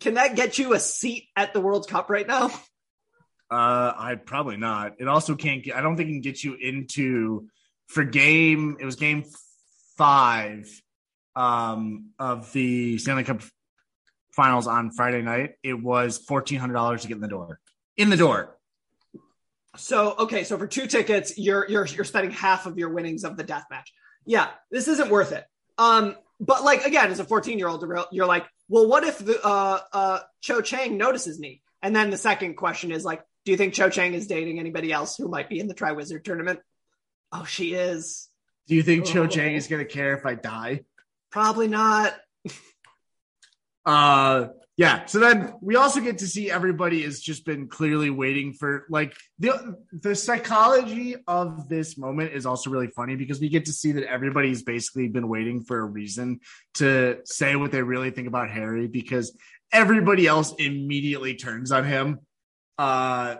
Can 0.00 0.14
that 0.14 0.34
get 0.34 0.58
you 0.58 0.72
a 0.72 0.80
seat 0.80 1.28
at 1.36 1.52
the 1.52 1.60
World 1.60 1.86
Cup 1.86 2.08
right 2.08 2.26
now? 2.26 2.46
Uh, 3.50 3.92
I 3.94 4.14
probably 4.14 4.56
not. 4.56 4.94
It 4.98 5.08
also 5.08 5.34
can't 5.34 5.62
get. 5.62 5.76
I 5.76 5.82
don't 5.82 5.98
think 5.98 6.08
it 6.08 6.12
can 6.12 6.20
get 6.22 6.42
you 6.42 6.54
into 6.54 7.48
for 7.88 8.02
game. 8.02 8.78
It 8.80 8.86
was 8.86 8.96
game 8.96 9.24
five 9.98 10.70
um, 11.36 12.12
of 12.18 12.50
the 12.54 12.96
Stanley 12.96 13.24
Cup 13.24 13.42
Finals 14.32 14.66
on 14.66 14.90
Friday 14.90 15.22
night. 15.22 15.52
It 15.62 15.80
was 15.80 16.18
fourteen 16.18 16.58
hundred 16.58 16.74
dollars 16.74 17.02
to 17.02 17.08
get 17.08 17.14
in 17.14 17.20
the 17.20 17.28
door. 17.28 17.60
In 17.96 18.10
the 18.10 18.16
door. 18.16 18.56
So 19.76 20.14
okay, 20.18 20.44
so 20.44 20.58
for 20.58 20.66
two 20.66 20.86
tickets, 20.86 21.38
you're 21.38 21.68
you're 21.68 21.86
you're 21.86 22.04
spending 22.04 22.30
half 22.30 22.66
of 22.66 22.78
your 22.78 22.90
winnings 22.90 23.24
of 23.24 23.36
the 23.36 23.44
death 23.44 23.64
match. 23.70 23.92
Yeah, 24.26 24.48
this 24.70 24.88
isn't 24.88 25.10
worth 25.10 25.32
it. 25.32 25.44
Um, 25.78 26.16
but 26.40 26.62
like 26.62 26.84
again, 26.84 27.10
as 27.10 27.20
a 27.20 27.24
14 27.24 27.58
year 27.58 27.68
old, 27.68 27.84
you're 28.10 28.26
like, 28.26 28.46
well, 28.68 28.86
what 28.86 29.04
if 29.04 29.18
the 29.18 29.40
uh 29.44 29.80
uh 29.92 30.20
Cho 30.40 30.60
Chang 30.60 30.96
notices 30.98 31.38
me? 31.38 31.62
And 31.82 31.96
then 31.96 32.10
the 32.10 32.18
second 32.18 32.54
question 32.54 32.92
is 32.92 33.04
like, 33.04 33.22
do 33.44 33.50
you 33.50 33.56
think 33.56 33.74
Cho 33.74 33.88
Chang 33.88 34.14
is 34.14 34.26
dating 34.26 34.58
anybody 34.58 34.92
else 34.92 35.16
who 35.16 35.28
might 35.28 35.48
be 35.48 35.58
in 35.58 35.68
the 35.68 35.74
Tri 35.74 35.92
Wizard 35.92 36.24
tournament? 36.24 36.60
Oh, 37.32 37.44
she 37.44 37.74
is. 37.74 38.28
Do 38.68 38.74
you 38.74 38.82
think 38.82 39.06
Cho 39.06 39.24
Oh. 39.24 39.26
Chang 39.26 39.54
is 39.54 39.66
going 39.66 39.84
to 39.84 39.90
care 39.90 40.14
if 40.16 40.24
I 40.26 40.34
die? 40.34 40.84
Probably 41.30 41.66
not. 41.66 42.14
Uh, 43.84 44.48
yeah. 44.76 45.04
So 45.04 45.18
then 45.18 45.52
we 45.60 45.76
also 45.76 46.00
get 46.00 46.18
to 46.18 46.26
see 46.26 46.50
everybody 46.50 47.02
has 47.02 47.20
just 47.20 47.44
been 47.44 47.68
clearly 47.68 48.08
waiting 48.10 48.54
for 48.54 48.86
like 48.88 49.14
the 49.38 49.76
the 49.92 50.14
psychology 50.14 51.16
of 51.26 51.68
this 51.68 51.98
moment 51.98 52.32
is 52.32 52.46
also 52.46 52.70
really 52.70 52.86
funny 52.86 53.16
because 53.16 53.38
we 53.38 53.48
get 53.50 53.66
to 53.66 53.72
see 53.72 53.92
that 53.92 54.04
everybody's 54.04 54.62
basically 54.62 55.08
been 55.08 55.28
waiting 55.28 55.62
for 55.62 55.78
a 55.78 55.84
reason 55.84 56.40
to 56.74 57.18
say 57.24 57.54
what 57.54 57.70
they 57.70 57.82
really 57.82 58.10
think 58.10 58.28
about 58.28 58.50
Harry 58.50 58.86
because 58.86 59.36
everybody 59.72 60.26
else 60.26 60.54
immediately 60.58 61.34
turns 61.34 61.70
on 61.70 61.84
him. 61.84 62.20
Uh, 62.78 63.36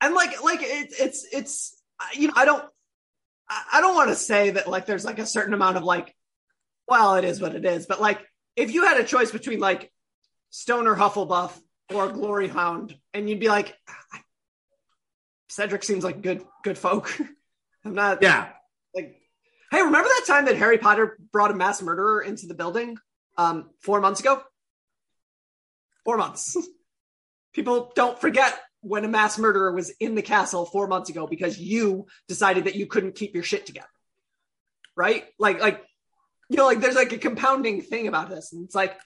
and 0.00 0.14
like 0.14 0.42
like 0.42 0.60
it, 0.62 0.92
it's 0.98 1.24
it's 1.32 1.82
you 2.14 2.26
know 2.26 2.34
I 2.36 2.44
don't 2.44 2.64
I 3.48 3.62
I 3.74 3.80
don't 3.80 3.94
want 3.94 4.10
to 4.10 4.16
say 4.16 4.50
that 4.50 4.68
like 4.68 4.86
there's 4.86 5.04
like 5.04 5.20
a 5.20 5.26
certain 5.26 5.54
amount 5.54 5.76
of 5.76 5.84
like 5.84 6.14
well 6.88 7.14
it 7.14 7.24
is 7.24 7.40
what 7.40 7.54
it 7.54 7.64
is 7.64 7.86
but 7.86 8.00
like 8.00 8.18
if 8.56 8.72
you 8.72 8.84
had 8.84 8.98
a 8.98 9.04
choice 9.04 9.30
between 9.30 9.60
like 9.60 9.92
Stoner 10.50 10.94
Hufflepuff 10.94 11.58
or 11.92 12.08
Glory 12.08 12.48
Hound 12.48 12.94
and 13.14 13.28
you'd 13.28 13.40
be 13.40 13.48
like 13.48 13.76
Cedric 15.48 15.84
seems 15.84 16.04
like 16.04 16.22
good 16.22 16.44
good 16.64 16.78
folk 16.78 17.16
I'm 17.84 17.94
not 17.94 18.22
yeah. 18.22 18.50
like 18.94 19.16
hey 19.70 19.82
remember 19.82 20.08
that 20.08 20.24
time 20.26 20.46
that 20.46 20.56
Harry 20.56 20.78
Potter 20.78 21.18
brought 21.32 21.50
a 21.50 21.54
mass 21.54 21.82
murderer 21.82 22.22
into 22.22 22.46
the 22.46 22.54
building 22.54 22.98
um 23.36 23.70
4 23.80 24.00
months 24.00 24.20
ago 24.20 24.42
4 26.04 26.16
months 26.16 26.56
people 27.52 27.92
don't 27.94 28.20
forget 28.20 28.58
when 28.82 29.04
a 29.04 29.08
mass 29.08 29.38
murderer 29.38 29.72
was 29.72 29.90
in 30.00 30.14
the 30.14 30.22
castle 30.22 30.66
four 30.66 30.88
months 30.88 31.08
ago 31.08 31.26
because 31.26 31.58
you 31.58 32.06
decided 32.28 32.64
that 32.64 32.74
you 32.74 32.86
couldn't 32.86 33.14
keep 33.14 33.32
your 33.32 33.44
shit 33.44 33.64
together. 33.64 33.86
Right? 34.96 35.24
Like, 35.38 35.60
like, 35.60 35.84
you 36.48 36.56
know, 36.56 36.66
like 36.66 36.80
there's 36.80 36.94
like 36.94 37.12
a 37.12 37.18
compounding 37.18 37.82
thing 37.82 38.08
about 38.08 38.30
this. 38.30 38.52
And 38.52 38.64
it's 38.64 38.74
like, 38.74 38.98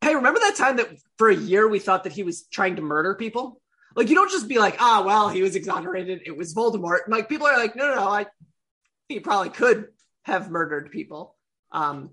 hey, 0.00 0.14
remember 0.14 0.40
that 0.40 0.56
time 0.56 0.76
that 0.76 0.88
for 1.18 1.28
a 1.28 1.36
year 1.36 1.68
we 1.68 1.78
thought 1.78 2.04
that 2.04 2.12
he 2.12 2.22
was 2.22 2.42
trying 2.44 2.76
to 2.76 2.82
murder 2.82 3.14
people? 3.14 3.60
Like, 3.96 4.08
you 4.08 4.14
don't 4.14 4.30
just 4.30 4.48
be 4.48 4.58
like, 4.58 4.76
ah, 4.80 5.02
well, 5.04 5.28
he 5.28 5.42
was 5.42 5.56
exonerated. 5.56 6.22
It 6.24 6.36
was 6.36 6.54
Voldemort. 6.54 7.00
Like, 7.08 7.28
people 7.28 7.46
are 7.48 7.58
like, 7.58 7.74
no, 7.74 7.88
no, 7.88 7.96
no, 7.96 8.08
I, 8.08 8.26
he 9.08 9.18
probably 9.18 9.50
could 9.50 9.88
have 10.22 10.50
murdered 10.50 10.90
people. 10.90 11.36
Um, 11.72 12.10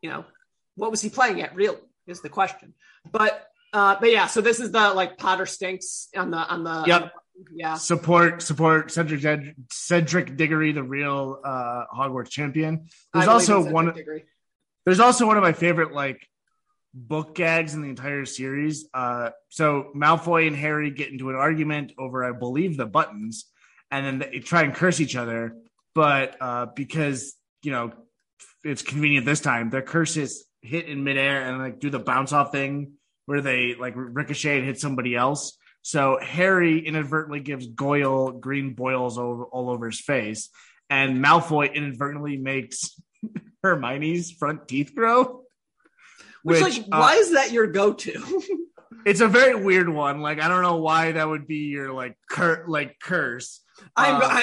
you 0.00 0.10
know, 0.10 0.24
what 0.74 0.90
was 0.90 1.02
he 1.02 1.10
playing 1.10 1.42
at? 1.42 1.54
Real 1.54 1.78
is 2.06 2.22
the 2.22 2.28
question. 2.28 2.74
But 3.10 3.46
uh, 3.72 3.96
but 4.00 4.10
yeah, 4.10 4.26
so 4.26 4.40
this 4.40 4.60
is 4.60 4.70
the 4.70 4.92
like 4.92 5.16
Potter 5.18 5.46
stinks 5.46 6.08
on 6.16 6.30
the 6.30 6.36
on 6.36 6.64
the 6.64 6.84
Yep. 6.86 7.12
Yeah. 7.54 7.74
Support, 7.74 8.42
support 8.42 8.90
Cedric 8.90 9.20
Ded- 9.20 9.54
Cedric 9.70 10.36
Diggory, 10.36 10.72
the 10.72 10.82
real 10.82 11.40
uh, 11.44 11.84
Hogwarts 11.94 12.30
champion. 12.30 12.86
There's 13.12 13.28
also 13.28 13.70
one. 13.70 13.92
Diggory. 13.92 14.24
There's 14.84 15.00
also 15.00 15.26
one 15.26 15.36
of 15.36 15.42
my 15.42 15.52
favorite 15.52 15.92
like 15.92 16.26
book 16.94 17.34
gags 17.34 17.74
in 17.74 17.82
the 17.82 17.88
entire 17.88 18.24
series. 18.24 18.88
Uh, 18.92 19.30
so 19.48 19.90
Malfoy 19.94 20.46
and 20.46 20.56
Harry 20.56 20.90
get 20.90 21.10
into 21.10 21.30
an 21.30 21.36
argument 21.36 21.92
over, 21.98 22.24
I 22.24 22.32
believe, 22.32 22.76
the 22.76 22.86
buttons, 22.86 23.46
and 23.90 24.04
then 24.04 24.18
they 24.18 24.38
try 24.40 24.62
and 24.62 24.74
curse 24.74 25.00
each 25.00 25.16
other. 25.16 25.56
But 25.94 26.36
uh, 26.40 26.66
because 26.74 27.34
you 27.62 27.70
know 27.72 27.92
it's 28.64 28.82
convenient 28.82 29.26
this 29.26 29.40
time, 29.40 29.70
their 29.70 29.82
curses 29.82 30.44
hit 30.60 30.86
in 30.86 31.02
midair 31.02 31.42
and 31.42 31.58
like 31.58 31.80
do 31.80 31.90
the 31.90 31.98
bounce 31.98 32.32
off 32.32 32.52
thing 32.52 32.92
where 33.26 33.40
they 33.40 33.74
like 33.74 33.94
ricochet 33.96 34.58
and 34.58 34.66
hit 34.66 34.78
somebody 34.78 35.14
else. 35.14 35.56
So 35.82 36.18
Harry 36.22 36.86
inadvertently 36.86 37.40
gives 37.40 37.66
Goyle 37.66 38.30
green 38.32 38.74
boils 38.74 39.18
over, 39.18 39.44
all 39.44 39.70
over 39.70 39.86
his 39.86 40.00
face, 40.00 40.48
and 40.88 41.22
Malfoy 41.22 41.74
inadvertently 41.74 42.36
makes 42.36 42.98
Hermione's 43.62 44.30
front 44.30 44.68
teeth 44.68 44.94
grow. 44.94 45.42
Which, 46.44 46.62
Which, 46.62 46.78
like, 46.78 46.86
uh, 46.90 46.98
why 46.98 47.14
is 47.14 47.32
that 47.32 47.52
your 47.52 47.66
go-to? 47.68 48.42
It's 49.04 49.20
a 49.20 49.28
very 49.28 49.54
weird 49.54 49.88
one. 49.88 50.20
Like 50.20 50.40
I 50.40 50.48
don't 50.48 50.62
know 50.62 50.76
why 50.76 51.12
that 51.12 51.28
would 51.28 51.46
be 51.46 51.70
your 51.70 51.92
like 51.92 52.16
cur 52.30 52.64
like 52.68 53.00
curse. 53.00 53.60
I'm 53.96 54.16
Uh, 54.16 54.42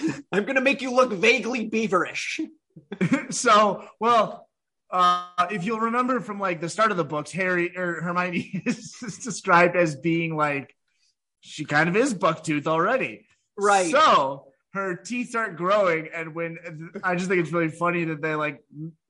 I'm 0.00 0.24
I'm 0.32 0.44
gonna 0.44 0.60
make 0.60 0.82
you 0.82 0.92
look 0.92 1.12
vaguely 1.12 1.70
beaverish. 1.70 2.40
so 3.30 3.84
well, 4.00 4.46
uh, 4.94 5.48
if 5.50 5.64
you'll 5.64 5.80
remember 5.80 6.20
from 6.20 6.38
like 6.38 6.60
the 6.60 6.68
start 6.68 6.92
of 6.92 6.96
the 6.96 7.04
books, 7.04 7.32
Harry 7.32 7.76
or 7.76 8.00
Hermione 8.00 8.62
is 8.66 8.92
described 9.24 9.74
as 9.76 9.96
being 9.96 10.36
like 10.36 10.74
she 11.40 11.64
kind 11.64 11.88
of 11.88 11.96
is 11.96 12.14
bucktooth 12.14 12.68
already. 12.68 13.26
Right. 13.58 13.90
So 13.90 14.46
her 14.72 14.94
teeth 14.94 15.30
start 15.30 15.56
growing, 15.56 16.08
and 16.14 16.34
when 16.34 16.58
I 17.02 17.16
just 17.16 17.28
think 17.28 17.40
it's 17.42 17.50
really 17.52 17.70
funny 17.70 18.04
that 18.04 18.22
they 18.22 18.36
like 18.36 18.62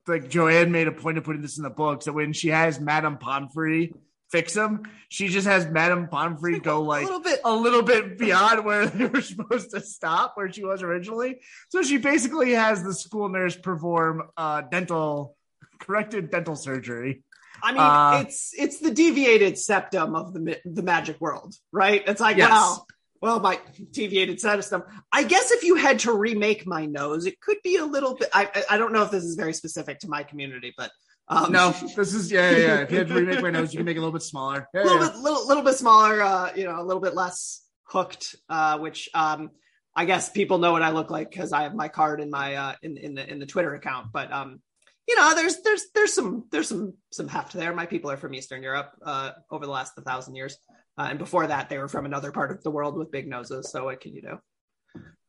like 0.07 0.27
Joanne 0.27 0.71
made 0.71 0.87
a 0.87 0.91
point 0.91 1.19
of 1.19 1.23
putting 1.23 1.43
this 1.43 1.57
in 1.57 1.63
the 1.63 1.69
books 1.69 2.05
that 2.05 2.13
when 2.13 2.33
she 2.33 2.49
has 2.49 2.79
Madame 2.79 3.17
Pomfrey 3.19 3.93
fix 4.31 4.53
them, 4.55 4.83
she 5.09 5.27
just 5.27 5.45
has 5.45 5.67
Madame 5.67 6.07
Pomfrey 6.07 6.59
go 6.59 6.81
like 6.81 7.03
a 7.03 7.05
little 7.05 7.21
bit- 7.21 7.41
a 7.45 7.53
little 7.53 7.83
bit 7.83 8.17
beyond 8.17 8.65
where 8.65 8.87
they 8.87 9.05
were 9.05 9.21
supposed 9.33 9.69
to 9.69 9.81
stop, 9.81 10.31
where 10.35 10.51
she 10.51 10.63
was 10.63 10.81
originally. 10.81 11.41
So 11.69 11.83
she 11.83 11.97
basically 11.97 12.53
has 12.53 12.83
the 12.83 12.93
school 12.93 13.29
nurse 13.29 13.55
perform 13.55 14.23
uh, 14.35 14.61
dental 14.61 15.37
corrected 15.79 16.29
dental 16.31 16.55
surgery. 16.55 17.23
I 17.63 17.71
mean, 17.71 17.81
Uh, 17.81 18.23
it's 18.25 18.51
it's 18.57 18.79
the 18.79 18.91
deviated 18.91 19.57
septum 19.57 20.15
of 20.15 20.33
the 20.33 20.59
the 20.65 20.83
magic 20.83 21.19
world, 21.21 21.55
right? 21.71 22.03
It's 22.05 22.19
like, 22.21 22.37
Yes. 22.37 22.49
well, 22.51 22.87
well, 23.21 23.39
my 23.39 23.59
deviated 23.91 24.39
septum. 24.39 24.83
I 25.11 25.23
guess 25.23 25.51
if 25.51 25.63
you 25.63 25.75
had 25.75 25.99
to 25.99 26.13
remake 26.13 26.67
my 26.67 26.85
nose, 26.85 27.25
it 27.25 27.39
could 27.39 27.57
be 27.63 27.77
a 27.77 27.85
little 27.85 28.15
bit. 28.15 28.29
I 28.33 28.49
I- 28.69 28.77
don't 28.77 28.91
know 28.93 29.03
if 29.03 29.11
this 29.11 29.23
is 29.23 29.35
very 29.35 29.53
specific 29.53 29.99
to 29.99 30.09
my 30.09 30.23
community, 30.23 30.73
but 30.77 30.91
um, 31.27 31.51
No, 31.51 31.71
this 31.71 32.13
is 32.13 32.31
yeah, 32.31 32.51
yeah. 32.51 32.57
yeah. 32.57 32.79
If 32.81 32.91
you 32.91 32.97
had 32.99 33.07
to 33.07 33.13
remake 33.21 33.41
my 33.41 33.49
nose, 33.51 33.73
you 33.73 33.79
can 33.79 33.85
make 33.85 33.95
it 33.95 33.99
a 33.99 34.01
little 34.01 34.13
bit 34.13 34.21
smaller. 34.21 34.67
Yeah, 34.73 34.81
a 34.81 34.83
little 34.83 35.01
yeah. 35.01 35.09
bit 35.09 35.17
little, 35.19 35.47
little 35.47 35.63
bit 35.63 35.75
smaller 35.75 36.21
uh 36.21 36.51
you 36.55 36.65
know 36.65 36.79
a 36.79 36.83
little 36.83 37.01
bit 37.01 37.15
less 37.15 37.61
hooked 37.85 38.35
uh 38.49 38.77
which 38.79 39.09
um 39.13 39.49
i 39.95 40.05
guess 40.05 40.29
people 40.29 40.57
know 40.57 40.71
what 40.71 40.81
i 40.81 40.89
look 40.89 41.09
like 41.11 41.29
because 41.29 41.53
i 41.53 41.61
have 41.63 41.73
my 41.75 41.87
card 41.87 42.19
in 42.19 42.29
my 42.31 42.55
uh 42.55 42.73
in 42.81 42.97
in 42.97 43.13
the 43.15 43.23
in 43.31 43.37
the 43.39 43.45
twitter 43.45 43.73
account 43.75 44.07
but 44.11 44.31
um 44.31 44.59
you 45.07 45.15
know 45.15 45.35
there's 45.35 45.61
there's 45.61 45.83
there's 45.93 46.13
some 46.13 46.45
there's 46.51 46.67
some 46.67 46.93
some 47.11 47.27
heft 47.27 47.53
there 47.53 47.73
my 47.73 47.85
people 47.85 48.09
are 48.11 48.17
from 48.17 48.33
eastern 48.33 48.63
europe 48.63 48.91
uh 49.05 49.31
over 49.51 49.65
the 49.65 49.71
last 49.71 49.93
thousand 50.05 50.35
years 50.35 50.57
uh, 50.97 51.07
and 51.09 51.19
before 51.19 51.45
that 51.47 51.69
they 51.69 51.77
were 51.77 51.87
from 51.87 52.05
another 52.05 52.31
part 52.31 52.51
of 52.51 52.63
the 52.63 52.71
world 52.71 52.97
with 52.97 53.11
big 53.11 53.27
noses 53.27 53.71
so 53.71 53.85
what 53.85 54.01
can 54.01 54.13
you 54.13 54.21
do 54.21 54.39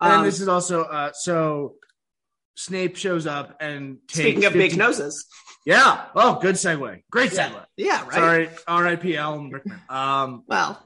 And 0.00 0.12
Um, 0.20 0.24
this 0.24 0.40
is 0.40 0.48
also 0.48 0.82
uh 0.84 1.12
so 1.12 1.74
Snape 2.58 2.96
shows 2.96 3.26
up 3.26 3.56
and 3.60 3.98
takes 4.08 4.20
Speaking 4.20 4.44
of 4.46 4.54
big 4.54 4.78
noses. 4.78 5.26
Yeah. 5.66 6.06
Oh, 6.14 6.38
good 6.40 6.54
segue. 6.54 7.02
Great 7.10 7.30
Yeah. 7.34 7.50
segue. 7.50 7.64
Yeah, 7.76 8.02
right. 8.04 8.14
Sorry. 8.14 8.48
R.I.P. 8.66 9.14
Alan 9.18 9.50
Rickman. 9.50 9.78
Um, 9.90 10.42
Well, 10.46 10.82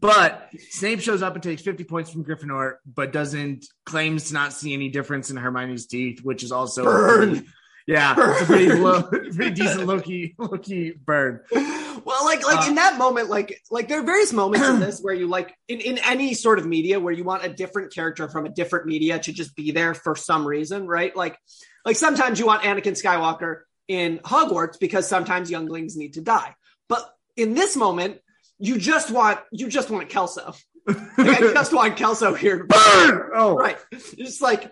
but 0.00 0.48
Snape 0.70 1.02
shows 1.02 1.20
up 1.20 1.34
and 1.34 1.42
takes 1.42 1.60
50 1.60 1.84
points 1.84 2.08
from 2.10 2.24
Gryffindor, 2.24 2.76
but 2.86 3.12
doesn't 3.12 3.66
claims 3.84 4.28
to 4.28 4.32
not 4.34 4.54
see 4.54 4.72
any 4.72 4.88
difference 4.88 5.30
in 5.30 5.36
Hermione's 5.36 5.86
teeth, 5.86 6.20
which 6.22 6.42
is 6.42 6.50
also 6.50 6.84
Burn. 6.84 7.46
Yeah, 7.86 8.14
it's 8.18 8.42
a 8.42 8.44
pretty 8.46 8.72
low, 8.72 9.02
pretty 9.02 9.50
decent 9.50 9.86
Loki 9.86 10.34
Loki 10.38 10.92
burn. 10.92 11.40
well, 11.52 12.24
like 12.24 12.44
like 12.46 12.66
Uh, 12.66 12.68
in 12.68 12.74
that 12.76 12.98
moment, 12.98 13.28
like 13.28 13.60
like 13.70 13.88
there 13.88 14.00
are 14.00 14.04
various 14.04 14.32
moments 14.32 14.66
in 14.66 14.80
this 14.86 15.00
where 15.00 15.14
you 15.14 15.26
like 15.26 15.54
in, 15.68 15.80
in 15.80 15.98
any 15.98 16.34
sort 16.34 16.58
of 16.58 16.66
media 16.66 17.00
where 17.00 17.12
you 17.12 17.24
want 17.24 17.44
a 17.44 17.48
different 17.48 17.92
character 17.92 18.28
from 18.28 18.46
a 18.46 18.50
different 18.50 18.86
media 18.86 19.18
to 19.18 19.32
just 19.32 19.54
be 19.56 19.70
there 19.72 19.94
for 19.94 20.14
some 20.16 20.46
reason, 20.46 20.86
right? 20.86 21.14
Like 21.16 21.38
like 21.84 21.96
sometimes 21.96 22.38
you 22.38 22.46
want 22.46 22.62
Anakin 22.62 22.92
Skywalker 23.00 23.62
in 23.88 24.18
Hogwarts 24.18 24.78
because 24.78 25.08
sometimes 25.08 25.50
younglings 25.50 25.96
need 25.96 26.14
to 26.14 26.20
die. 26.20 26.54
But 26.88 27.08
in 27.36 27.54
this 27.54 27.76
moment, 27.76 28.18
you 28.58 28.78
just 28.78 29.10
want 29.10 29.40
you 29.50 29.68
just 29.68 29.90
want 29.90 30.08
Kelso. 30.08 30.54
Like, 30.86 30.98
I 31.18 31.40
just 31.54 31.72
want 31.72 31.96
Kelso 31.96 32.34
here. 32.34 32.64
Burn! 32.64 33.30
Oh, 33.34 33.54
right 33.56 33.78
it's 33.90 34.12
just 34.12 34.42
like 34.42 34.70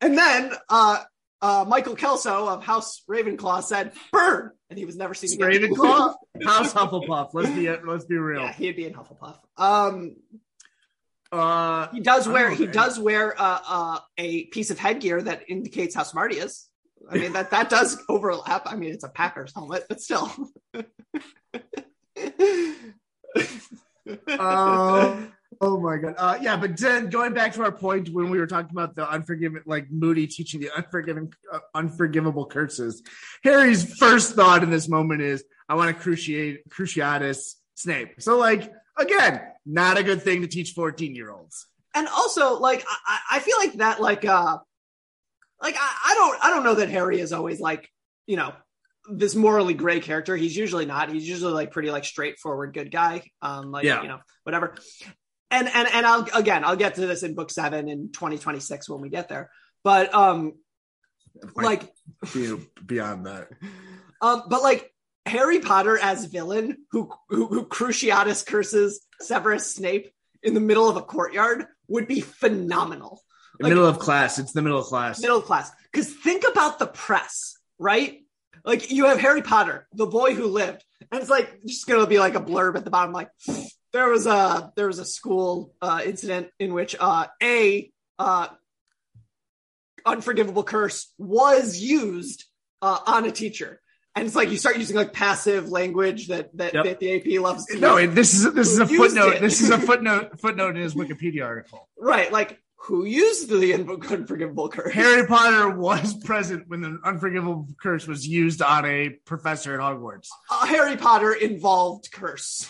and 0.00 0.16
then 0.16 0.52
uh 0.68 1.02
uh 1.42 1.64
michael 1.68 1.94
kelso 1.94 2.48
of 2.48 2.64
house 2.64 3.02
ravenclaw 3.08 3.62
said 3.62 3.92
burn! 4.12 4.50
And 4.68 4.78
he 4.78 4.84
was 4.84 4.96
never 4.96 5.14
seen 5.14 5.40
again. 5.40 5.62
Ravenclaw, 5.70 6.14
House 6.44 6.72
Hufflepuff. 6.74 7.30
Let's 7.34 7.50
be 7.50 7.68
let's 7.86 8.04
be 8.04 8.16
real. 8.16 8.40
yeah 8.42 8.52
he'd 8.52 8.76
be 8.76 8.84
in 8.86 8.94
hufflepuff. 8.94 9.38
Um 9.56 10.16
Uh, 11.32 11.88
he 11.92 12.00
does 12.00 12.26
wear 12.28 12.50
he 12.50 12.66
does 12.66 12.98
wear 12.98 13.34
uh, 13.40 13.58
uh 13.66 13.98
a 14.16 14.44
piece 14.46 14.70
of 14.70 14.78
headgear 14.78 15.20
that 15.22 15.42
indicates 15.48 15.94
how 15.94 16.02
smart 16.04 16.32
he 16.32 16.38
is. 16.38 16.68
I 17.10 17.18
mean 17.18 17.32
that 17.34 17.50
that 17.50 17.68
does 17.68 17.98
overlap. 18.08 18.62
I 18.66 18.76
mean 18.76 18.92
it's 18.92 19.04
a 19.04 19.08
packers 19.08 19.52
helmet 19.54 19.84
but 19.88 20.00
still. 20.00 20.30
Um, 24.38 25.32
oh 25.60 25.80
my 25.80 25.96
god. 25.96 26.14
Uh, 26.18 26.38
yeah, 26.40 26.56
but 26.56 26.76
then 26.78 27.08
going 27.08 27.32
back 27.34 27.52
to 27.54 27.62
our 27.62 27.72
point 27.72 28.08
when 28.10 28.30
we 28.30 28.38
were 28.38 28.46
talking 28.46 28.70
about 28.72 28.94
the 28.94 29.10
unforgiving, 29.12 29.62
like 29.66 29.90
Moody 29.90 30.26
teaching 30.26 30.60
the 30.60 30.70
unforgiving, 30.76 31.32
uh, 31.52 31.58
unforgivable 31.74 32.46
curses. 32.46 33.02
Harry's 33.44 33.96
first 33.98 34.34
thought 34.34 34.62
in 34.62 34.70
this 34.70 34.88
moment 34.88 35.22
is, 35.22 35.44
"I 35.68 35.74
want 35.74 35.96
to 35.96 36.02
cruciate 36.02 36.58
Cruciatus 36.68 37.54
Snape." 37.74 38.20
So, 38.20 38.36
like, 38.38 38.72
again, 38.96 39.40
not 39.64 39.98
a 39.98 40.02
good 40.02 40.22
thing 40.22 40.42
to 40.42 40.48
teach 40.48 40.72
fourteen-year-olds. 40.72 41.66
and 41.94 42.08
also 42.08 42.58
like 42.58 42.84
I- 42.88 42.98
I, 43.30 43.36
I 43.36 43.38
feel 43.40 43.56
like 43.58 43.72
that 43.74 44.00
like 44.02 44.24
uh 44.24 44.58
like 45.62 45.76
I, 45.78 45.90
I 46.10 46.14
don't 46.14 46.44
I 46.44 46.50
don't 46.50 46.64
know 46.64 46.74
that 46.74 46.90
Harry 46.90 47.18
is 47.20 47.32
always 47.32 47.58
like 47.60 47.90
you 48.26 48.36
know 48.36 48.52
this 49.10 49.34
morally 49.34 49.72
gray 49.72 50.00
character. 50.00 50.36
He's 50.36 50.56
usually 50.56 50.84
not. 50.84 51.10
He's 51.12 51.28
usually 51.28 51.52
like 51.54 51.70
pretty 51.70 51.90
like 51.90 52.04
straightforward 52.04 52.74
good 52.74 52.90
guy. 52.90 53.22
Um 53.40 53.70
like 53.72 53.84
Yeah. 53.84 54.02
you 54.02 54.08
know 54.08 54.18
whatever. 54.44 54.74
And 55.50 55.68
and 55.72 55.88
and 55.92 56.06
I'll 56.06 56.26
again 56.34 56.64
I'll 56.64 56.76
get 56.76 56.96
to 56.96 57.06
this 57.06 57.22
in 57.22 57.34
book 57.34 57.50
seven 57.50 57.88
in 57.88 58.10
2026 58.12 58.88
when 58.88 59.00
we 59.00 59.08
get 59.08 59.28
there. 59.28 59.50
But 59.84 60.12
um 60.14 60.54
like 61.54 61.92
beyond 62.84 63.26
that, 63.26 63.48
um 64.20 64.44
but 64.48 64.62
like 64.62 64.92
Harry 65.24 65.60
Potter 65.60 65.98
as 65.98 66.24
villain 66.24 66.78
who 66.90 67.12
who, 67.28 67.46
who 67.46 67.66
Cruciatus 67.66 68.44
curses 68.46 69.00
Severus 69.20 69.72
Snape 69.74 70.10
in 70.42 70.54
the 70.54 70.60
middle 70.60 70.88
of 70.88 70.96
a 70.96 71.02
courtyard 71.02 71.66
would 71.88 72.08
be 72.08 72.20
phenomenal. 72.20 73.22
Like- 73.60 73.70
middle 73.70 73.86
of 73.86 73.98
class. 73.98 74.38
It's 74.38 74.52
the 74.52 74.62
middle 74.62 74.78
of 74.80 74.86
class. 74.86 75.20
middle 75.20 75.40
class. 75.40 75.70
Because 75.92 76.12
think 76.12 76.44
about 76.50 76.78
the 76.78 76.86
press, 76.86 77.56
right? 77.78 78.20
Like 78.64 78.90
you 78.90 79.06
have 79.06 79.20
Harry 79.20 79.42
Potter, 79.42 79.86
the 79.92 80.06
boy 80.06 80.34
who 80.34 80.46
lived, 80.46 80.84
and 81.12 81.20
it's 81.20 81.30
like 81.30 81.62
just 81.64 81.86
gonna 81.86 82.06
be 82.06 82.18
like 82.18 82.34
a 82.34 82.40
blurb 82.40 82.76
at 82.76 82.84
the 82.84 82.90
bottom, 82.90 83.12
like 83.12 83.30
there 83.96 84.08
was 84.10 84.26
a 84.26 84.72
there 84.76 84.86
was 84.88 84.98
a 84.98 85.04
school 85.06 85.72
uh, 85.80 86.00
incident 86.04 86.48
in 86.58 86.74
which 86.74 86.94
uh, 87.00 87.26
a 87.42 87.90
uh, 88.18 88.48
unforgivable 90.04 90.62
curse 90.62 91.12
was 91.18 91.78
used 91.78 92.44
uh, 92.82 92.98
on 93.06 93.24
a 93.24 93.32
teacher. 93.32 93.80
And 94.14 94.26
it's 94.26 94.36
like 94.36 94.50
you 94.50 94.56
start 94.56 94.76
using 94.78 94.96
like 94.96 95.12
passive 95.12 95.68
language 95.70 96.28
that 96.28 96.54
that, 96.56 96.72
Yep. 96.74 96.84
that 96.84 97.00
the 97.00 97.08
AP 97.16 97.40
loves 97.42 97.66
to 97.66 97.78
No, 97.78 97.96
use. 97.98 98.14
this 98.14 98.34
is 98.34 98.52
this 98.54 98.68
is 98.68 98.78
a 98.78 98.86
footnote. 98.86 99.34
it? 99.34 99.40
This 99.40 99.60
is 99.60 99.70
a 99.70 99.78
footnote 99.78 100.38
footnote 100.44 100.76
in 100.76 100.82
his 100.82 100.94
Wikipedia 100.94 101.44
article. 101.44 101.88
right? 101.98 102.30
Like 102.32 102.58
who 102.78 103.04
used 103.04 103.48
the 103.50 103.74
unforgivable 103.74 104.68
curse? 104.68 104.92
Harry 104.92 105.26
Potter 105.26 105.70
was 105.70 106.14
present 106.22 106.64
when 106.68 106.80
the 106.82 106.98
unforgivable 107.02 107.66
curse 107.82 108.06
was 108.06 108.26
used 108.28 108.62
on 108.62 108.84
a 108.84 109.08
professor 109.24 109.74
at 109.74 109.80
Hogwarts. 109.80 110.28
a 110.50 110.66
Harry 110.66 110.96
Potter 110.96 111.32
involved 111.32 112.10
curse. 112.12 112.66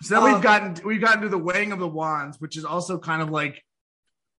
So 0.00 0.14
then 0.14 0.22
Um, 0.22 0.32
we've 0.32 0.42
gotten 0.42 0.74
we've 0.86 1.00
gotten 1.00 1.22
to 1.22 1.28
the 1.28 1.38
weighing 1.38 1.72
of 1.72 1.78
the 1.80 1.88
wands, 1.88 2.40
which 2.40 2.56
is 2.56 2.64
also 2.64 2.98
kind 2.98 3.20
of 3.20 3.30
like, 3.30 3.62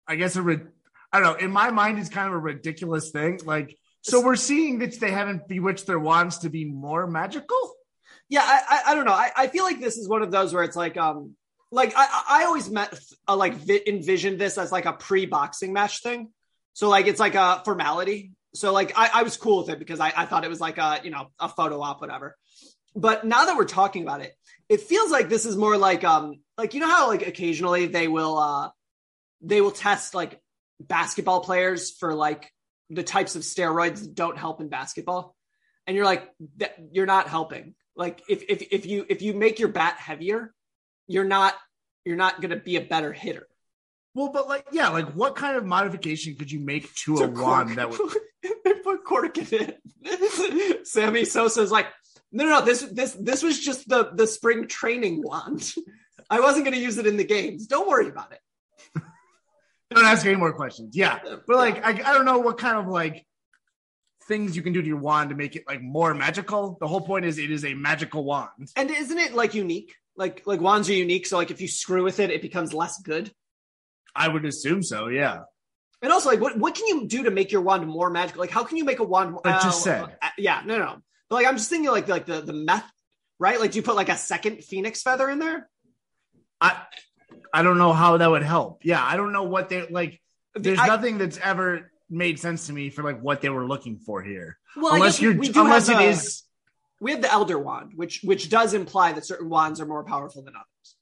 I 0.06 0.16
guess 0.16 0.36
a 0.36 0.42
rid- 0.42 0.68
I 1.12 1.20
don't 1.20 1.34
know. 1.38 1.44
In 1.44 1.50
my 1.50 1.70
mind, 1.70 1.98
it's 1.98 2.08
kind 2.08 2.26
of 2.28 2.32
a 2.34 2.38
ridiculous 2.38 3.10
thing. 3.10 3.40
Like, 3.44 3.76
so 4.02 4.22
we're 4.22 4.36
seeing 4.36 4.78
that 4.78 4.98
they 4.98 5.10
haven't 5.10 5.46
bewitched 5.48 5.86
their 5.86 5.98
wands 5.98 6.38
to 6.38 6.48
be 6.50 6.64
more 6.64 7.06
magical. 7.06 7.74
yeah, 8.30 8.42
I, 8.42 8.60
I, 8.68 8.92
I 8.92 8.94
don't 8.94 9.04
know. 9.04 9.12
I, 9.12 9.30
I 9.36 9.46
feel 9.48 9.64
like 9.64 9.80
this 9.80 9.98
is 9.98 10.08
one 10.08 10.22
of 10.22 10.30
those 10.30 10.54
where 10.54 10.62
it's 10.62 10.76
like, 10.76 10.96
um, 10.96 11.34
like 11.70 11.92
I, 11.96 12.06
I 12.06 12.42
I 12.42 12.44
always 12.44 12.70
met, 12.70 12.98
uh, 13.26 13.36
like 13.36 13.54
vi- 13.54 13.82
envisioned 13.86 14.38
this 14.38 14.56
as 14.58 14.72
like 14.72 14.86
a 14.86 14.92
pre-boxing 14.94 15.72
match 15.74 16.02
thing. 16.02 16.30
So 16.72 16.88
like 16.88 17.06
it's 17.08 17.20
like 17.20 17.34
a 17.34 17.60
formality. 17.64 18.32
So 18.54 18.72
like 18.72 18.92
I, 18.96 19.10
I 19.12 19.22
was 19.22 19.36
cool 19.36 19.58
with 19.58 19.68
it 19.70 19.78
because 19.78 20.00
I, 20.00 20.12
I 20.16 20.24
thought 20.24 20.44
it 20.44 20.48
was 20.50 20.60
like 20.60 20.78
a 20.78 21.00
you 21.04 21.10
know 21.10 21.28
a 21.38 21.48
photo 21.48 21.80
op 21.82 22.00
whatever. 22.00 22.36
But 22.94 23.24
now 23.24 23.46
that 23.46 23.56
we're 23.56 23.64
talking 23.64 24.02
about 24.02 24.20
it, 24.22 24.34
it 24.68 24.80
feels 24.80 25.10
like 25.10 25.28
this 25.28 25.46
is 25.46 25.56
more 25.56 25.76
like 25.76 26.04
um 26.04 26.40
like 26.56 26.74
you 26.74 26.80
know 26.80 26.88
how 26.88 27.08
like 27.08 27.26
occasionally 27.26 27.86
they 27.86 28.08
will 28.08 28.38
uh 28.38 28.70
they 29.40 29.60
will 29.60 29.70
test 29.70 30.14
like 30.14 30.40
basketball 30.80 31.40
players 31.40 31.90
for 31.90 32.14
like 32.14 32.52
the 32.90 33.02
types 33.02 33.36
of 33.36 33.42
steroids 33.42 34.00
that 34.00 34.14
don't 34.14 34.38
help 34.38 34.60
in 34.60 34.68
basketball? 34.68 35.34
And 35.86 35.96
you're 35.96 36.04
like 36.04 36.28
that 36.56 36.76
you're 36.92 37.06
not 37.06 37.28
helping. 37.28 37.74
Like 37.96 38.22
if 38.28 38.42
if 38.48 38.68
if 38.70 38.86
you 38.86 39.06
if 39.08 39.22
you 39.22 39.34
make 39.34 39.58
your 39.58 39.68
bat 39.68 39.96
heavier 39.96 40.52
you're 41.08 41.24
not 41.24 41.54
you're 42.04 42.16
not 42.16 42.40
going 42.40 42.50
to 42.50 42.56
be 42.56 42.76
a 42.76 42.80
better 42.80 43.12
hitter. 43.12 43.48
Well, 44.14 44.30
but 44.32 44.48
like, 44.48 44.66
yeah, 44.72 44.88
like 44.88 45.12
what 45.12 45.36
kind 45.36 45.56
of 45.56 45.64
modification 45.64 46.36
could 46.36 46.50
you 46.50 46.60
make 46.60 46.94
to 47.04 47.16
a 47.18 47.28
wand 47.28 47.76
that 47.76 47.90
would? 47.90 48.00
they 48.64 48.74
put 48.74 49.04
cork 49.04 49.36
in 49.38 49.76
it. 50.04 50.86
Sammy 50.86 51.24
sosa's 51.24 51.70
like 51.70 51.86
no 52.32 52.44
no 52.44 52.50
no 52.60 52.64
this 52.64 52.82
this 52.82 53.12
this 53.14 53.42
was 53.42 53.58
just 53.58 53.88
the 53.88 54.10
the 54.14 54.26
spring 54.26 54.66
training 54.66 55.22
wand 55.22 55.72
i 56.30 56.40
wasn't 56.40 56.64
going 56.64 56.74
to 56.74 56.80
use 56.80 56.98
it 56.98 57.06
in 57.06 57.16
the 57.16 57.24
games 57.24 57.66
don't 57.66 57.88
worry 57.88 58.08
about 58.08 58.32
it 58.32 58.40
Don't 59.90 60.04
ask 60.04 60.26
any 60.26 60.36
more 60.36 60.52
questions. 60.52 60.94
Yeah, 60.94 61.18
but 61.24 61.56
like, 61.56 61.82
I, 61.82 61.92
I 61.92 62.12
don't 62.12 62.26
know 62.26 62.40
what 62.40 62.58
kind 62.58 62.76
of 62.76 62.88
like 62.88 63.24
things 64.24 64.54
you 64.54 64.60
can 64.60 64.74
do 64.74 64.82
to 64.82 64.86
your 64.86 64.98
wand 64.98 65.30
to 65.30 65.34
make 65.34 65.56
it 65.56 65.64
like 65.66 65.80
more 65.80 66.12
magical. 66.12 66.76
The 66.78 66.86
whole 66.86 67.00
point 67.00 67.24
is 67.24 67.38
it 67.38 67.50
is 67.50 67.64
a 67.64 67.72
magical 67.72 68.22
wand. 68.22 68.70
and 68.76 68.90
isn't 68.90 69.16
it 69.16 69.32
like 69.32 69.54
unique 69.54 69.94
like 70.14 70.42
like 70.44 70.60
wands 70.60 70.90
are 70.90 70.92
unique 70.92 71.26
so 71.26 71.38
like 71.38 71.50
if 71.50 71.62
you 71.62 71.68
screw 71.68 72.04
with 72.04 72.20
it 72.20 72.30
it 72.30 72.42
becomes 72.42 72.74
less 72.74 73.00
good 73.00 73.32
I 74.14 74.28
would 74.28 74.44
assume 74.44 74.82
so. 74.82 75.08
Yeah. 75.08 75.42
And 76.02 76.12
also, 76.12 76.28
like, 76.28 76.40
what, 76.40 76.58
what 76.58 76.74
can 76.74 76.86
you 76.86 77.06
do 77.06 77.24
to 77.24 77.30
make 77.30 77.50
your 77.50 77.60
wand 77.60 77.86
more 77.86 78.10
magical? 78.10 78.40
Like, 78.40 78.50
how 78.50 78.64
can 78.64 78.76
you 78.76 78.84
make 78.84 79.00
a 79.00 79.04
wand? 79.04 79.36
I 79.44 79.60
just 79.60 79.82
said. 79.82 80.16
uh, 80.22 80.28
yeah, 80.36 80.62
no, 80.64 80.78
no. 80.78 80.96
But 81.28 81.36
like, 81.36 81.46
I'm 81.46 81.56
just 81.56 81.68
thinking, 81.70 81.90
like, 81.90 82.08
like 82.08 82.26
the 82.26 82.40
the 82.40 82.52
meth, 82.52 82.90
right? 83.38 83.60
Like, 83.60 83.72
do 83.72 83.76
you 83.78 83.82
put 83.82 83.96
like 83.96 84.08
a 84.08 84.16
second 84.16 84.64
phoenix 84.64 85.02
feather 85.02 85.28
in 85.28 85.38
there? 85.38 85.68
I 86.60 86.82
I 87.52 87.62
don't 87.62 87.78
know 87.78 87.92
how 87.92 88.16
that 88.16 88.30
would 88.30 88.42
help. 88.42 88.80
Yeah, 88.84 89.02
I 89.04 89.16
don't 89.16 89.32
know 89.32 89.44
what 89.44 89.68
they 89.68 89.86
like. 89.88 90.20
There's 90.54 90.78
I- 90.78 90.86
nothing 90.86 91.18
that's 91.18 91.38
ever 91.38 91.90
made 92.10 92.38
sense 92.40 92.66
to 92.68 92.72
me 92.72 92.88
for 92.88 93.02
like 93.04 93.20
what 93.20 93.42
they 93.42 93.50
were 93.50 93.66
looking 93.66 93.98
for 93.98 94.22
here. 94.22 94.58
Well, 94.76 94.92
I 94.92 94.96
unless 94.96 95.16
guess 95.16 95.22
you're 95.22 95.36
we 95.36 95.48
do 95.50 95.60
unless 95.62 95.88
it 95.90 95.96
have, 95.96 96.02
uh, 96.02 96.08
is 96.08 96.42
We 97.00 97.10
have 97.12 97.20
the 97.22 97.30
elder 97.30 97.58
wand, 97.58 97.92
which 97.94 98.22
which 98.24 98.48
does 98.48 98.72
imply 98.74 99.12
that 99.12 99.26
certain 99.26 99.50
wands 99.50 99.80
are 99.80 99.86
more 99.86 100.04
powerful 100.04 100.42
than 100.42 100.54
others. 100.56 100.96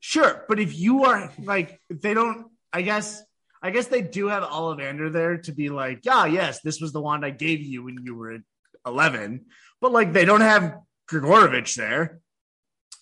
sure, 0.00 0.44
but 0.48 0.58
if 0.58 0.76
you 0.78 1.04
are 1.04 1.30
like 1.42 1.80
they 1.90 2.14
don't, 2.14 2.46
I 2.72 2.82
guess 2.82 3.22
I 3.62 3.70
guess 3.70 3.88
they 3.88 4.00
do 4.00 4.28
have 4.28 4.42
Ollivander 4.42 5.12
there 5.12 5.38
to 5.38 5.52
be 5.52 5.68
like, 5.68 6.00
yeah, 6.04 6.24
yes, 6.24 6.62
this 6.62 6.80
was 6.80 6.92
the 6.92 7.00
wand 7.00 7.24
I 7.26 7.30
gave 7.30 7.60
you 7.60 7.84
when 7.84 7.98
you 8.02 8.14
were 8.16 8.38
11, 8.86 9.46
but 9.80 9.92
like 9.92 10.12
they 10.12 10.24
don't 10.24 10.40
have 10.40 10.76
Gregorovitch 11.10 11.74
there. 11.74 12.20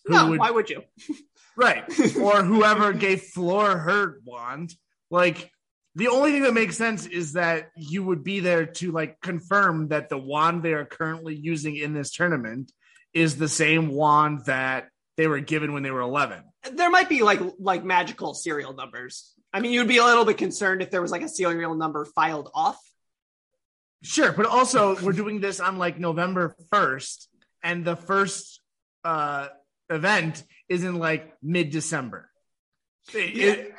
who 0.05 0.15
No, 0.15 0.31
would- 0.31 0.41
why 0.41 0.51
would 0.51 0.71
you? 0.71 0.83
Right. 1.57 1.83
or 2.17 2.45
whoever 2.45 2.93
gave 2.93 3.21
Fleur 3.23 3.79
her 3.79 4.21
wand. 4.25 4.73
Like 5.11 5.51
the 5.97 6.07
only 6.07 6.31
thing 6.31 6.43
that 6.43 6.55
makes 6.55 6.77
sense 6.77 7.05
is 7.05 7.33
that 7.33 7.71
you 7.77 8.05
would 8.05 8.23
be 8.23 8.39
there 8.39 8.67
to 8.67 8.93
like 8.93 9.21
confirm 9.21 9.89
that 9.89 10.09
the 10.09 10.19
wand 10.19 10.63
they 10.63 10.73
are 10.73 10.85
currently 10.85 11.35
using 11.35 11.75
in 11.75 11.95
this 11.95 12.13
tournament 12.13 12.71
is 13.13 13.39
the 13.39 13.49
same 13.49 13.89
wand 13.89 14.43
that 14.47 14.89
they 15.17 15.27
were 15.27 15.41
given 15.41 15.73
when 15.73 15.83
they 15.83 15.91
were 15.91 16.01
11. 16.03 16.45
There 16.75 16.91
might 16.91 17.09
be 17.09 17.23
like 17.23 17.41
like 17.59 17.83
magical 17.85 18.35
serial 18.35 18.73
numbers. 18.73 19.35
I 19.53 19.59
mean, 19.59 19.73
you'd 19.73 19.89
be 19.89 19.99
a 19.99 20.05
little 20.05 20.25
bit 20.25 20.39
concerned 20.39 20.81
if 20.81 20.93
there 20.93 21.03
was 21.03 21.11
like 21.11 21.23
a 21.23 21.29
serial 21.29 21.75
number 21.75 22.05
filed 22.05 22.51
off. 22.55 22.79
Sure, 24.03 24.33
but 24.33 24.47
also 24.47 24.97
we're 25.03 25.13
doing 25.13 25.41
this 25.41 25.61
on 25.61 25.79
like 25.79 25.99
November 25.99 26.55
1st, 26.73 27.27
and 27.63 27.85
the 27.85 27.97
first 27.97 28.61
uh 29.05 29.49
event 29.91 30.43
is 30.69 30.85
in 30.85 30.99
like 30.99 31.35
mid 31.43 31.71
December. 31.71 32.31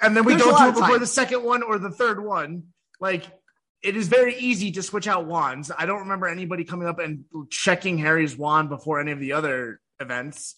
and 0.01 0.17
then 0.17 0.25
we 0.25 0.33
There's 0.33 0.43
don't 0.43 0.57
do 0.57 0.69
it 0.69 0.81
before 0.81 0.99
the 0.99 1.07
second 1.07 1.43
one 1.43 1.61
or 1.61 1.77
the 1.77 1.91
third 1.91 2.23
one. 2.23 2.63
Like 2.99 3.25
it 3.81 3.95
is 3.95 4.07
very 4.07 4.35
easy 4.37 4.71
to 4.71 4.83
switch 4.83 5.07
out 5.07 5.25
wands. 5.25 5.71
I 5.75 5.85
don't 5.85 5.99
remember 5.99 6.27
anybody 6.27 6.63
coming 6.65 6.87
up 6.87 6.99
and 6.99 7.25
checking 7.49 7.97
Harry's 7.97 8.35
wand 8.35 8.69
before 8.69 8.99
any 8.99 9.11
of 9.11 9.19
the 9.19 9.33
other 9.33 9.79
events. 9.99 10.55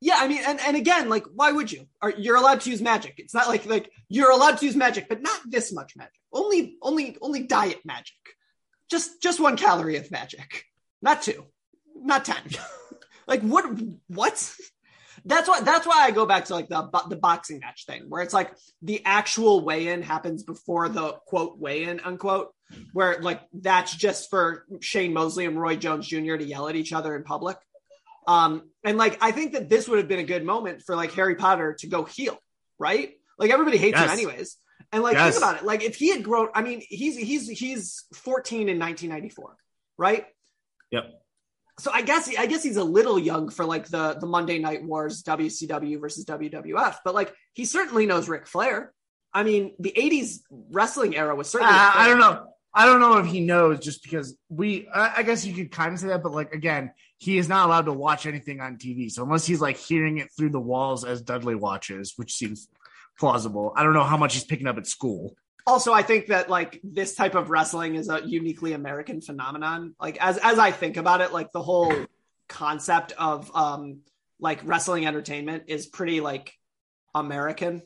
Yeah, 0.00 0.16
I 0.16 0.26
mean, 0.26 0.42
and, 0.44 0.58
and 0.60 0.76
again, 0.76 1.08
like, 1.08 1.24
why 1.32 1.52
would 1.52 1.70
you? 1.70 1.86
Are 2.00 2.10
you're 2.10 2.34
allowed 2.34 2.62
to 2.62 2.70
use 2.70 2.82
magic? 2.82 3.14
It's 3.18 3.34
not 3.34 3.46
like 3.46 3.66
like 3.66 3.92
you're 4.08 4.32
allowed 4.32 4.58
to 4.58 4.66
use 4.66 4.74
magic, 4.74 5.08
but 5.08 5.22
not 5.22 5.40
this 5.46 5.72
much 5.72 5.94
magic. 5.94 6.14
Only 6.32 6.76
only 6.82 7.16
only 7.20 7.44
diet 7.44 7.80
magic. 7.84 8.16
Just 8.92 9.22
just 9.22 9.40
one 9.40 9.56
calorie 9.56 9.96
of 9.96 10.10
magic, 10.10 10.64
not 11.00 11.22
two, 11.22 11.46
not 11.96 12.24
ten. 12.26 12.36
like 13.26 13.40
what? 13.40 13.64
What? 14.08 14.54
That's 15.24 15.48
why 15.48 15.60
that's 15.62 15.86
why 15.86 16.02
I 16.04 16.10
go 16.10 16.26
back 16.26 16.44
to 16.46 16.54
like 16.54 16.68
the 16.68 16.90
the 17.08 17.16
boxing 17.16 17.58
match 17.60 17.86
thing, 17.86 18.04
where 18.10 18.22
it's 18.22 18.34
like 18.34 18.52
the 18.82 19.02
actual 19.04 19.64
weigh-in 19.64 20.02
happens 20.02 20.42
before 20.42 20.90
the 20.90 21.12
quote 21.26 21.58
weigh-in 21.58 22.00
unquote, 22.00 22.52
where 22.92 23.18
like 23.20 23.40
that's 23.54 23.94
just 23.96 24.28
for 24.28 24.66
Shane 24.80 25.14
Mosley 25.14 25.46
and 25.46 25.58
Roy 25.58 25.76
Jones 25.76 26.06
Jr. 26.06 26.36
to 26.36 26.44
yell 26.44 26.68
at 26.68 26.76
each 26.76 26.92
other 26.92 27.16
in 27.16 27.22
public. 27.24 27.56
Um, 28.26 28.64
and 28.84 28.98
like 28.98 29.16
I 29.22 29.30
think 29.32 29.52
that 29.54 29.70
this 29.70 29.88
would 29.88 30.00
have 30.00 30.08
been 30.08 30.18
a 30.18 30.24
good 30.24 30.44
moment 30.44 30.82
for 30.82 30.96
like 30.96 31.12
Harry 31.12 31.36
Potter 31.36 31.74
to 31.78 31.86
go 31.86 32.04
heel, 32.04 32.36
right? 32.78 33.12
Like 33.38 33.50
everybody 33.50 33.78
hates 33.78 33.98
Yes. 33.98 34.04
him 34.04 34.10
anyways. 34.10 34.56
And 34.90 35.02
like 35.02 35.14
Yes. 35.14 35.34
think 35.34 35.44
about 35.44 35.62
it. 35.62 35.64
Like 35.66 35.82
if 35.82 35.96
he 35.96 36.10
had 36.10 36.22
grown, 36.22 36.48
I 36.54 36.62
mean, 36.62 36.82
he's 36.88 37.16
he's 37.16 37.48
he's 37.48 38.04
14 38.14 38.68
in 38.68 38.78
1994, 38.78 39.56
right? 39.98 40.26
Yep. 40.90 41.04
So 41.78 41.90
I 41.92 42.02
guess 42.02 42.28
I 42.36 42.46
guess 42.46 42.62
he's 42.62 42.76
a 42.76 42.84
little 42.84 43.18
young 43.18 43.48
for 43.48 43.64
like 43.64 43.86
the 43.88 44.14
the 44.20 44.26
Monday 44.26 44.58
Night 44.58 44.84
Wars 44.84 45.22
WCW 45.22 46.00
versus 46.00 46.24
WWF, 46.26 46.96
but 47.04 47.14
like 47.14 47.34
he 47.54 47.64
certainly 47.64 48.06
knows 48.06 48.28
Ric 48.28 48.46
Flair. 48.46 48.92
I 49.34 49.44
mean, 49.44 49.74
the 49.78 49.92
80s 49.96 50.40
wrestling 50.50 51.16
era 51.16 51.34
was 51.34 51.48
certainly. 51.48 51.72
Uh, 51.74 51.92
I 51.94 52.08
don't 52.08 52.18
know. 52.18 52.46
I 52.74 52.86
don't 52.86 53.00
know 53.00 53.18
if 53.18 53.26
he 53.26 53.40
knows 53.40 53.80
just 53.80 54.02
because 54.02 54.36
we, 54.48 54.88
I 54.94 55.18
I 55.18 55.22
guess 55.22 55.44
you 55.44 55.54
could 55.54 55.70
kind 55.70 55.92
of 55.94 56.00
say 56.00 56.08
that, 56.08 56.22
but 56.22 56.32
like, 56.32 56.52
again, 56.52 56.92
he 57.18 57.38
is 57.38 57.48
not 57.48 57.66
allowed 57.66 57.86
to 57.86 57.92
watch 57.92 58.26
anything 58.26 58.60
on 58.60 58.76
TV. 58.76 59.10
So 59.10 59.22
unless 59.22 59.46
he's 59.46 59.60
like 59.60 59.76
hearing 59.76 60.18
it 60.18 60.28
through 60.36 60.50
the 60.50 60.60
walls 60.60 61.04
as 61.04 61.22
Dudley 61.22 61.54
watches, 61.54 62.14
which 62.16 62.34
seems 62.34 62.68
plausible, 63.18 63.72
I 63.76 63.82
don't 63.82 63.94
know 63.94 64.04
how 64.04 64.16
much 64.16 64.34
he's 64.34 64.44
picking 64.44 64.66
up 64.66 64.76
at 64.78 64.86
school. 64.86 65.34
also 65.66 65.92
i 65.92 66.02
think 66.02 66.26
that 66.26 66.50
like 66.50 66.80
this 66.82 67.14
type 67.14 67.36
of 67.36 67.48
wrestling 67.48 67.94
is 67.94 68.08
a 68.08 68.20
uniquely 68.26 68.72
american 68.72 69.20
phenomenon. 69.20 69.94
Like 70.00 70.16
as 70.20 70.36
as 70.38 70.58
i 70.58 70.70
think 70.72 70.96
about 70.96 71.20
it 71.20 71.32
like 71.32 71.52
the 71.52 71.62
whole 71.62 71.94
concept 72.48 73.12
of 73.16 73.54
um 73.54 74.00
like 74.40 74.60
wrestling 74.64 75.06
entertainment 75.06 75.64
is 75.68 75.86
pretty 75.86 76.20
like 76.20 76.52
american. 77.14 77.82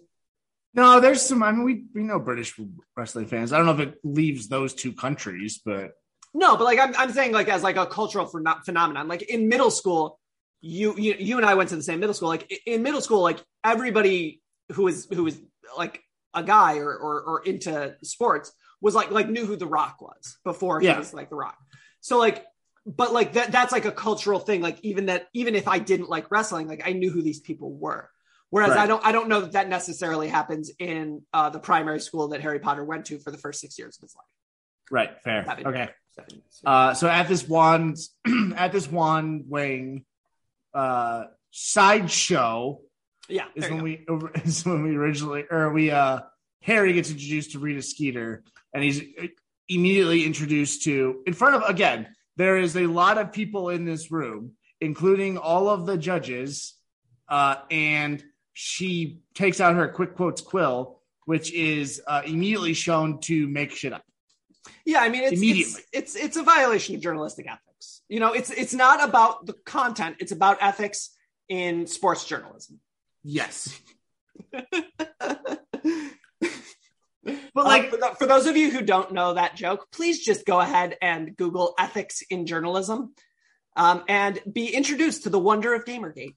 No, 0.75 1.01
there's 1.01 1.23
some, 1.23 1.43
I 1.43 1.53
mean, 1.53 1.65
we, 1.65 1.85
we 1.95 2.03
know 2.03 2.19
British 2.19 2.59
wrestling 2.95 3.27
fans. 3.27 3.53
I 3.53 3.57
don't 3.57 3.65
know 3.65 3.73
if 3.83 3.89
it 3.89 3.95
leaves 4.05 4.49
those 4.49 4.75
two 4.75 4.93
countries, 4.93 5.61
but 5.65 5.93
no 6.35 6.57
but 6.57 6.65
like 6.65 6.79
i'm, 6.79 6.95
I'm 6.97 7.13
saying 7.13 7.33
like 7.33 7.49
as 7.49 7.63
like 7.63 7.77
a 7.77 7.87
cultural 7.87 8.27
phen- 8.27 8.63
phenomenon. 8.65 9.09
Like 9.09 9.23
in 9.23 9.49
middle 9.49 9.71
school 9.71 10.19
you, 10.63 10.95
you 10.97 11.15
you 11.19 11.37
and 11.37 11.47
i 11.47 11.55
went 11.55 11.69
to 11.71 11.77
the 11.77 11.83
same 11.83 12.01
middle 12.01 12.15
school. 12.15 12.29
Like 12.29 12.51
in 12.67 12.83
middle 12.83 13.01
school 13.01 13.21
like 13.21 13.39
everybody 13.65 14.41
who 14.73 14.89
is 14.89 15.07
who 15.13 15.27
is 15.27 15.41
like 15.77 16.03
a 16.35 16.43
guy 16.43 16.79
or 16.79 16.91
or, 16.95 17.21
or 17.23 17.43
into 17.45 17.95
sports 18.03 18.53
was 18.81 18.95
like 18.95 19.11
like 19.11 19.29
knew 19.29 19.47
who 19.47 19.57
the 19.57 19.67
rock 19.67 20.01
was 20.01 20.39
before 20.45 20.81
he 20.81 20.87
Yeah. 20.87 20.99
was 20.99 21.15
like 21.15 21.31
the 21.31 21.37
rock 21.37 21.57
so 22.01 22.19
like 22.19 22.45
but 22.85 23.13
like 23.13 23.33
that 23.33 23.51
that's 23.53 23.73
like 23.73 23.85
a 23.85 23.93
cultural 23.93 24.39
thing 24.39 24.61
like 24.61 24.79
even 24.83 25.07
that 25.07 25.29
even 25.33 25.55
if 25.55 25.67
i 25.67 25.79
didn't 25.79 26.09
like 26.09 26.31
wrestling 26.31 26.69
like 26.69 26.83
i 26.87 26.93
knew 26.93 27.11
who 27.11 27.23
these 27.23 27.41
people 27.41 27.73
were 27.73 28.11
whereas 28.51 28.73
i 28.77 28.87
don't 28.87 29.05
i 29.05 29.13
don't 29.13 29.29
know 29.29 29.41
that 29.41 29.53
that 29.53 29.69
necessarily 29.69 30.29
happens 30.29 30.71
in 30.79 31.23
uh, 31.33 31.51
the 31.51 31.59
primary 31.59 32.01
school 32.01 32.29
that 32.29 32.41
harry 32.41 32.61
potter 32.61 32.85
went 32.85 33.07
to 33.07 33.19
for 33.19 33.31
the 33.31 33.39
first 33.39 33.61
six 33.61 33.79
years 33.79 33.97
of 33.97 34.03
his 34.03 34.15
life 34.15 34.27
right, 34.91 35.21
fair. 35.25 35.45
Seven. 35.45 35.67
Okay. 35.67 35.89
Seven. 36.15 36.43
Uh, 36.65 36.95
so 36.95 37.09
at 37.09 37.27
this 37.27 37.49
wand, 37.49 37.97
at 38.57 38.71
this 38.71 38.89
wand 38.89 39.47
wing 39.49 40.05
uh, 40.73 41.25
sideshow, 41.51 42.81
yeah 43.29 43.47
is 43.55 43.69
when 43.71 43.79
go. 43.79 43.85
we 43.85 44.05
is 44.45 44.65
when 44.65 44.83
we 44.83 44.97
originally 44.97 45.45
or 45.51 45.73
we 45.73 45.91
uh 45.91 46.21
Harry 46.63 46.93
gets 46.93 47.11
introduced 47.11 47.53
to 47.53 47.59
Rita 47.59 47.83
Skeeter 47.83 48.43
and 48.73 48.83
he's 48.83 49.03
immediately 49.69 50.25
introduced 50.25 50.83
to 50.85 51.23
in 51.27 51.33
front 51.33 51.55
of 51.57 51.63
again 51.69 52.09
there 52.37 52.57
is 52.57 52.77
a 52.77 52.87
lot 52.87 53.19
of 53.19 53.33
people 53.33 53.71
in 53.71 53.85
this 53.85 54.11
room 54.11 54.53
including 54.81 55.39
all 55.39 55.69
of 55.69 55.87
the 55.87 55.97
judges 55.97 56.75
uh 57.29 57.57
and 57.71 58.23
she 58.53 59.21
takes 59.35 59.61
out 59.61 59.75
her 59.75 59.89
quick 59.89 60.15
quotes 60.15 60.41
quill 60.41 61.01
which 61.25 61.53
is 61.53 62.01
uh, 62.07 62.23
immediately 62.25 62.73
shown 62.73 63.19
to 63.21 63.49
make 63.49 63.73
shit 63.73 63.93
up 63.93 64.03
Yeah, 64.85 65.01
I 65.01 65.09
mean, 65.09 65.25
it's, 65.25 65.33
Immediately. 65.33 65.83
it's 65.93 66.15
it's 66.15 66.25
it's 66.25 66.37
a 66.37 66.43
violation 66.43 66.95
of 66.95 67.01
journalistic 67.01 67.47
ethics. 67.49 68.03
You 68.09 68.21
know, 68.21 68.33
it's 68.33 68.51
it's 68.51 68.75
not 68.75 69.03
about 69.03 69.47
the 69.47 69.53
content; 69.65 70.17
it's 70.21 70.33
about 70.33 70.59
ethics 70.61 71.11
in 71.49 71.87
sports 71.87 72.25
journalism. 72.25 72.81
Yes 73.29 73.81
But 77.55 77.65
like- 77.65 77.83
like 77.83 77.91
for, 77.91 77.97
th- 77.97 78.15
for 78.19 78.27
those 78.27 78.47
of 78.47 78.57
you 78.57 78.71
who 78.71 78.83
don't 78.83 79.13
know 79.13 79.35
that 79.35 79.57
joke, 79.57 79.89
please 79.91 80.25
just 80.25 80.47
go 80.47 80.61
ahead 80.61 80.97
and 81.03 81.37
Google 81.37 81.75
ethics 81.79 82.23
in 82.31 82.47
journalism, 82.47 83.15
um, 83.75 84.05
and 84.09 84.39
be 84.51 84.69
introduced 84.73 85.25
to 85.25 85.31
the 85.31 85.39
wonder 85.39 85.75
of 85.75 85.85
GamerGate. 85.85 86.37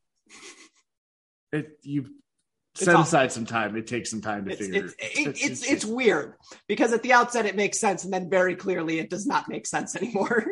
it, 1.52 1.78
you 1.84 2.08
It's 2.74 2.86
set 2.86 2.96
awful. 2.96 3.04
aside 3.04 3.32
some 3.32 3.46
time 3.46 3.76
it 3.76 3.86
takes 3.86 4.10
some 4.10 4.22
time 4.22 4.46
to 4.46 4.52
It's 4.52 4.62
figure 4.62 4.86
it's, 4.86 4.94
it, 4.98 5.52
it's 5.52 5.72
it's 5.72 5.86
weird 5.86 6.34
because 6.68 6.92
at 6.94 7.04
the 7.04 7.14
outset 7.14 7.46
it 7.46 7.56
makes 7.56 7.80
sense, 7.80 8.04
and 8.06 8.12
then 8.14 8.30
very 8.30 8.56
clearly 8.56 8.98
it 9.00 9.10
does 9.12 9.28
not 9.28 9.48
make 9.50 9.68
sense 9.68 9.96
anymore. 10.02 10.48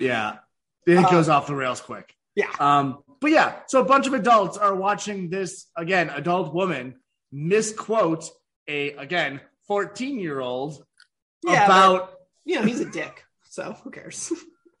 Yeah. 0.00 0.38
It 0.86 0.96
Uh, 0.96 1.10
goes 1.10 1.28
off 1.28 1.46
the 1.46 1.54
rails 1.54 1.80
quick. 1.80 2.12
yeah. 2.34 2.50
Um, 2.58 3.04
but 3.20 3.30
yeah, 3.30 3.60
so 3.66 3.80
a 3.80 3.84
bunch 3.84 4.06
of 4.06 4.14
adults 4.14 4.56
are 4.56 4.74
watching 4.74 5.28
this 5.30 5.66
again, 5.76 6.10
adult 6.10 6.54
woman 6.54 6.96
misquote 7.32 8.28
a 8.66 8.92
again 8.92 9.40
14 9.68 10.18
year 10.18 10.40
old 10.40 10.84
Yeah, 11.42 11.64
about 11.64 12.14
you 12.44 12.56
know, 12.56 12.62
he's 12.62 12.80
a 12.80 12.90
dick, 12.90 13.24
so 13.50 13.76
who 13.84 13.90
cares? 13.90 14.32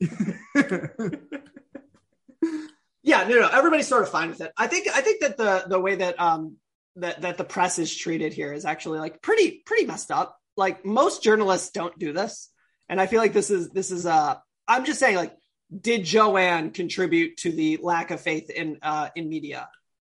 yeah, 3.02 3.26
no, 3.28 3.40
no, 3.40 3.48
everybody's 3.48 3.88
sort 3.88 4.02
of 4.02 4.10
fine 4.10 4.30
with 4.30 4.40
it. 4.40 4.52
I 4.56 4.66
think 4.66 4.88
I 4.88 5.00
think 5.02 5.20
that 5.20 5.36
the 5.36 5.64
the 5.68 5.78
way 5.78 5.96
that 5.96 6.18
um 6.20 6.56
that 6.96 7.20
that 7.22 7.38
the 7.38 7.44
press 7.44 7.78
is 7.78 7.94
treated 7.94 8.32
here 8.32 8.52
is 8.52 8.64
actually 8.64 8.98
like 8.98 9.22
pretty 9.22 9.62
pretty 9.66 9.86
messed 9.86 10.10
up. 10.10 10.38
Like 10.56 10.84
most 10.84 11.22
journalists 11.22 11.70
don't 11.70 11.98
do 11.98 12.12
this, 12.12 12.50
and 12.88 13.00
I 13.00 13.06
feel 13.06 13.20
like 13.20 13.32
this 13.32 13.50
is 13.50 13.70
this 13.70 13.90
is 13.90 14.06
uh 14.06 14.36
I'm 14.66 14.84
just 14.84 15.00
saying 15.00 15.16
like 15.16 15.36
did 15.78 16.04
Joanne 16.04 16.70
contribute 16.70 17.36
to 17.38 17.52
the 17.52 17.78
lack 17.82 18.10
of 18.10 18.20
faith 18.20 18.50
in 18.50 18.78
uh 18.82 19.08
in 19.14 19.28
media 19.28 19.68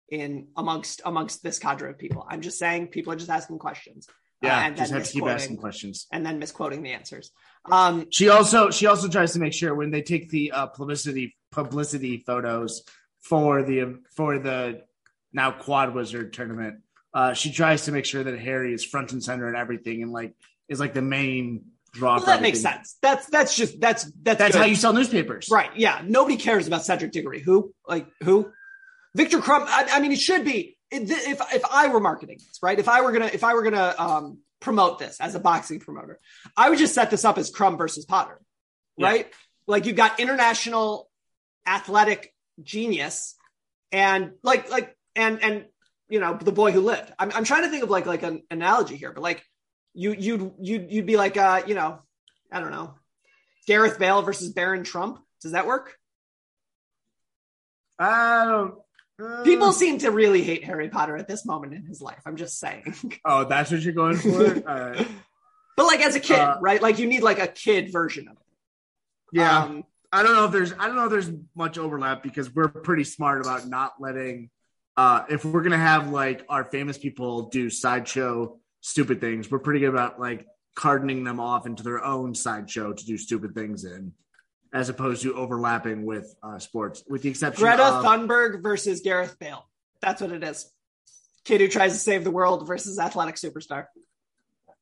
in 0.09 0.49
amongst 0.57 1.03
amongst 1.05 1.43
this 1.43 1.59
cadre 1.59 1.91
of 1.91 1.99
people? 1.99 2.27
I'm 2.29 2.41
just 2.41 2.59
saying 2.59 2.89
people 2.89 3.13
are 3.13 3.17
just 3.17 3.31
asking 3.31 3.59
questions. 3.59 4.07
uh, 4.09 4.47
yeah, 4.47 4.67
and 4.67 4.77
just 4.77 4.91
then 4.91 5.01
have 5.01 5.07
to 5.07 5.13
keep 5.13 5.23
misquoting- 5.25 5.43
asking 5.43 5.57
questions. 5.59 6.07
and 6.13 6.25
then 6.25 6.39
misquoting 6.39 6.83
the 6.83 6.93
answers. 6.93 7.31
Um, 7.71 8.07
She 8.11 8.29
also 8.31 8.71
she 8.71 8.87
also 8.87 9.09
tries 9.09 9.33
to 9.35 9.39
make 9.39 9.53
sure 9.53 9.75
when 9.75 9.91
they 9.91 10.03
take 10.03 10.31
the 10.31 10.53
uh, 10.53 10.67
publicity 10.67 11.37
publicity 11.53 12.25
photos 12.27 12.83
for 13.21 13.63
the 13.63 13.99
for 14.17 14.39
the 14.39 14.83
now 15.33 15.51
quad 15.51 15.95
wizard 15.95 16.33
tournament, 16.33 16.77
uh, 17.13 17.35
she 17.35 17.53
tries 17.53 17.85
to 17.85 17.93
make 17.93 18.05
sure 18.07 18.25
that 18.25 18.39
Harry 18.39 18.73
is 18.73 18.83
front 18.85 19.13
and 19.13 19.23
center 19.23 19.47
and 19.47 19.57
everything, 19.57 20.03
and 20.03 20.11
like 20.11 20.33
is 20.69 20.81
like 20.81 20.95
the 20.95 21.03
main 21.03 21.65
draw. 21.93 22.17
well, 22.17 22.27
that 22.27 22.43
makes 22.43 22.61
sense. 22.61 22.97
That's 23.03 23.27
that's 23.27 23.57
just 23.57 23.81
that's 23.81 24.05
that's 24.23 24.39
That's 24.39 24.53
good. 24.53 24.59
how 24.61 24.67
you 24.67 24.77
sell 24.77 24.93
newspapers, 24.93 25.49
right? 25.51 25.71
Yeah, 25.77 26.03
nobody 26.05 26.37
cares 26.37 26.67
about 26.67 26.85
Cedric 26.85 27.13
Diggory. 27.13 27.41
Who 27.41 27.75
like 27.87 28.07
who? 28.23 28.53
Viktor 29.15 29.39
Krum. 29.39 29.65
I, 29.67 29.89
I 29.93 30.01
mean, 30.01 30.13
it 30.13 30.21
should 30.21 30.45
be 30.45 30.77
if 30.91 31.41
if 31.53 31.65
I 31.71 31.89
were 31.89 32.01
marketing 32.01 32.39
this, 32.39 32.59
right? 32.63 32.79
If 32.79 32.89
I 32.89 33.01
were 33.03 33.13
gonna 33.13 33.31
if 33.33 33.45
I 33.45 33.55
were 33.55 33.63
gonna 33.63 33.95
um, 33.99 34.39
promote 34.61 34.99
this 34.99 35.21
as 35.21 35.35
a 35.35 35.41
boxing 35.41 35.81
promoter, 35.81 36.19
I 36.57 36.71
would 36.71 36.79
just 36.79 36.95
set 36.95 37.11
this 37.11 37.25
up 37.25 37.39
as 37.39 37.51
Krum 37.51 37.79
versus 37.79 38.05
Potter, 38.05 38.41
right? 38.99 39.33
Like 39.67 39.87
you've 39.87 39.97
got 39.97 40.21
international 40.21 41.09
athletic 41.67 42.35
genius, 42.63 43.37
and 43.93 44.33
like 44.43 44.71
like 44.71 44.97
and 45.17 45.43
and 45.43 45.65
you 46.09 46.21
know 46.21 46.37
the 46.41 46.53
boy 46.53 46.73
who 46.73 46.81
lived. 46.81 47.13
I'm 47.19 47.31
I'm 47.33 47.45
trying 47.45 47.63
to 47.63 47.71
think 47.71 47.83
of 47.83 47.91
like 47.91 48.07
like 48.07 48.23
an 48.23 48.43
analogy 48.51 48.97
here, 48.97 49.13
but 49.13 49.23
like 49.23 49.45
you 49.95 50.15
you'd 50.19 50.53
you'd 50.61 50.91
you'd 50.93 51.07
be 51.07 51.17
like 51.17 51.37
uh 51.37 51.63
you 51.67 51.75
know 51.75 52.01
I 52.53 52.61
don't 52.61 52.71
know 52.71 52.95
Gareth 53.67 53.99
Bale 53.99 54.23
versus 54.23 54.53
Barron 54.53 54.85
Trump. 54.85 55.19
Does 55.43 55.53
that 55.53 55.67
work? 55.67 55.95
I 57.99 58.45
don't. 58.47 59.45
People 59.45 59.73
seem 59.73 59.99
to 59.99 60.11
really 60.11 60.43
hate 60.43 60.65
Harry 60.65 60.89
Potter 60.89 61.15
at 61.17 61.29
this 61.29 61.45
moment 61.45 61.75
in 61.75 61.85
his 61.85 62.01
life. 62.01 62.23
I'm 62.25 62.37
just 62.37 62.59
saying. 62.59 62.95
Oh, 63.25 63.45
that's 63.45 63.71
what 63.71 63.83
you're 63.83 63.93
going 63.93 64.17
for? 64.17 64.69
All 64.69 64.81
right. 64.91 65.07
But 65.77 65.85
like 65.87 66.01
as 66.01 66.15
a 66.17 66.21
kid, 66.21 66.39
Uh, 66.39 66.57
right? 66.61 66.81
Like 66.81 66.99
you 66.99 67.07
need 67.07 67.23
like 67.23 67.39
a 67.39 67.47
kid 67.47 67.93
version 67.93 68.29
of 68.29 68.35
it. 68.35 68.43
Yeah. 69.33 69.65
Um, 69.65 69.85
I 70.13 70.23
don't 70.23 70.35
know 70.35 70.47
if 70.47 70.53
there's 70.53 70.73
I 70.73 70.87
don't 70.87 70.97
know 70.97 71.05
if 71.05 71.11
there's 71.11 71.31
much 71.55 71.77
overlap 71.79 72.23
because 72.23 72.53
we're 72.53 72.69
pretty 72.69 73.05
smart 73.05 73.43
about 73.43 73.69
not 73.69 73.93
letting 74.01 74.51
uh 74.97 75.25
if 75.29 75.45
we're 75.45 75.63
gonna 75.63 75.77
have 75.79 76.09
like 76.11 76.45
our 76.49 76.65
famous 76.65 76.99
people 76.99 77.49
do 77.51 77.71
sideshow 77.71 78.59
stupid 78.81 79.21
things, 79.21 79.51
we're 79.51 79.59
pretty 79.59 79.81
good 79.81 79.91
about 79.91 80.21
like 80.21 80.47
cardoning 80.75 81.25
them 81.25 81.41
off 81.41 81.67
into 81.67 81.83
their 81.83 82.05
own 82.05 82.35
sideshow 82.35 82.93
to 82.93 83.07
do 83.07 83.19
stupid 83.19 83.55
things 83.55 83.85
in, 83.85 84.13
as 84.73 84.89
opposed 84.89 85.23
to 85.23 85.35
overlapping 85.35 86.05
with 86.05 86.35
uh 86.43 86.59
sports, 86.59 87.03
with 87.09 87.23
the 87.23 87.29
exception 87.29 87.63
Greta 87.63 87.85
of 87.85 88.05
Thunberg 88.05 88.63
versus 88.63 89.01
Gareth 89.01 89.39
Bale. 89.39 89.69
That's 90.01 90.21
what 90.21 90.33
it 90.33 90.43
is. 90.43 90.71
Kid 91.45 91.61
who 91.61 91.69
tries 91.69 91.93
to 91.93 91.99
save 91.99 92.25
the 92.25 92.31
world 92.31 92.67
versus 92.67 92.99
athletic 92.99 93.37
superstar. 93.37 93.87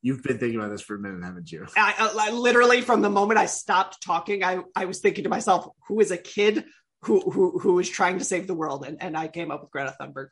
you've 0.02 0.22
been 0.22 0.38
thinking 0.38 0.58
about 0.58 0.70
this 0.70 0.82
for 0.82 0.96
a 0.96 0.98
minute, 0.98 1.24
haven't 1.24 1.50
you? 1.50 1.66
I, 1.76 1.94
I, 1.98 2.28
I 2.28 2.30
literally, 2.30 2.82
from 2.82 3.00
the 3.00 3.10
moment 3.10 3.38
I 3.38 3.46
stopped 3.46 4.02
talking, 4.04 4.44
I, 4.44 4.60
I 4.74 4.84
was 4.84 5.00
thinking 5.00 5.24
to 5.24 5.30
myself, 5.30 5.68
who 5.86 6.00
is 6.00 6.10
a 6.10 6.18
kid 6.18 6.64
who 7.02 7.20
who 7.20 7.58
who 7.58 7.78
is 7.78 7.88
trying 7.88 8.18
to 8.18 8.24
save 8.24 8.46
the 8.46 8.54
world? 8.54 8.84
And 8.86 9.00
and 9.02 9.16
I 9.16 9.28
came 9.28 9.50
up 9.50 9.62
with 9.62 9.70
Greta 9.70 9.94
Thunberg. 10.00 10.28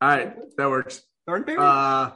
All 0.00 0.08
right, 0.08 0.34
that 0.56 0.70
works. 0.70 1.02
Thornberry? 1.26 1.58
Uh 1.58 2.10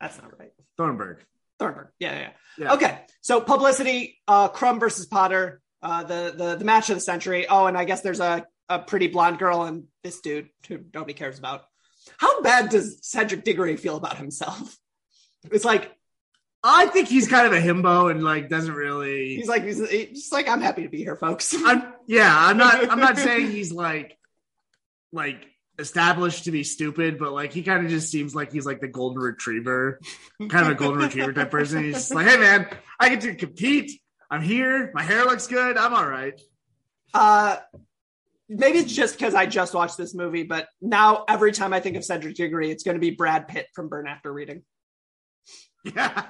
That's 0.00 0.20
not 0.20 0.38
right. 0.38 0.52
Thornburg. 0.76 1.18
Thornberg. 1.58 1.88
Yeah, 1.98 2.12
yeah, 2.12 2.20
yeah. 2.20 2.30
Yeah. 2.58 2.72
Okay, 2.74 2.98
so 3.20 3.40
publicity, 3.40 4.18
uh, 4.28 4.48
Krum 4.48 4.80
versus 4.80 5.06
Potter, 5.06 5.60
uh, 5.82 6.04
the 6.04 6.34
the 6.36 6.56
the 6.56 6.64
match 6.64 6.90
of 6.90 6.96
the 6.96 7.00
century. 7.00 7.46
Oh, 7.48 7.66
and 7.66 7.76
I 7.76 7.84
guess 7.84 8.00
there's 8.02 8.20
a 8.20 8.46
a 8.68 8.78
pretty 8.78 9.08
blonde 9.08 9.38
girl 9.38 9.62
and 9.62 9.84
this 10.02 10.20
dude 10.20 10.48
who 10.68 10.80
nobody 10.92 11.14
cares 11.14 11.38
about. 11.38 11.64
How 12.18 12.40
bad 12.42 12.70
does 12.70 12.98
Cedric 13.02 13.44
Diggory 13.44 13.76
feel 13.76 13.96
about 13.96 14.16
himself? 14.16 14.76
It's 15.50 15.64
like 15.64 15.92
I 16.62 16.86
think 16.86 17.08
he's 17.08 17.28
kind 17.28 17.46
of 17.46 17.52
a 17.52 17.60
himbo 17.60 18.10
and 18.10 18.24
like 18.24 18.48
doesn't 18.48 18.74
really 18.74 19.36
he's 19.36 19.48
like 19.48 19.64
he's, 19.64 19.78
he's 19.88 20.10
just 20.10 20.32
like 20.32 20.48
I'm 20.48 20.60
happy 20.60 20.82
to 20.82 20.88
be 20.88 20.98
here, 20.98 21.16
folks. 21.16 21.54
I'm 21.64 21.92
yeah, 22.06 22.32
I'm 22.34 22.56
not 22.56 22.90
I'm 22.90 22.98
not 22.98 23.18
saying 23.26 23.50
he's 23.50 23.72
like 23.72 24.18
like 25.12 25.46
established 25.78 26.44
to 26.44 26.50
be 26.50 26.64
stupid, 26.64 27.18
but 27.18 27.32
like 27.32 27.52
he 27.52 27.62
kind 27.62 27.84
of 27.84 27.90
just 27.90 28.10
seems 28.10 28.34
like 28.34 28.52
he's 28.52 28.66
like 28.66 28.80
the 28.80 28.88
golden 28.88 29.22
retriever, 29.22 30.00
kind 30.38 30.66
of 30.66 30.72
a 30.72 30.74
golden 30.74 31.02
retriever 31.02 31.32
type 31.32 31.50
person. 31.50 31.84
He's 31.84 31.94
just 31.94 32.14
like, 32.14 32.26
hey 32.26 32.38
man, 32.38 32.68
I 32.98 33.08
get 33.08 33.20
to 33.22 33.34
compete. 33.34 34.00
I'm 34.30 34.42
here. 34.42 34.90
My 34.94 35.02
hair 35.02 35.24
looks 35.24 35.46
good. 35.46 35.76
I'm 35.76 35.94
all 35.94 36.08
right. 36.08 36.40
Uh, 37.14 37.56
maybe 38.48 38.78
it's 38.78 38.92
just 38.92 39.16
because 39.18 39.34
I 39.34 39.46
just 39.46 39.74
watched 39.74 39.96
this 39.96 40.14
movie, 40.14 40.42
but 40.42 40.68
now 40.80 41.24
every 41.28 41.52
time 41.52 41.72
I 41.72 41.80
think 41.80 41.96
of 41.96 42.04
Cedric 42.04 42.34
Diggory, 42.34 42.70
it's 42.70 42.82
going 42.82 42.96
to 42.96 43.00
be 43.00 43.10
Brad 43.10 43.48
Pitt 43.48 43.68
from 43.74 43.88
Burn 43.88 44.06
After 44.06 44.32
Reading. 44.32 44.62
Yeah. 45.84 46.24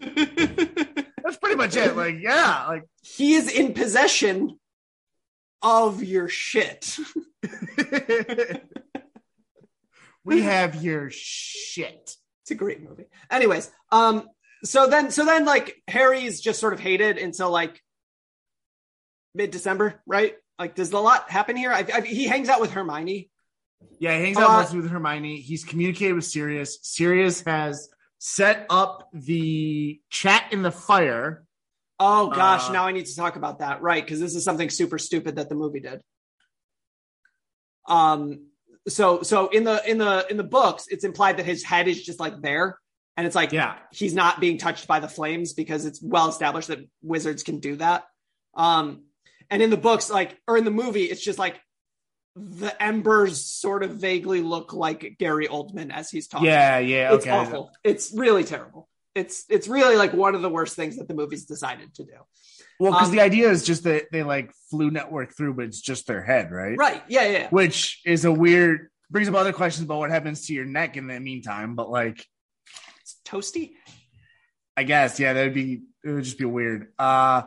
That's 0.00 1.36
pretty 1.40 1.56
much 1.56 1.76
it. 1.76 1.96
Like, 1.96 2.16
yeah, 2.20 2.66
like 2.68 2.84
He 3.02 3.34
is 3.34 3.52
in 3.52 3.74
possession 3.74 4.58
of 5.66 6.02
your 6.04 6.28
shit. 6.28 6.96
we 10.24 10.42
have 10.42 10.82
your 10.82 11.10
shit. 11.10 12.14
It's 12.42 12.50
a 12.52 12.54
great 12.54 12.80
movie. 12.80 13.06
Anyways, 13.30 13.68
um, 13.90 14.28
so 14.62 14.86
then, 14.86 15.10
so 15.10 15.24
then, 15.24 15.44
like 15.44 15.82
Harry's 15.88 16.40
just 16.40 16.60
sort 16.60 16.72
of 16.72 16.78
hated 16.78 17.18
until 17.18 17.50
like 17.50 17.82
mid 19.34 19.50
December, 19.50 20.00
right? 20.06 20.36
Like, 20.56 20.76
does 20.76 20.92
a 20.92 20.98
lot 21.00 21.28
happen 21.30 21.56
here? 21.56 21.72
I, 21.72 21.84
I, 21.92 22.00
he 22.02 22.26
hangs 22.26 22.48
out 22.48 22.60
with 22.60 22.70
Hermione. 22.70 23.28
Yeah, 23.98 24.16
he 24.16 24.24
hangs 24.24 24.38
A 24.38 24.42
out 24.42 24.48
lot. 24.48 24.72
with 24.72 24.88
Hermione. 24.88 25.40
He's 25.40 25.64
communicated 25.64 26.14
with 26.14 26.24
Sirius. 26.24 26.78
Sirius 26.82 27.42
has 27.44 27.88
set 28.18 28.66
up 28.70 29.08
the 29.12 30.00
chat 30.10 30.44
in 30.52 30.62
the 30.62 30.70
fire. 30.70 31.44
Oh 31.98 32.28
gosh, 32.28 32.68
Uh, 32.68 32.72
now 32.72 32.84
I 32.86 32.92
need 32.92 33.06
to 33.06 33.16
talk 33.16 33.36
about 33.36 33.60
that, 33.60 33.80
right? 33.82 34.04
Because 34.04 34.20
this 34.20 34.34
is 34.34 34.44
something 34.44 34.68
super 34.70 34.98
stupid 34.98 35.36
that 35.36 35.48
the 35.48 35.54
movie 35.54 35.80
did. 35.80 36.00
Um, 37.86 38.46
so 38.88 39.22
so 39.22 39.48
in 39.48 39.64
the 39.64 39.82
in 39.88 39.98
the 39.98 40.26
in 40.30 40.36
the 40.36 40.44
books, 40.44 40.86
it's 40.88 41.04
implied 41.04 41.38
that 41.38 41.46
his 41.46 41.64
head 41.64 41.88
is 41.88 42.02
just 42.02 42.20
like 42.20 42.40
there, 42.40 42.78
and 43.16 43.26
it's 43.26 43.36
like 43.36 43.52
Yeah. 43.52 43.76
he's 43.92 44.14
not 44.14 44.40
being 44.40 44.58
touched 44.58 44.86
by 44.86 45.00
the 45.00 45.08
flames 45.08 45.52
because 45.54 45.84
it's 45.86 46.00
well 46.02 46.28
established 46.28 46.68
that 46.68 46.80
wizards 47.02 47.42
can 47.42 47.60
do 47.60 47.76
that. 47.76 48.04
Um, 48.54 49.04
and 49.50 49.62
in 49.62 49.70
the 49.70 49.76
books, 49.76 50.10
like 50.10 50.38
or 50.46 50.56
in 50.56 50.64
the 50.64 50.70
movie, 50.70 51.04
it's 51.04 51.22
just 51.22 51.38
like 51.38 51.60
the 52.34 52.80
embers 52.82 53.46
sort 53.46 53.82
of 53.82 53.92
vaguely 53.92 54.42
look 54.42 54.72
like 54.74 55.16
Gary 55.18 55.48
Oldman 55.48 55.90
as 55.92 56.10
he's 56.10 56.28
talking. 56.28 56.46
Yeah, 56.46 56.78
yeah, 56.78 57.14
It's 57.14 57.24
okay. 57.24 57.34
awful. 57.34 57.70
It's 57.82 58.12
really 58.14 58.44
terrible. 58.44 58.88
It's 59.16 59.44
it's 59.48 59.66
really 59.66 59.96
like 59.96 60.12
one 60.12 60.34
of 60.34 60.42
the 60.42 60.50
worst 60.50 60.76
things 60.76 60.96
that 60.98 61.08
the 61.08 61.14
movie's 61.14 61.46
decided 61.46 61.94
to 61.94 62.04
do. 62.04 62.12
Well, 62.78 62.92
because 62.92 63.08
Um, 63.08 63.14
the 63.16 63.22
idea 63.22 63.48
is 63.50 63.64
just 63.64 63.84
that 63.84 64.04
they 64.12 64.22
like 64.22 64.52
Floo 64.70 64.92
network 64.92 65.34
through, 65.34 65.54
but 65.54 65.64
it's 65.64 65.80
just 65.80 66.06
their 66.06 66.22
head, 66.22 66.52
right? 66.52 66.76
Right. 66.76 67.02
Yeah, 67.08 67.24
yeah. 67.24 67.30
yeah. 67.38 67.48
Which 67.48 68.02
is 68.04 68.26
a 68.26 68.32
weird 68.32 68.90
brings 69.10 69.28
up 69.28 69.34
other 69.34 69.52
questions 69.54 69.84
about 69.86 69.98
what 69.98 70.10
happens 70.10 70.46
to 70.46 70.52
your 70.52 70.66
neck 70.66 70.96
in 70.96 71.06
the 71.06 71.18
meantime. 71.18 71.74
But 71.74 71.88
like, 71.90 72.24
It's 73.00 73.16
toasty. 73.24 73.72
I 74.76 74.82
guess, 74.82 75.18
yeah, 75.18 75.32
that 75.32 75.42
would 75.44 75.54
be 75.54 75.82
it 76.04 76.10
would 76.10 76.24
just 76.24 76.38
be 76.38 76.44
weird. 76.44 76.92
Uh 76.98 77.42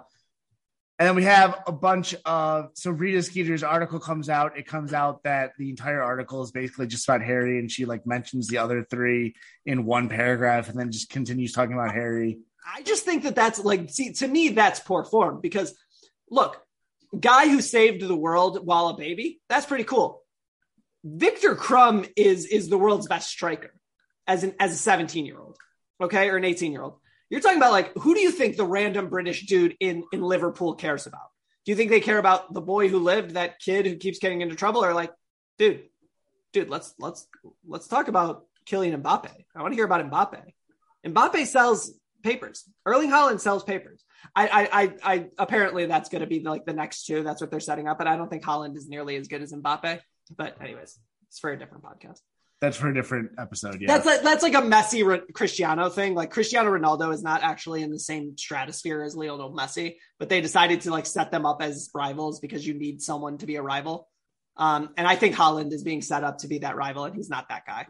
and 1.00 1.08
then 1.08 1.16
we 1.16 1.24
have 1.24 1.64
a 1.66 1.72
bunch 1.72 2.14
of 2.26 2.72
so 2.74 2.92
Rita 2.92 3.24
Skeeter's 3.24 3.64
article 3.64 4.00
comes 4.00 4.28
out. 4.28 4.58
It 4.58 4.68
comes 4.68 4.92
out 4.94 5.24
that 5.24 5.54
the 5.58 5.70
entire 5.70 6.04
article 6.04 6.44
is 6.44 6.52
basically 6.52 6.88
just 6.88 7.08
about 7.08 7.22
Harry, 7.22 7.58
and 7.58 7.72
she 7.72 7.86
like 7.86 8.06
mentions 8.06 8.48
the 8.48 8.58
other 8.58 8.84
three 8.84 9.36
in 9.66 9.86
one 9.86 10.10
paragraph, 10.10 10.68
and 10.68 10.78
then 10.78 10.92
just 10.92 11.10
continues 11.10 11.54
talking 11.54 11.74
about 11.74 11.94
Harry. 11.94 12.40
I 12.76 12.82
just 12.82 13.06
think 13.06 13.24
that 13.24 13.34
that's 13.34 13.64
like, 13.64 13.90
see, 13.90 14.12
to 14.14 14.28
me, 14.28 14.50
that's 14.50 14.82
poor 14.82 15.06
form 15.06 15.40
because 15.40 15.74
look, 16.30 16.62
guy 17.18 17.48
who 17.48 17.62
saved 17.62 18.02
the 18.02 18.16
world 18.16 18.60
while 18.66 18.90
a 18.90 18.98
baby, 18.98 19.40
that's 19.48 19.66
pretty 19.66 19.86
cool. 19.86 20.22
Viktor 21.06 21.56
Krum 21.56 22.12
is 22.18 22.46
is 22.46 22.68
the 22.68 22.78
world's 22.78 23.08
best 23.08 23.30
striker 23.30 23.74
as 24.28 24.44
an 24.44 24.54
as 24.60 24.74
a 24.74 24.78
17 24.78 25.26
year 25.26 25.40
old, 25.40 25.56
okay, 26.02 26.28
or 26.28 26.36
an 26.36 26.44
18 26.44 26.74
year 26.74 26.82
old. 26.82 27.00
You're 27.30 27.42
talking 27.42 27.58
about 27.58 27.72
like 27.72 27.94
who 27.96 28.14
do 28.14 28.22
you 28.22 28.32
think 28.32 28.58
the 28.58 28.66
random 28.66 29.10
British 29.10 29.46
dude 29.46 29.76
in 29.80 30.04
in 30.12 30.22
Liverpool 30.22 30.76
cares 30.76 31.06
about? 31.06 31.30
Do 31.66 31.72
you 31.72 31.76
think 31.76 31.90
they 31.90 32.00
care 32.00 32.18
about 32.18 32.54
the 32.54 32.62
boy 32.62 32.88
who 32.88 33.00
lived, 33.00 33.32
that 33.32 33.60
kid 33.60 33.86
who 33.86 33.96
keeps 33.96 34.20
getting 34.20 34.42
into 34.42 34.56
trouble, 34.56 34.84
or 34.84 34.94
like, 34.94 35.12
dude, 35.58 35.84
dude, 36.54 36.70
let's 36.70 36.94
let's 36.98 37.28
let's 37.68 37.88
talk 37.88 38.08
about 38.08 38.46
Kylian 38.68 39.02
Mbappe. 39.02 39.32
I 39.56 39.62
want 39.62 39.74
to 39.74 39.76
hear 39.76 39.86
about 39.86 40.10
Mbappe. 40.10 40.42
Mbappe 41.06 41.46
sells 41.46 41.94
papers. 42.24 42.70
Erling 42.86 43.10
Haaland 43.10 43.40
sells 43.40 43.64
papers. 43.64 44.04
I, 44.36 44.48
I, 44.48 44.84
I, 44.84 44.94
I 45.04 45.26
apparently 45.38 45.86
that's 45.86 46.10
going 46.10 46.22
to 46.22 46.28
be 46.28 46.42
like 46.42 46.66
the 46.66 46.74
next 46.74 47.06
two. 47.06 47.24
That's 47.24 47.42
what 47.42 47.52
they're 47.52 47.60
setting 47.60 47.88
up. 47.88 47.98
But 47.98 48.08
I 48.08 48.18
don't 48.18 48.30
think 48.30 48.44
Haaland 48.44 48.76
is 48.76 48.88
nearly 48.88 49.16
as 49.16 49.28
good 49.28 49.42
as 49.42 49.54
Mbappe. 49.54 50.00
But 50.36 50.62
anyways, 50.62 51.00
it's 51.28 51.40
for 51.40 51.52
a 51.52 51.58
different 51.58 51.84
podcast. 51.84 52.20
That's 52.62 52.76
for 52.76 52.90
a 52.90 52.94
different 52.94 53.32
episode. 53.38 53.80
Yeah, 53.80 53.88
That's 53.88 54.06
like 54.06 54.22
that's 54.22 54.44
like 54.44 54.54
a 54.54 54.62
Messi 54.62 55.06
Ro- 55.06 55.26
Cristiano 55.34 55.88
thing. 55.90 56.14
Like 56.14 56.30
Cristiano 56.30 56.70
Ronaldo 56.70 57.14
is 57.14 57.24
not 57.24 57.42
actually 57.42 57.84
in 57.84 57.90
the 57.90 58.00
same 58.00 58.38
stratosphere 58.38 59.02
as 59.02 59.16
Lionel 59.16 59.54
Messi, 59.54 59.96
but 60.18 60.28
they 60.28 60.42
decided 60.42 60.82
to 60.82 60.92
like 60.92 61.06
set 61.06 61.32
them 61.32 61.46
up 61.46 61.62
as 61.62 61.90
rivals 61.96 62.42
because 62.42 62.68
you 62.68 62.74
need 62.74 63.02
someone 63.02 63.38
to 63.38 63.46
be 63.46 63.56
a 63.56 63.62
rival. 63.62 64.10
Um, 64.58 64.90
and 64.98 65.08
I 65.08 65.16
think 65.16 65.36
Haaland 65.36 65.72
is 65.72 65.84
being 65.84 66.02
set 66.02 66.26
up 66.26 66.40
to 66.40 66.50
be 66.50 66.60
that 66.60 66.76
rival, 66.76 67.06
and 67.06 67.16
he's 67.16 67.30
not 67.30 67.48
that 67.48 67.66
guy. 67.66 67.88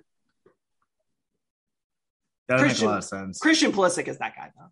that 2.47 2.59
would 2.59 2.67
make 2.67 2.79
a 2.81 2.85
lot 2.85 2.97
of 2.99 3.03
sense. 3.05 3.39
Christian 3.39 3.71
Pulisic 3.71 4.07
is 4.07 4.19
that 4.19 4.35
guy 4.35 4.51
though. 4.55 4.67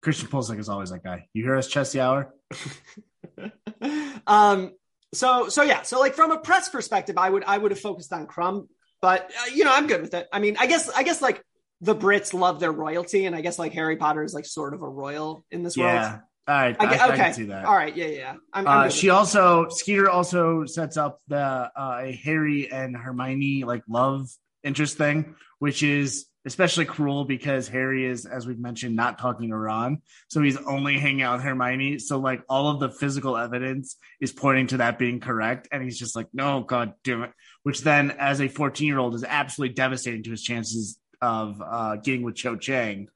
Christian 0.00 0.28
Pulisic 0.28 0.60
is 0.60 0.68
always 0.68 0.90
that 0.90 1.02
guy. 1.02 1.26
You 1.32 1.42
hear 1.42 1.56
us, 1.56 1.66
Chelsea 1.66 1.98
Hour? 1.98 2.32
um 4.28 4.72
so 5.12 5.48
so 5.48 5.62
yeah 5.62 5.82
so 5.82 5.98
like 5.98 6.14
from 6.14 6.30
a 6.30 6.38
press 6.38 6.68
perspective 6.68 7.16
i 7.18 7.28
would 7.28 7.42
i 7.44 7.56
would 7.56 7.70
have 7.70 7.80
focused 7.80 8.12
on 8.12 8.26
Krum 8.26 8.68
but 9.04 9.30
uh, 9.42 9.50
you 9.54 9.64
know 9.64 9.72
i'm 9.74 9.86
good 9.86 10.00
with 10.00 10.14
it 10.14 10.26
i 10.32 10.38
mean 10.38 10.56
i 10.58 10.66
guess 10.66 10.88
i 10.90 11.02
guess 11.02 11.20
like 11.20 11.42
the 11.82 11.94
brits 11.94 12.32
love 12.32 12.58
their 12.58 12.72
royalty 12.72 13.26
and 13.26 13.36
i 13.36 13.42
guess 13.42 13.58
like 13.58 13.72
harry 13.72 13.96
potter 13.96 14.22
is 14.24 14.32
like 14.32 14.46
sort 14.46 14.72
of 14.72 14.80
a 14.80 14.88
royal 14.88 15.44
in 15.50 15.62
this 15.62 15.76
Yeah. 15.76 15.84
world 16.10 16.20
All 16.48 16.54
right. 16.54 16.76
I, 16.80 16.84
I, 16.86 16.90
get- 16.90 17.00
I 17.10 17.16
can 17.16 17.34
see 17.34 17.44
that. 17.52 17.64
all 17.66 17.74
right 17.76 17.94
yeah 17.94 18.06
yeah, 18.06 18.34
i'm, 18.54 18.66
I'm 18.66 18.86
Uh, 18.86 18.88
she 18.88 19.10
also 19.10 19.68
Skeeter 19.68 20.08
also 20.08 20.64
sets 20.64 20.96
up 20.96 21.20
the 21.28 21.36
uh, 21.84 22.12
Harry 22.24 22.72
and 22.72 22.96
Hermione 22.96 23.64
like 23.64 23.82
love 23.88 24.28
interest 24.62 24.96
thing, 24.96 25.34
which 25.58 25.82
is 25.82 26.24
especially 26.46 26.84
cruel 26.84 27.24
because 27.24 27.68
Harry 27.68 28.04
is, 28.04 28.26
as 28.26 28.46
we've 28.46 28.58
mentioned, 28.58 28.94
not 28.94 29.18
talking 29.18 29.48
to 29.50 29.56
Ron, 29.56 30.02
so 30.28 30.42
he's 30.42 30.58
only 30.58 30.98
hanging 30.98 31.22
out 31.22 31.36
with 31.36 31.44
Hermione. 31.44 31.98
So 31.98 32.18
like 32.18 32.42
all 32.50 32.68
of 32.68 32.80
the 32.80 32.90
physical 32.90 33.36
evidence 33.36 33.96
is 34.20 34.30
pointing 34.32 34.66
to 34.68 34.76
that 34.78 34.98
being 34.98 35.20
correct, 35.20 35.68
and 35.72 35.82
he's 35.82 35.98
just 35.98 36.14
like, 36.14 36.28
no, 36.34 36.62
god 36.62 36.92
damn 37.02 37.22
it. 37.24 37.32
Which 37.64 37.80
then, 37.82 38.12
as 38.12 38.40
a 38.40 38.48
fourteen 38.48 38.86
year 38.86 38.98
old, 38.98 39.14
is 39.14 39.24
absolutely 39.24 39.74
devastating 39.74 40.22
to 40.24 40.30
his 40.30 40.42
chances 40.42 40.98
of 41.20 41.60
uh, 41.64 41.96
getting 41.96 42.22
with 42.22 42.36
Cho 42.36 42.56
Chang, 42.56 43.08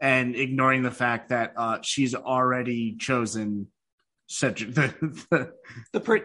and 0.00 0.36
ignoring 0.36 0.82
the 0.82 0.90
fact 0.90 1.30
that 1.30 1.54
uh, 1.56 1.78
she's 1.82 2.14
already 2.14 2.96
chosen 2.96 3.68
Cedric, 4.26 4.74
the, 4.74 4.94
the, 5.30 5.52
The 5.92 6.00
pr- 6.00 6.16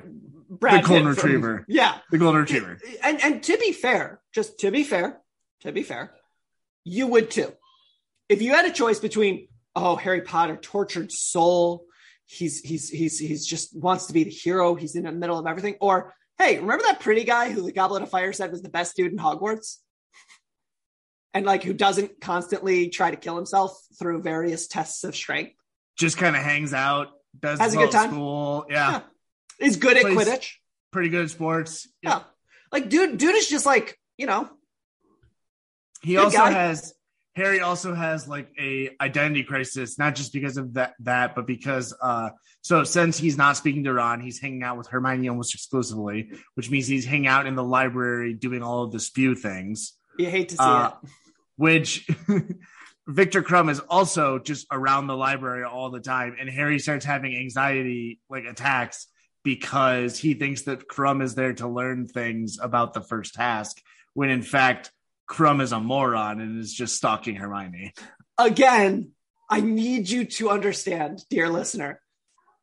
Brad 0.49 0.83
the 0.83 0.87
golden 0.87 1.07
Pitt 1.07 1.19
from- 1.21 1.29
retriever. 1.29 1.65
yeah. 1.67 1.97
The 2.11 2.17
golden 2.17 2.41
retriever. 2.41 2.77
And 3.03 3.21
and 3.23 3.43
to 3.43 3.57
be 3.57 3.71
fair, 3.71 4.19
just 4.33 4.59
to 4.59 4.71
be 4.71 4.83
fair, 4.83 5.19
to 5.61 5.71
be 5.71 5.83
fair, 5.83 6.13
you 6.83 7.07
would 7.07 7.31
too. 7.31 7.53
If 8.27 8.41
you 8.41 8.53
had 8.53 8.65
a 8.65 8.71
choice 8.71 8.99
between 8.99 9.47
oh 9.75 9.95
Harry 9.95 10.21
Potter 10.21 10.57
tortured 10.57 11.11
soul, 11.11 11.85
he's 12.25 12.59
he's 12.61 12.89
he's 12.89 13.17
he's 13.19 13.45
just 13.45 13.73
wants 13.77 14.07
to 14.07 14.13
be 14.13 14.23
the 14.25 14.29
hero, 14.31 14.75
he's 14.75 14.95
in 14.95 15.03
the 15.03 15.11
middle 15.11 15.39
of 15.39 15.47
everything, 15.47 15.75
or 15.79 16.13
hey, 16.39 16.57
remember 16.59 16.83
that 16.87 17.01
pretty 17.01 17.25
guy 17.25 17.51
who 17.51 17.61
the 17.61 17.71
Goblet 17.71 18.01
of 18.01 18.09
Fire 18.09 18.33
said 18.33 18.51
was 18.51 18.61
the 18.61 18.69
best 18.69 18.95
dude 18.95 19.11
in 19.11 19.17
Hogwarts? 19.19 19.77
And 21.33 21.45
like 21.45 21.63
who 21.63 21.73
doesn't 21.73 22.19
constantly 22.21 22.89
try 22.89 23.11
to 23.11 23.17
kill 23.17 23.35
himself 23.35 23.79
through 23.99 24.23
various 24.23 24.67
tests 24.67 25.03
of 25.03 25.15
strength. 25.15 25.53
Just 25.97 26.17
kind 26.17 26.35
of 26.35 26.41
hangs 26.41 26.73
out, 26.73 27.09
does 27.39 27.59
Has 27.59 27.75
a 27.75 27.77
good 27.77 27.91
time. 27.91 28.09
school. 28.11 28.65
Yeah. 28.69 28.91
Yeah. 28.91 29.67
Is 29.67 29.75
good 29.77 29.97
at 29.97 30.03
Quidditch. 30.05 30.53
Pretty 30.91 31.09
good 31.09 31.25
at 31.25 31.29
sports. 31.29 31.87
Yeah. 32.01 32.21
Like 32.71 32.89
dude, 32.89 33.17
dude 33.19 33.35
is 33.35 33.47
just 33.47 33.65
like, 33.65 33.99
you 34.17 34.25
know, 34.25 34.49
He 36.01 36.17
also 36.17 36.37
guy. 36.37 36.51
has 36.51 36.93
Harry 37.35 37.61
also 37.61 37.93
has 37.93 38.27
like 38.27 38.49
a 38.59 38.89
identity 38.99 39.43
crisis, 39.43 39.97
not 39.97 40.15
just 40.15 40.33
because 40.33 40.57
of 40.57 40.73
that 40.73 40.93
that, 41.01 41.35
but 41.35 41.45
because 41.47 41.93
uh 42.01 42.29
so 42.61 42.83
since 42.83 43.17
he's 43.17 43.37
not 43.37 43.55
speaking 43.55 43.83
to 43.85 43.93
Ron, 43.93 44.19
he's 44.19 44.39
hanging 44.39 44.63
out 44.63 44.77
with 44.77 44.87
Hermione 44.87 45.29
almost 45.29 45.53
exclusively, 45.53 46.31
which 46.55 46.69
means 46.69 46.87
he's 46.87 47.05
hanging 47.05 47.27
out 47.27 47.47
in 47.47 47.55
the 47.55 47.63
library 47.63 48.33
doing 48.33 48.61
all 48.61 48.83
of 48.83 48.91
the 48.91 48.99
spew 48.99 49.35
things. 49.35 49.93
you 50.17 50.29
hate 50.29 50.49
to 50.49 50.55
see 50.55 50.63
Uh, 50.63 50.91
it. 51.03 51.09
which 51.55 52.07
Viktor 53.07 53.41
Krum 53.41 53.69
is 53.71 53.79
also 53.79 54.37
just 54.39 54.67
around 54.71 55.07
the 55.07 55.15
library 55.17 55.63
all 55.63 55.89
the 55.89 55.99
time, 56.01 56.35
and 56.39 56.49
Harry 56.49 56.77
starts 56.79 57.05
having 57.05 57.35
anxiety 57.35 58.19
like 58.29 58.43
attacks 58.45 59.07
because 59.43 60.17
he 60.19 60.33
thinks 60.33 60.63
that 60.63 60.87
Krum 60.87 61.23
is 61.23 61.33
there 61.33 61.53
to 61.53 61.67
learn 61.67 62.07
things 62.07 62.57
about 62.61 62.93
the 62.93 63.01
first 63.01 63.33
task, 63.35 63.81
when 64.13 64.29
in 64.29 64.41
fact 64.41 64.91
Krum 65.29 65.61
is 65.61 65.71
a 65.71 65.79
moron 65.79 66.41
and 66.41 66.59
is 66.59 66.73
just 66.73 66.95
stalking 66.95 67.35
Hermione. 67.35 67.93
again, 68.37 69.11
I 69.49 69.61
need 69.61 70.09
you 70.09 70.25
to 70.25 70.49
understand, 70.49 71.23
dear 71.29 71.49
listener, 71.49 72.01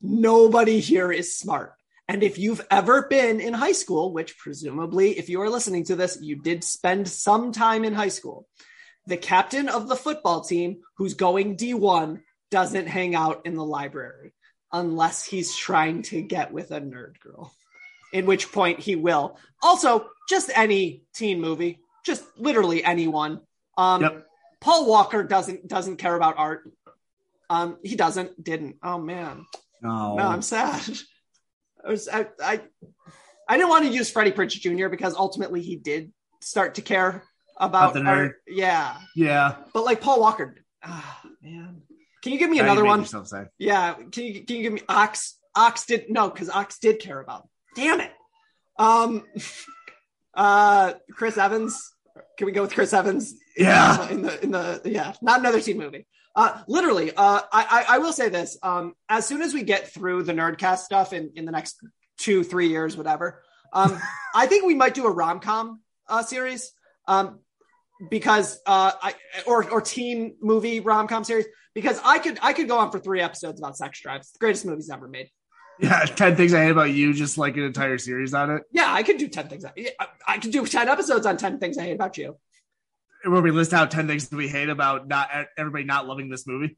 nobody 0.01 0.81
here 0.81 1.13
is 1.13 1.37
smart. 1.37 1.75
And 2.09 2.23
if 2.23 2.39
you've 2.39 2.65
ever 2.71 3.03
been 3.09 3.41
in 3.41 3.53
high 3.53 3.73
school, 3.73 4.13
which 4.13 4.39
presumably, 4.39 5.19
if 5.19 5.29
you 5.29 5.41
are 5.43 5.51
listening 5.51 5.85
to 5.85 5.97
this, 5.97 6.19
you 6.21 6.41
did 6.41 6.63
spend 6.63 7.09
some 7.09 7.51
time 7.51 7.85
in 7.85 7.95
high 7.95 8.09
school, 8.09 8.47
the 9.07 9.17
captain 9.17 9.69
of 9.69 9.89
the 9.89 9.97
football 9.97 10.43
team 10.43 10.79
who's 10.97 11.15
going 11.15 11.57
D1 11.57 12.21
doesn't 12.51 12.87
hang 12.87 13.15
out 13.15 13.43
in 13.45 13.57
the 13.57 13.65
library 13.65 14.33
unless 14.73 15.25
he's 15.25 15.57
trying 15.57 16.03
to 16.03 16.23
get 16.23 16.53
with 16.53 16.71
a 16.71 16.81
nerd 16.81 17.19
girl, 17.21 17.53
in 18.13 18.27
which 18.27 18.53
point 18.53 18.79
he 18.79 18.95
will. 18.95 19.37
Also, 19.63 20.07
just 20.29 20.51
any 20.55 21.03
teen 21.15 21.41
movie, 21.41 21.81
just 22.07 22.25
literally 22.39 22.83
anyone. 22.85 23.41
Um, 23.77 24.01
Yep. 24.03 24.27
Paul 24.61 24.87
Walker 24.89 25.23
doesn't 25.23 25.69
doesn't 25.69 25.97
care 25.97 26.15
about 26.15 26.39
art. 26.39 26.71
Um, 27.51 27.77
he 27.85 27.95
doesn't. 27.97 28.43
Didn't. 28.43 28.77
Oh 28.83 28.99
man. 28.99 29.45
Oh, 29.85 30.15
No, 30.17 30.23
I'm 30.23 30.41
sad. 30.43 30.83
I 31.85 31.91
was 31.91 32.09
I, 32.09 32.27
I 32.43 32.61
I 33.49 33.57
didn't 33.57 33.69
want 33.69 33.85
to 33.85 33.91
use 33.93 34.11
Freddie 34.11 34.33
Prinze 34.33 34.59
Jr. 34.61 34.89
because 34.89 35.15
ultimately 35.15 35.61
he 35.63 35.77
did 35.77 36.13
start 36.41 36.77
to 36.77 36.83
care 36.83 37.23
about 37.59 37.91
About 37.91 37.95
the 37.95 38.01
nerd. 38.01 38.07
art. 38.17 38.37
Yeah, 38.49 38.97
yeah. 39.15 39.57
but 39.75 39.85
like 39.85 40.01
Paul 40.01 40.21
Walker. 40.21 40.57
Ah, 40.83 41.21
man. 41.43 41.83
Can 42.23 42.33
you 42.33 42.39
give 42.39 42.51
me 42.51 42.57
Now 42.59 42.65
another 42.65 42.85
one? 42.85 43.07
Yeah. 43.59 43.95
Can 43.95 44.25
you 44.25 44.45
can 44.45 44.57
you 44.57 44.63
give 44.63 44.73
me 44.73 44.83
Ox? 44.89 45.39
Ox 45.55 45.87
did 45.87 46.07
no 46.11 46.29
because 46.31 46.51
Ox 46.51 46.79
did 46.79 46.99
care 46.99 47.21
about. 47.21 47.43
Him. 47.43 47.49
Damn 47.77 48.01
it. 48.01 48.13
Um. 48.79 49.25
Uh, 50.35 50.93
Chris 51.13 51.39
Evans. 51.39 51.95
Can 52.37 52.47
we 52.47 52.53
go 52.53 52.63
with 52.63 52.75
Chris 52.75 52.93
Evans? 52.93 53.35
Yeah. 53.57 54.09
In 54.11 54.23
the 54.23 54.43
in 54.43 54.51
the 54.51 54.81
yeah, 54.85 55.15
not 55.23 55.41
another 55.41 55.61
teen 55.61 55.79
movie. 55.79 56.07
Uh, 56.35 56.63
literally. 56.69 57.11
Uh, 57.11 57.41
I, 57.53 57.85
I 57.89 57.97
I 57.97 57.99
will 57.99 58.13
say 58.13 58.29
this. 58.29 58.59
Um, 58.63 58.95
as 59.09 59.27
soon 59.27 59.43
as 59.43 59.55
we 59.55 59.63
get 59.63 59.93
through 59.93 60.25
the 60.25 60.33
Nerdcast 60.33 60.79
stuff 60.79 61.13
in 61.13 61.33
in 61.35 61.45
the 61.47 61.53
next 61.53 61.77
two 62.19 62.45
three 62.45 62.69
years, 62.69 62.97
whatever. 62.97 63.43
Um, 63.73 63.99
I 64.35 64.47
think 64.47 64.67
we 64.67 64.75
might 64.75 64.95
do 64.95 65.07
a 65.07 65.11
rom 65.11 65.41
com 65.41 65.81
uh 66.09 66.23
series. 66.23 66.73
Um, 67.09 67.41
because 68.11 68.61
uh 68.67 68.93
I 69.03 69.15
or 69.47 69.71
or 69.71 69.81
teen 69.81 70.37
movie 70.43 70.81
rom 70.81 71.09
com 71.09 71.25
series 71.25 71.47
because 71.75 72.01
I 72.05 72.19
could 72.19 72.39
I 72.43 72.53
could 72.53 72.69
go 72.69 72.79
on 72.79 72.91
for 72.91 72.99
three 72.99 73.21
episodes 73.21 73.61
about 73.61 73.77
sex 73.77 74.01
drives, 74.01 74.33
the 74.33 74.39
greatest 74.39 74.67
movies 74.67 74.91
ever 74.91 75.09
made. 75.09 75.31
Yeah, 75.79 76.05
10 76.05 76.37
things 76.37 76.55
I 76.55 76.65
hate 76.65 76.71
about 76.71 76.91
you, 76.93 77.13
just 77.13 77.37
like 77.39 77.57
an 77.57 77.65
entire 77.65 77.99
series 77.99 78.33
on 78.35 78.51
it. 78.51 78.63
Yeah, 78.73 78.93
I 78.93 79.03
could 79.03 79.19
do 79.19 79.29
ten 79.29 79.49
things. 79.49 79.65
I, 79.65 79.73
I- 80.27 80.39
could 80.39 80.51
do 80.53 80.65
ten 80.67 80.89
episodes 80.89 81.27
on 81.27 81.37
ten 81.37 81.59
things 81.59 81.77
I 81.79 81.83
hate 81.85 81.93
about 81.95 82.17
you. 82.19 82.37
Where 83.25 83.43
we 83.43 83.51
list 83.51 83.73
out 83.75 83.91
10 83.91 84.07
things 84.07 84.29
that 84.29 84.37
we 84.37 84.47
hate 84.47 84.69
about 84.69 85.09
not 85.09 85.29
everybody 85.59 85.83
not 85.85 86.07
loving 86.07 86.29
this 86.29 86.47
movie. 86.47 86.77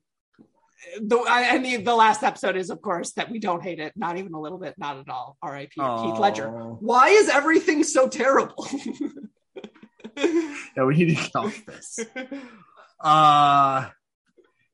The 1.00 1.16
I, 1.18 1.42
and 1.54 1.64
the, 1.64 1.76
the 1.78 1.94
last 1.94 2.22
episode 2.22 2.56
is 2.56 2.70
of 2.70 2.80
course 2.80 3.12
that 3.14 3.30
we 3.30 3.38
don't 3.38 3.62
hate 3.62 3.80
it, 3.80 3.92
not 3.96 4.16
even 4.16 4.32
a 4.32 4.40
little 4.40 4.56
bit, 4.58 4.74
not 4.78 4.96
at 4.96 5.08
all. 5.10 5.36
R.I.P. 5.42 5.68
Keith 5.74 6.18
Ledger. 6.18 6.48
Why 6.48 7.08
is 7.08 7.28
everything 7.28 7.82
so 7.84 8.08
terrible? 8.08 8.66
Yeah, 10.16 10.84
we 10.84 10.96
need 10.96 11.10
to 11.10 11.14
get 11.14 11.36
off 11.36 11.64
this. 11.66 12.00
Uh 13.00 13.88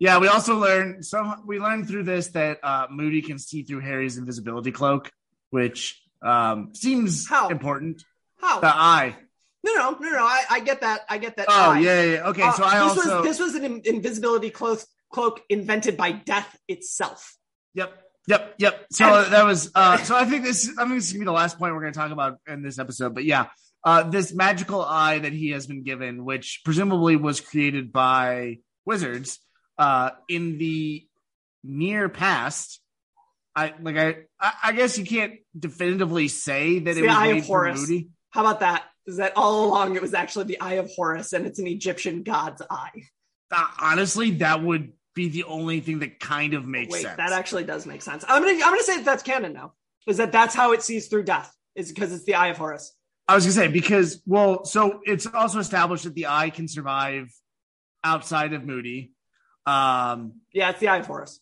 yeah, 0.05 0.19
we 0.19 0.29
also 0.29 0.59
learned 0.59 1.05
some 1.05 1.43
we 1.47 1.59
learned 1.59 1.89
through 1.89 2.05
this 2.05 2.29
that 2.39 2.59
uh 2.63 2.87
Moody 2.91 3.23
can 3.23 3.39
see 3.39 3.63
through 3.63 3.81
Harry's 3.81 4.19
invisibility 4.19 4.71
cloak, 4.71 5.11
which 5.51 5.81
um 6.23 6.75
seems 6.75 7.27
How? 7.27 7.49
important. 7.49 8.05
How? 8.43 8.61
The 8.61 8.69
eye. 8.69 9.17
no, 9.65 9.73
no, 9.75 9.91
no, 9.99 10.11
no. 10.11 10.25
I, 10.37 10.41
I 10.57 10.61
get 10.61 10.83
that. 10.83 11.01
I 11.09 11.17
get 11.19 11.37
that. 11.39 11.47
Oh 11.49 11.71
eye. 11.73 11.79
yeah, 11.81 12.03
yeah. 12.03 12.29
Okay, 12.31 12.43
Uh, 12.43 12.53
so 12.53 12.65
I 12.65 12.75
this 12.75 12.83
also 12.99 13.17
was 13.17 13.25
this 13.29 13.39
was 13.45 13.55
an 13.55 13.65
in- 13.65 13.83
invisibility 13.95 14.51
cloak 14.51 14.81
cloak 15.15 15.41
invented 15.49 15.97
by 15.97 16.13
death 16.13 16.51
itself. 16.69 17.35
Yep. 17.75 17.91
Yep. 18.27 18.55
Yep. 18.59 18.87
So 18.93 19.05
that 19.35 19.45
was 19.47 19.71
uh 19.75 19.97
so 19.99 20.17
I 20.17 20.25
think 20.27 20.45
this 20.45 20.69
I 20.79 20.85
think 20.85 20.97
this 20.97 21.07
is 21.07 21.13
gonna 21.13 21.25
be 21.25 21.33
the 21.33 21.33
last 21.43 21.59
point 21.59 21.73
we're 21.75 21.81
gonna 21.81 21.93
talk 22.03 22.11
about 22.13 22.33
in 22.47 22.63
this 22.63 22.79
episode. 22.79 23.15
But 23.15 23.25
yeah, 23.25 23.47
uh 23.85 24.03
this 24.15 24.35
magical 24.35 24.83
eye 24.85 25.19
that 25.21 25.33
he 25.33 25.51
has 25.57 25.67
been 25.67 25.83
given, 25.83 26.25
which 26.25 26.61
presumably 26.65 27.17
was 27.17 27.41
created 27.41 27.91
by 27.93 28.59
wizards, 28.85 29.41
uh 29.79 30.11
in 30.29 30.59
the 30.59 31.07
near 31.63 32.09
past. 32.09 32.81
I 33.57 33.73
like 33.81 33.97
I 33.97 34.17
I 34.63 34.73
guess 34.73 34.99
you 34.99 35.05
can't 35.05 35.35
definitively 35.59 36.29
say 36.29 36.81
that 36.81 36.91
it 36.91 36.95
the 36.95 37.03
was 37.03 37.17
Eye 37.17 37.27
of 37.29 37.47
Horus. 37.47 37.81
Moody. 37.81 38.09
How 38.31 38.41
about 38.41 38.61
that? 38.61 38.85
Is 39.07 39.19
that 39.19 39.35
all 39.37 39.67
along 39.67 39.97
it 39.97 40.03
was 40.03 40.15
actually 40.15 40.47
the 40.47 40.61
Eye 40.61 40.75
of 40.75 40.91
Horus 40.95 41.33
and 41.33 41.47
it's 41.47 41.59
an 41.59 41.67
Egyptian 41.67 42.23
god's 42.23 42.63
eye? 42.69 43.03
Uh, 43.53 43.67
honestly, 43.81 44.33
that 44.33 44.63
would 44.63 44.93
be 45.15 45.29
the 45.29 45.45
only 45.45 45.81
thing 45.81 46.01
that 46.01 46.19
kind 46.19 46.55
of 46.55 46.67
makes 46.67 46.93
Wait, 46.93 47.03
sense. 47.03 47.17
that 47.17 47.33
actually 47.33 47.65
does 47.65 47.87
make 47.87 48.03
sense. 48.03 48.25
I'm 48.27 48.43
gonna 48.43 48.55
I'm 48.55 48.73
gonna 48.73 48.83
say 48.83 48.97
that 48.97 49.05
that's 49.05 49.23
canon 49.23 49.53
now. 49.53 49.75
Is 50.07 50.17
that 50.17 50.33
that's 50.33 50.55
how 50.55 50.73
it 50.73 50.83
sees 50.83 51.07
through 51.07 51.25
death? 51.25 51.55
Is 51.75 51.93
because 51.93 52.13
it's 52.13 52.25
the 52.25 52.35
Eye 52.35 52.49
of 52.49 52.59
Horus. 52.59 52.93
I 53.29 53.35
was 53.35 53.45
gonna 53.45 53.55
say 53.55 53.69
because 53.69 54.21
well, 54.27 54.65
so 54.65 55.01
it's 55.05 55.27
also 55.27 55.59
established 55.59 56.05
that 56.05 56.15
the 56.15 56.27
eye 56.27 56.51
can 56.51 56.69
survive 56.69 57.33
outside 58.03 58.53
of 58.53 58.65
Moody. 58.65 59.14
Um, 59.67 60.41
Yeah, 60.53 60.71
it's 60.71 60.81
the 60.81 60.89
Eye 60.89 60.99
of 60.99 61.07
Horus. 61.07 61.41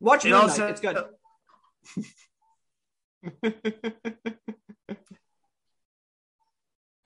Watch 0.00 0.24
It 0.24 0.32
also- 0.32 0.66
it's 0.68 0.80
good. 0.80 0.96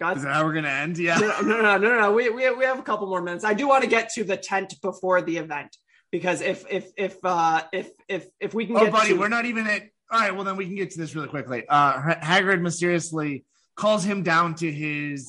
God, 0.00 0.16
is 0.16 0.22
that 0.22 0.32
how 0.32 0.44
we're 0.46 0.54
gonna 0.54 0.68
end? 0.68 0.96
Yeah. 0.98 1.18
no, 1.18 1.40
no, 1.42 1.60
no, 1.60 1.76
no, 1.76 2.00
no. 2.00 2.12
We, 2.12 2.30
we, 2.30 2.50
we 2.54 2.64
have 2.64 2.78
a 2.78 2.82
couple 2.82 3.06
more 3.06 3.20
minutes. 3.20 3.44
I 3.44 3.52
do 3.52 3.68
want 3.68 3.84
to 3.84 3.90
get 3.90 4.08
to 4.14 4.24
the 4.24 4.36
tent 4.36 4.74
before 4.80 5.20
the 5.20 5.36
event 5.36 5.76
because 6.10 6.40
if 6.40 6.64
if 6.70 6.90
if 6.96 7.16
uh 7.22 7.62
if 7.72 7.90
if 8.08 8.26
if 8.40 8.54
we 8.54 8.64
can 8.66 8.76
Oh, 8.76 8.84
get 8.84 8.92
buddy, 8.92 9.10
to, 9.10 9.18
we're 9.18 9.28
not 9.28 9.44
even 9.44 9.66
at. 9.66 9.82
All 10.10 10.18
right, 10.18 10.34
well 10.34 10.44
then 10.44 10.56
we 10.56 10.64
can 10.66 10.74
get 10.74 10.90
to 10.92 10.98
this 10.98 11.14
really 11.14 11.28
quickly. 11.28 11.68
Uh, 11.68 12.00
Ha- 12.00 12.18
Hagrid 12.20 12.60
mysteriously 12.62 13.44
calls 13.76 14.02
him 14.02 14.22
down 14.22 14.54
to 14.56 14.72
his 14.72 15.28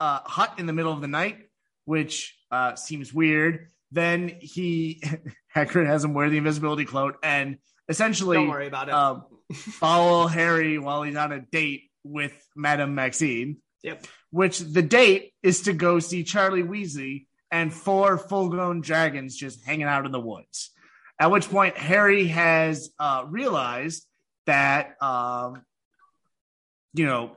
uh, 0.00 0.20
hut 0.24 0.54
in 0.58 0.66
the 0.66 0.72
middle 0.72 0.92
of 0.92 1.00
the 1.00 1.08
night, 1.08 1.48
which 1.84 2.34
uh, 2.50 2.74
seems 2.76 3.12
weird. 3.12 3.68
Then 3.92 4.36
he 4.40 5.02
Hagrid 5.56 5.86
has 5.86 6.04
him 6.04 6.14
wear 6.14 6.30
the 6.30 6.38
invisibility 6.38 6.84
cloak 6.84 7.18
and 7.22 7.58
essentially 7.88 8.38
don't 8.38 8.48
worry 8.48 8.66
about 8.66 8.88
it. 8.88 8.94
um, 8.94 9.24
follow 9.52 10.26
Harry 10.26 10.78
while 10.78 11.02
he's 11.02 11.16
on 11.16 11.30
a 11.32 11.40
date 11.40 11.90
with 12.02 12.32
Madame 12.56 12.94
Maxime. 12.94 13.58
Yep. 13.82 14.06
Which 14.30 14.58
the 14.60 14.82
date 14.82 15.32
is 15.42 15.62
to 15.62 15.72
go 15.72 15.98
see 15.98 16.24
Charlie 16.24 16.62
Weasley 16.62 17.26
and 17.50 17.72
four 17.72 18.16
full-grown 18.16 18.80
dragons 18.80 19.36
just 19.36 19.64
hanging 19.64 19.86
out 19.86 20.06
in 20.06 20.12
the 20.12 20.20
woods. 20.20 20.70
At 21.18 21.30
which 21.30 21.48
point 21.50 21.76
Harry 21.76 22.28
has 22.28 22.90
uh, 22.98 23.24
realized 23.28 24.06
that 24.46 24.96
um, 25.02 25.62
you 26.94 27.06
know 27.06 27.36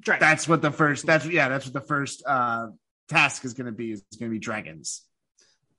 Dragon. 0.00 0.20
that's 0.20 0.46
what 0.46 0.62
the 0.62 0.70
first 0.70 1.06
that's 1.06 1.26
yeah 1.26 1.48
that's 1.48 1.64
what 1.64 1.74
the 1.74 1.80
first 1.80 2.22
uh, 2.26 2.68
task 3.08 3.44
is 3.44 3.54
going 3.54 3.66
to 3.66 3.72
be 3.72 3.92
is 3.92 4.02
going 4.18 4.30
to 4.30 4.34
be 4.34 4.38
dragons. 4.38 5.02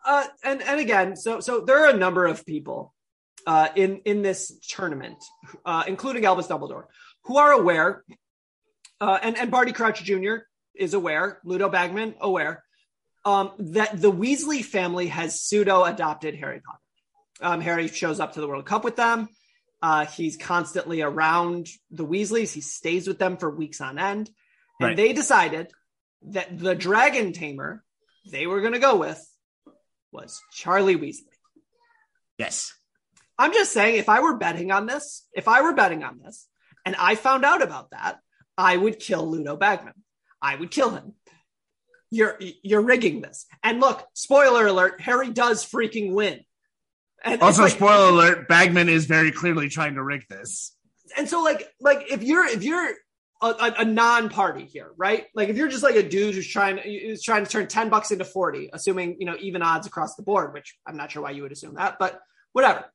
uh 0.05 0.25
and 0.43 0.61
and 0.61 0.79
again 0.79 1.15
so 1.15 1.39
so 1.39 1.61
there 1.61 1.83
are 1.85 1.89
a 1.89 1.97
number 1.97 2.25
of 2.25 2.45
people 2.45 2.93
uh, 3.47 3.69
in 3.75 4.01
in 4.03 4.21
this 4.21 4.51
tournament, 4.67 5.17
uh, 5.65 5.83
including 5.87 6.25
Albus 6.25 6.47
Dumbledore, 6.47 6.85
who 7.23 7.37
are 7.37 7.53
aware, 7.53 8.03
uh, 8.99 9.17
and 9.23 9.37
and 9.37 9.49
Barty 9.49 9.71
Crouch 9.71 10.03
Jr. 10.03 10.35
is 10.75 10.93
aware, 10.93 11.39
Ludo 11.45 11.69
Bagman 11.69 12.15
aware, 12.19 12.63
um, 13.25 13.51
that 13.59 13.99
the 13.99 14.11
Weasley 14.11 14.63
family 14.63 15.07
has 15.07 15.39
pseudo 15.41 15.85
adopted 15.85 16.35
Harry 16.35 16.61
Potter. 16.61 16.79
Um, 17.41 17.61
Harry 17.61 17.87
shows 17.87 18.19
up 18.19 18.33
to 18.33 18.41
the 18.41 18.47
World 18.47 18.65
Cup 18.65 18.83
with 18.83 18.97
them. 18.97 19.29
Uh, 19.81 20.05
he's 20.05 20.35
constantly 20.35 21.01
around 21.01 21.67
the 21.89 22.05
Weasleys. 22.05 22.51
He 22.53 22.61
stays 22.61 23.07
with 23.07 23.19
them 23.19 23.37
for 23.37 23.49
weeks 23.49 23.79
on 23.79 23.97
end. 23.97 24.29
And 24.81 24.87
Right. 24.89 24.97
they 24.97 25.13
decided 25.13 25.71
that 26.23 26.57
the 26.59 26.75
dragon 26.75 27.33
tamer 27.33 27.83
they 28.29 28.45
were 28.47 28.61
going 28.61 28.73
to 28.73 28.79
go 28.79 28.97
with 28.97 29.19
was 30.11 30.41
Charlie 30.51 30.97
Weasley. 30.97 31.23
Yes. 32.37 32.73
I'm 33.37 33.53
just 33.53 33.71
saying, 33.71 33.95
if 33.95 34.09
I 34.09 34.19
were 34.19 34.37
betting 34.37 34.71
on 34.71 34.85
this, 34.85 35.25
if 35.33 35.47
I 35.47 35.61
were 35.61 35.73
betting 35.73 36.03
on 36.03 36.19
this, 36.23 36.47
and 36.85 36.95
I 36.97 37.15
found 37.15 37.45
out 37.45 37.61
about 37.61 37.91
that, 37.91 38.19
I 38.57 38.75
would 38.75 38.99
kill 38.99 39.29
Ludo 39.29 39.55
Bagman. 39.55 39.93
I 40.41 40.55
would 40.55 40.71
kill 40.71 40.89
him. 40.89 41.13
You're 42.11 42.37
you're 42.63 42.81
rigging 42.81 43.21
this. 43.21 43.45
And 43.63 43.79
look, 43.79 44.05
spoiler 44.13 44.65
alert: 44.67 44.99
Harry 45.01 45.29
does 45.31 45.65
freaking 45.65 46.13
win. 46.13 46.41
And 47.23 47.41
Also, 47.41 47.63
like- 47.63 47.73
spoiler 47.73 48.09
alert: 48.09 48.47
Bagman 48.47 48.89
is 48.89 49.05
very 49.05 49.31
clearly 49.31 49.69
trying 49.69 49.95
to 49.95 50.03
rig 50.03 50.25
this. 50.29 50.75
and 51.17 51.29
so 51.29 51.41
like 51.43 51.67
like 51.79 52.11
if 52.11 52.23
you're 52.23 52.45
if 52.45 52.63
you're 52.63 52.93
a, 53.41 53.73
a, 53.79 53.85
non-party 53.85 54.65
here 54.65 54.91
right? 54.97 55.25
Like 55.33 55.49
if 55.49 55.55
you're 55.55 55.69
just 55.69 55.83
like 55.83 55.95
a 55.95 56.07
dude 56.07 56.35
who's 56.35 56.47
trying 56.47 56.77
who's 56.77 57.23
trying 57.23 57.45
to 57.45 57.49
turn 57.49 57.67
10 57.67 57.89
bucks 57.89 58.11
into 58.11 58.25
40 58.25 58.69
assuming 58.73 59.17
you 59.19 59.25
know 59.25 59.35
even 59.39 59.61
odds 59.61 59.87
across 59.87 60.15
the 60.15 60.23
board 60.23 60.53
which 60.53 60.77
i'm 60.85 60.97
not 60.97 61.11
sure 61.11 61.21
why 61.21 61.31
you 61.31 61.43
would 61.43 61.51
assume 61.51 61.75
that 61.75 61.97
but 61.99 62.21
whatever. 62.51 62.85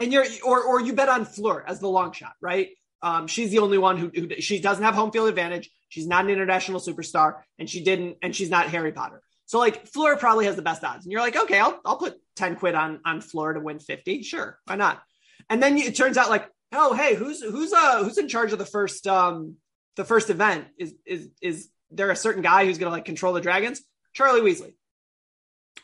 And 0.00 0.12
you're 0.12 0.26
or 0.44 0.62
or 0.62 0.80
you 0.80 0.92
bet 0.92 1.08
on 1.08 1.24
Fleur 1.24 1.64
as 1.66 1.80
the 1.80 1.88
long 1.88 2.12
shot 2.12 2.34
right? 2.40 2.70
Um 3.02 3.26
she's 3.26 3.50
the 3.50 3.60
only 3.60 3.78
one 3.78 3.96
who, 3.96 4.10
who 4.12 4.40
she 4.40 4.60
doesn't 4.60 4.82
have 4.82 4.94
home 4.94 5.12
field 5.12 5.28
advantage. 5.28 5.70
She's 5.88 6.06
not 6.06 6.24
an 6.24 6.30
international 6.30 6.80
superstar 6.80 7.42
and 7.58 7.70
she 7.70 7.84
didn't 7.84 8.16
and 8.22 8.34
she's 8.34 8.50
not 8.50 8.68
harry 8.68 8.92
potter. 8.92 9.22
So 9.46 9.58
like 9.58 9.86
Fleur 9.86 10.16
probably 10.16 10.46
has 10.46 10.56
the 10.56 10.62
best 10.62 10.82
odds. 10.82 11.04
And 11.04 11.12
you're 11.12 11.20
like 11.20 11.36
okay 11.36 11.60
i'll, 11.60 11.80
I'll 11.84 11.96
put 11.96 12.20
10 12.36 12.56
quid 12.56 12.74
on 12.74 13.00
on 13.04 13.20
Fleur 13.20 13.52
to 13.52 13.60
win 13.60 13.78
50 13.78 14.22
sure 14.24 14.58
why 14.64 14.74
not? 14.74 15.00
And 15.48 15.62
then 15.62 15.76
it 15.78 15.94
turns 15.94 16.16
out 16.16 16.30
like 16.30 16.48
oh 16.74 16.92
hey 16.94 17.14
who's 17.14 17.42
who's 17.42 17.72
uh 17.72 18.02
who's 18.04 18.18
in 18.18 18.28
charge 18.28 18.52
of 18.52 18.58
the 18.58 18.66
first 18.66 19.06
um 19.06 19.56
the 19.96 20.04
first 20.04 20.30
event? 20.30 20.66
Is 20.78 20.94
is 21.06 21.28
is 21.40 21.68
there 21.90 22.10
a 22.10 22.16
certain 22.16 22.42
guy 22.42 22.66
who's 22.66 22.78
gonna 22.78 22.90
like 22.90 23.04
control 23.04 23.32
the 23.32 23.40
dragons? 23.40 23.82
Charlie 24.12 24.40
weasley. 24.40 24.74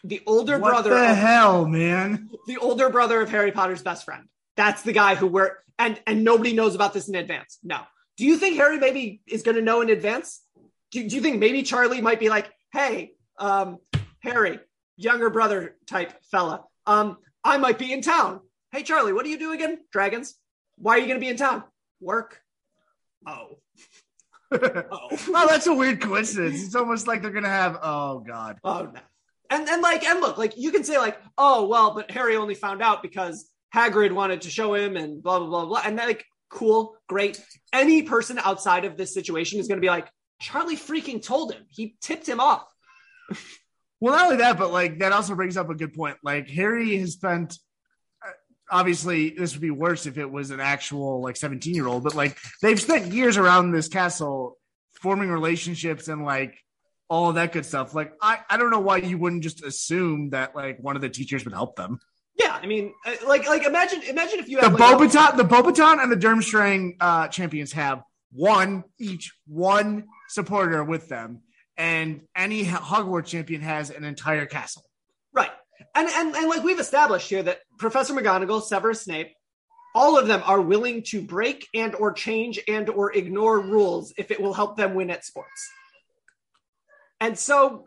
The 0.04 0.22
older 0.26 0.58
what 0.58 0.70
brother 0.70 0.90
the 0.90 1.10
of, 1.10 1.16
hell, 1.16 1.66
man? 1.66 2.30
the 2.46 2.56
older 2.56 2.88
brother 2.88 3.20
of 3.20 3.30
harry 3.30 3.52
potter's 3.52 3.82
best 3.82 4.04
friend. 4.04 4.24
That's 4.56 4.82
the 4.82 4.92
guy 4.92 5.14
who 5.14 5.26
we're 5.26 5.52
and 5.78 6.00
and 6.06 6.24
nobody 6.24 6.52
knows 6.52 6.74
about 6.74 6.92
this 6.92 7.08
in 7.08 7.14
advance. 7.14 7.58
No. 7.62 7.80
Do 8.16 8.26
you 8.26 8.36
think 8.36 8.56
harry 8.56 8.78
maybe 8.78 9.20
is 9.26 9.42
gonna 9.42 9.62
know 9.62 9.80
in 9.80 9.90
advance? 9.90 10.40
Do, 10.90 11.06
do 11.08 11.14
you 11.14 11.22
think 11.22 11.38
maybe 11.38 11.62
charlie 11.62 12.00
might 12.00 12.18
be 12.20 12.28
like 12.28 12.50
hey 12.72 13.12
um 13.38 13.78
harry 14.20 14.58
younger 14.96 15.30
brother 15.30 15.76
type 15.86 16.12
fella 16.30 16.64
um 16.86 17.16
i 17.44 17.56
might 17.58 17.78
be 17.78 17.92
in 17.92 18.02
town. 18.02 18.40
Hey 18.72 18.82
charlie 18.82 19.12
what 19.12 19.24
do 19.24 19.30
you 19.30 19.38
do 19.38 19.52
again? 19.52 19.78
Dragons 19.92 20.34
why 20.80 20.96
are 20.96 20.98
you 20.98 21.06
going 21.06 21.18
to 21.18 21.24
be 21.24 21.28
in 21.28 21.36
town? 21.36 21.62
Work. 22.00 22.40
Oh. 23.26 23.58
oh. 24.52 25.18
Well, 25.28 25.48
that's 25.48 25.66
a 25.66 25.74
weird 25.74 26.00
coincidence. 26.00 26.64
It's 26.64 26.74
almost 26.74 27.06
like 27.06 27.22
they're 27.22 27.30
gonna 27.30 27.48
have. 27.48 27.78
Oh 27.82 28.20
God. 28.20 28.58
Oh 28.64 28.90
no. 28.92 29.00
And 29.50 29.68
and 29.68 29.82
like 29.82 30.04
and 30.04 30.20
look, 30.20 30.38
like 30.38 30.56
you 30.56 30.72
can 30.72 30.82
say 30.82 30.98
like, 30.98 31.20
oh 31.38 31.66
well, 31.66 31.94
but 31.94 32.10
Harry 32.10 32.36
only 32.36 32.54
found 32.54 32.82
out 32.82 33.02
because 33.02 33.48
Hagrid 33.74 34.12
wanted 34.12 34.42
to 34.42 34.50
show 34.50 34.74
him 34.74 34.96
and 34.96 35.22
blah 35.22 35.38
blah 35.38 35.48
blah 35.48 35.66
blah. 35.66 35.82
And 35.84 35.96
like, 35.96 36.24
cool, 36.48 36.96
great. 37.08 37.40
Any 37.72 38.02
person 38.02 38.38
outside 38.38 38.84
of 38.84 38.96
this 38.96 39.14
situation 39.14 39.60
is 39.60 39.68
going 39.68 39.78
to 39.78 39.84
be 39.84 39.88
like, 39.88 40.08
Charlie 40.40 40.76
freaking 40.76 41.22
told 41.22 41.52
him. 41.52 41.64
He 41.68 41.96
tipped 42.00 42.28
him 42.28 42.40
off. 42.40 42.64
Well, 44.00 44.14
not 44.14 44.24
only 44.24 44.36
that, 44.38 44.58
but 44.58 44.72
like 44.72 44.98
that 45.00 45.12
also 45.12 45.34
brings 45.34 45.56
up 45.56 45.68
a 45.68 45.74
good 45.74 45.92
point. 45.92 46.16
Like 46.24 46.48
Harry 46.48 46.98
has 46.98 47.12
spent. 47.12 47.58
Obviously, 48.70 49.30
this 49.30 49.52
would 49.52 49.60
be 49.60 49.70
worse 49.70 50.06
if 50.06 50.16
it 50.18 50.30
was 50.30 50.50
an 50.50 50.60
actual 50.60 51.22
like 51.22 51.36
seventeen 51.36 51.74
year 51.74 51.86
old. 51.86 52.04
But 52.04 52.14
like 52.14 52.38
they've 52.62 52.80
spent 52.80 53.12
years 53.12 53.36
around 53.36 53.72
this 53.72 53.88
castle, 53.88 54.56
forming 55.00 55.30
relationships 55.30 56.08
and 56.08 56.24
like 56.24 56.58
all 57.08 57.32
that 57.32 57.52
good 57.52 57.66
stuff. 57.66 57.94
Like 57.94 58.12
I, 58.22 58.38
I 58.48 58.56
don't 58.56 58.70
know 58.70 58.80
why 58.80 58.98
you 58.98 59.18
wouldn't 59.18 59.42
just 59.42 59.64
assume 59.64 60.30
that 60.30 60.54
like 60.54 60.78
one 60.80 60.94
of 60.96 61.02
the 61.02 61.08
teachers 61.08 61.44
would 61.44 61.54
help 61.54 61.74
them. 61.76 61.98
Yeah, 62.38 62.58
I 62.62 62.66
mean, 62.66 62.94
uh, 63.04 63.14
like 63.26 63.46
like 63.48 63.64
imagine 63.64 64.02
imagine 64.02 64.38
if 64.38 64.48
you 64.48 64.58
The 64.60 64.70
have 64.70 64.78
like, 64.78 64.80
a- 64.80 64.96
Beauxbaton, 64.96 65.36
the 65.36 65.44
Beauxbaton 65.44 66.02
and 66.02 66.12
the 66.12 66.16
Durmstrang 66.16 66.96
uh, 67.00 67.28
champions 67.28 67.72
have 67.72 68.02
one 68.32 68.84
each, 68.98 69.32
one 69.48 70.04
supporter 70.28 70.84
with 70.84 71.08
them, 71.08 71.40
and 71.76 72.22
any 72.36 72.64
Hogwarts 72.64 73.26
champion 73.26 73.60
has 73.62 73.90
an 73.90 74.04
entire 74.04 74.46
castle. 74.46 74.84
Right. 75.32 75.50
And, 75.94 76.08
and 76.08 76.36
and 76.36 76.48
like 76.48 76.62
we've 76.62 76.78
established 76.78 77.28
here 77.28 77.42
that 77.42 77.60
Professor 77.78 78.14
McGonagall, 78.14 78.62
Severus 78.62 79.02
Snape, 79.02 79.32
all 79.94 80.18
of 80.18 80.28
them 80.28 80.42
are 80.44 80.60
willing 80.60 81.02
to 81.04 81.20
break 81.20 81.68
and 81.74 81.94
or 81.94 82.12
change 82.12 82.60
and 82.68 82.88
or 82.88 83.14
ignore 83.16 83.60
rules 83.60 84.12
if 84.16 84.30
it 84.30 84.40
will 84.40 84.54
help 84.54 84.76
them 84.76 84.94
win 84.94 85.10
at 85.10 85.24
sports. 85.24 85.70
And 87.20 87.38
so 87.38 87.84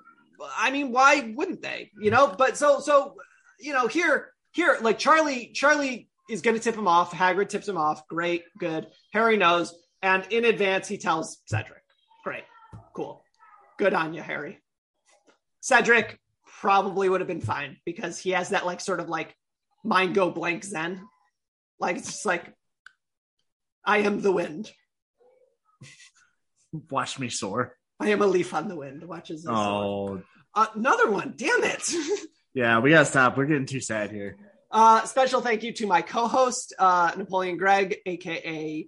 I 0.57 0.71
mean, 0.71 0.91
why 0.91 1.33
wouldn't 1.35 1.61
they? 1.61 1.91
You 1.99 2.11
know, 2.11 2.33
but 2.37 2.57
so 2.57 2.79
so 2.79 3.15
you 3.59 3.73
know, 3.73 3.87
here 3.87 4.31
here 4.51 4.77
like 4.81 4.99
Charlie 4.99 5.51
Charlie 5.53 6.09
is 6.29 6.41
going 6.41 6.55
to 6.55 6.61
tip 6.61 6.75
him 6.75 6.87
off. 6.87 7.11
Hagrid 7.11 7.49
tips 7.49 7.67
him 7.67 7.77
off. 7.77 8.07
Great, 8.07 8.43
good. 8.57 8.87
Harry 9.13 9.37
knows, 9.37 9.73
and 10.01 10.25
in 10.29 10.45
advance 10.45 10.87
he 10.87 10.97
tells 10.97 11.41
Cedric. 11.45 11.83
Great, 12.23 12.43
cool, 12.93 13.23
good 13.77 13.93
on 13.93 14.13
you, 14.13 14.21
Harry. 14.21 14.61
Cedric 15.61 16.19
probably 16.63 17.09
would 17.09 17.19
have 17.19 17.27
been 17.27 17.41
fine 17.41 17.75
because 17.85 18.17
he 18.17 18.29
has 18.29 18.49
that 18.49 18.65
like 18.65 18.79
sort 18.79 19.01
of 19.01 19.09
like 19.09 19.35
mind 19.83 20.15
go 20.15 20.31
blank 20.31 20.63
zen. 20.63 21.05
Like 21.77 21.97
it's 21.97 22.07
just 22.07 22.25
like 22.25 22.53
I 23.85 23.97
am 23.99 24.21
the 24.21 24.31
wind. 24.31 24.71
Watch 26.89 27.19
me 27.19 27.27
soar. 27.27 27.75
I 27.99 28.11
am 28.11 28.21
a 28.21 28.27
leaf 28.27 28.53
on 28.53 28.69
the 28.69 28.77
wind. 28.77 29.03
Watches. 29.03 29.45
Oh, 29.47 30.21
Uh, 30.55 30.67
another 30.73 31.11
one. 31.11 31.33
Damn 31.35 31.65
it. 31.65 31.93
yeah, 32.53 32.79
we 32.79 32.91
gotta 32.91 33.05
stop. 33.05 33.37
We're 33.37 33.45
getting 33.45 33.65
too 33.65 33.81
sad 33.81 34.11
here. 34.11 34.37
Uh, 34.71 35.03
special 35.03 35.41
thank 35.41 35.63
you 35.63 35.73
to 35.73 35.85
my 35.85 36.01
co-host 36.01 36.73
uh, 36.79 37.11
Napoleon 37.17 37.57
Gregg, 37.57 37.97
aka 38.05 38.87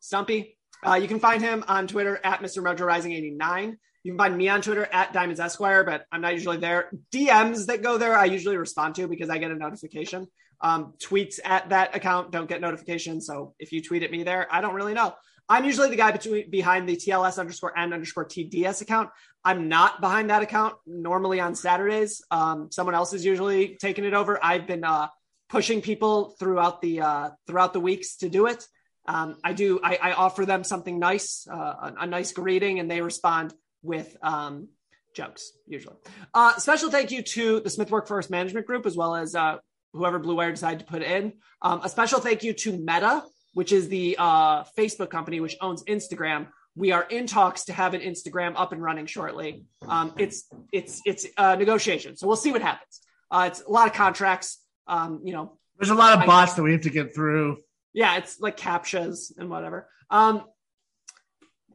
Stumpy. 0.00 0.58
Uh, 0.86 0.96
you 0.96 1.08
can 1.08 1.20
find 1.20 1.40
him 1.40 1.64
on 1.68 1.86
Twitter 1.86 2.20
at 2.22 2.40
Mr. 2.40 2.62
Mojo 2.62 2.84
Rising 2.84 3.12
89. 3.12 3.78
You 4.02 4.12
can 4.12 4.18
find 4.18 4.36
me 4.36 4.48
on 4.48 4.62
Twitter 4.62 4.88
at 4.92 5.12
Diamonds 5.12 5.40
Esquire, 5.40 5.84
but 5.84 6.06
I'm 6.10 6.20
not 6.20 6.34
usually 6.34 6.56
there. 6.56 6.90
DMs 7.12 7.66
that 7.66 7.82
go 7.82 7.98
there, 7.98 8.16
I 8.16 8.24
usually 8.24 8.56
respond 8.56 8.96
to 8.96 9.06
because 9.06 9.30
I 9.30 9.38
get 9.38 9.50
a 9.50 9.54
notification. 9.54 10.26
Um, 10.60 10.94
tweets 10.98 11.38
at 11.44 11.70
that 11.70 11.94
account 11.94 12.30
don't 12.30 12.48
get 12.48 12.60
notifications. 12.60 13.26
So 13.26 13.54
if 13.58 13.72
you 13.72 13.82
tweet 13.82 14.02
at 14.02 14.10
me 14.10 14.22
there, 14.22 14.46
I 14.50 14.60
don't 14.60 14.74
really 14.74 14.94
know. 14.94 15.14
I'm 15.48 15.64
usually 15.64 15.90
the 15.90 15.96
guy 15.96 16.12
between 16.12 16.50
behind 16.50 16.88
the 16.88 16.96
TLS 16.96 17.38
underscore 17.38 17.76
N 17.76 17.92
underscore 17.92 18.26
TDS 18.26 18.80
account. 18.80 19.10
I'm 19.44 19.68
not 19.68 20.00
behind 20.00 20.30
that 20.30 20.42
account 20.42 20.74
normally 20.86 21.40
on 21.40 21.54
Saturdays. 21.54 22.22
Um, 22.30 22.70
someone 22.70 22.94
else 22.94 23.12
is 23.12 23.24
usually 23.24 23.76
taking 23.80 24.04
it 24.04 24.14
over. 24.14 24.42
I've 24.42 24.66
been 24.66 24.84
uh, 24.84 25.08
pushing 25.48 25.82
people 25.82 26.34
throughout 26.38 26.80
the 26.80 27.00
uh, 27.00 27.30
throughout 27.46 27.72
the 27.72 27.80
weeks 27.80 28.16
to 28.18 28.28
do 28.28 28.46
it. 28.46 28.66
Um, 29.06 29.36
I 29.42 29.52
do. 29.52 29.80
I, 29.82 29.98
I 30.00 30.12
offer 30.12 30.46
them 30.46 30.62
something 30.62 30.98
nice, 30.98 31.46
uh, 31.50 31.54
a, 31.54 31.94
a 32.00 32.06
nice 32.06 32.32
greeting, 32.32 32.78
and 32.78 32.88
they 32.88 33.00
respond 33.00 33.52
with 33.82 34.16
um, 34.22 34.68
jokes 35.14 35.52
usually. 35.66 35.96
Uh, 36.32 36.56
special 36.56 36.90
thank 36.90 37.10
you 37.10 37.22
to 37.22 37.60
the 37.60 37.70
Smith 37.70 37.90
Workforce 37.90 38.30
Management 38.30 38.66
Group 38.66 38.86
as 38.86 38.96
well 38.96 39.14
as 39.14 39.34
uh, 39.34 39.58
whoever 39.92 40.18
Blue 40.18 40.36
Wire 40.36 40.50
decided 40.52 40.80
to 40.80 40.84
put 40.86 41.02
in. 41.02 41.34
Um, 41.60 41.80
a 41.84 41.88
special 41.88 42.20
thank 42.20 42.42
you 42.42 42.52
to 42.54 42.72
Meta, 42.72 43.22
which 43.54 43.72
is 43.72 43.88
the 43.88 44.16
uh, 44.18 44.64
Facebook 44.78 45.10
company 45.10 45.40
which 45.40 45.56
owns 45.60 45.84
Instagram. 45.84 46.48
We 46.74 46.92
are 46.92 47.02
in 47.02 47.26
talks 47.26 47.66
to 47.66 47.72
have 47.74 47.92
an 47.92 48.00
Instagram 48.00 48.54
up 48.56 48.72
and 48.72 48.82
running 48.82 49.04
shortly. 49.06 49.66
Um, 49.86 50.14
it's 50.16 50.48
it's 50.72 51.02
it's 51.04 51.26
uh, 51.36 51.54
negotiation, 51.56 52.16
so 52.16 52.26
we'll 52.26 52.36
see 52.36 52.50
what 52.50 52.62
happens. 52.62 53.02
Uh, 53.30 53.44
it's 53.50 53.60
a 53.62 53.70
lot 53.70 53.86
of 53.88 53.92
contracts. 53.92 54.58
Um, 54.86 55.20
you 55.22 55.34
know, 55.34 55.58
There's 55.78 55.90
a 55.90 55.94
lot 55.94 56.14
of 56.14 56.20
I- 56.20 56.26
bots 56.26 56.54
that 56.54 56.62
we 56.62 56.72
have 56.72 56.80
to 56.82 56.90
get 56.90 57.14
through. 57.14 57.58
yeah, 57.92 58.16
it's 58.16 58.40
like 58.40 58.56
captchas 58.56 59.32
and 59.36 59.50
whatever. 59.50 59.86
Um, 60.08 60.44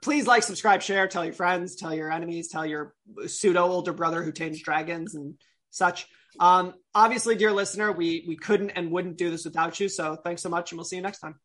please 0.02 0.28
like, 0.28 0.44
subscribe, 0.44 0.82
share, 0.82 1.08
tell 1.08 1.26
your 1.26 1.34
friends, 1.34 1.76
tell 1.76 1.94
your 1.94 2.12
enemies, 2.12 2.50
tell 2.50 2.66
your 2.66 2.94
pseudo 3.28 3.64
older 3.64 3.94
brother 3.94 4.24
who 4.24 4.32
tames 4.32 4.62
dragons 4.62 5.16
and 5.16 5.36
such. 5.70 6.08
Um, 6.40 6.74
obviously, 6.94 7.36
dear 7.36 7.52
listener, 7.52 7.92
we 7.92 8.26
we 8.28 8.36
couldn't 8.36 8.72
and 8.72 8.92
wouldn't 8.92 9.18
do 9.18 9.30
this 9.30 9.46
without 9.46 9.80
you. 9.80 9.90
So 9.90 10.18
thanks 10.24 10.42
so 10.42 10.50
much, 10.50 10.72
and 10.72 10.78
we'll 10.78 10.86
see 10.86 10.98
you 10.98 11.02
next 11.02 11.20
time. 11.20 11.36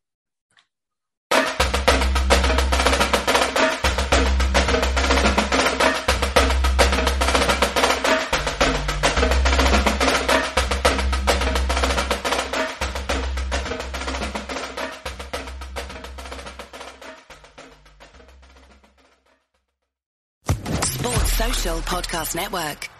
Podcast 21.63 22.35
Network. 22.35 22.92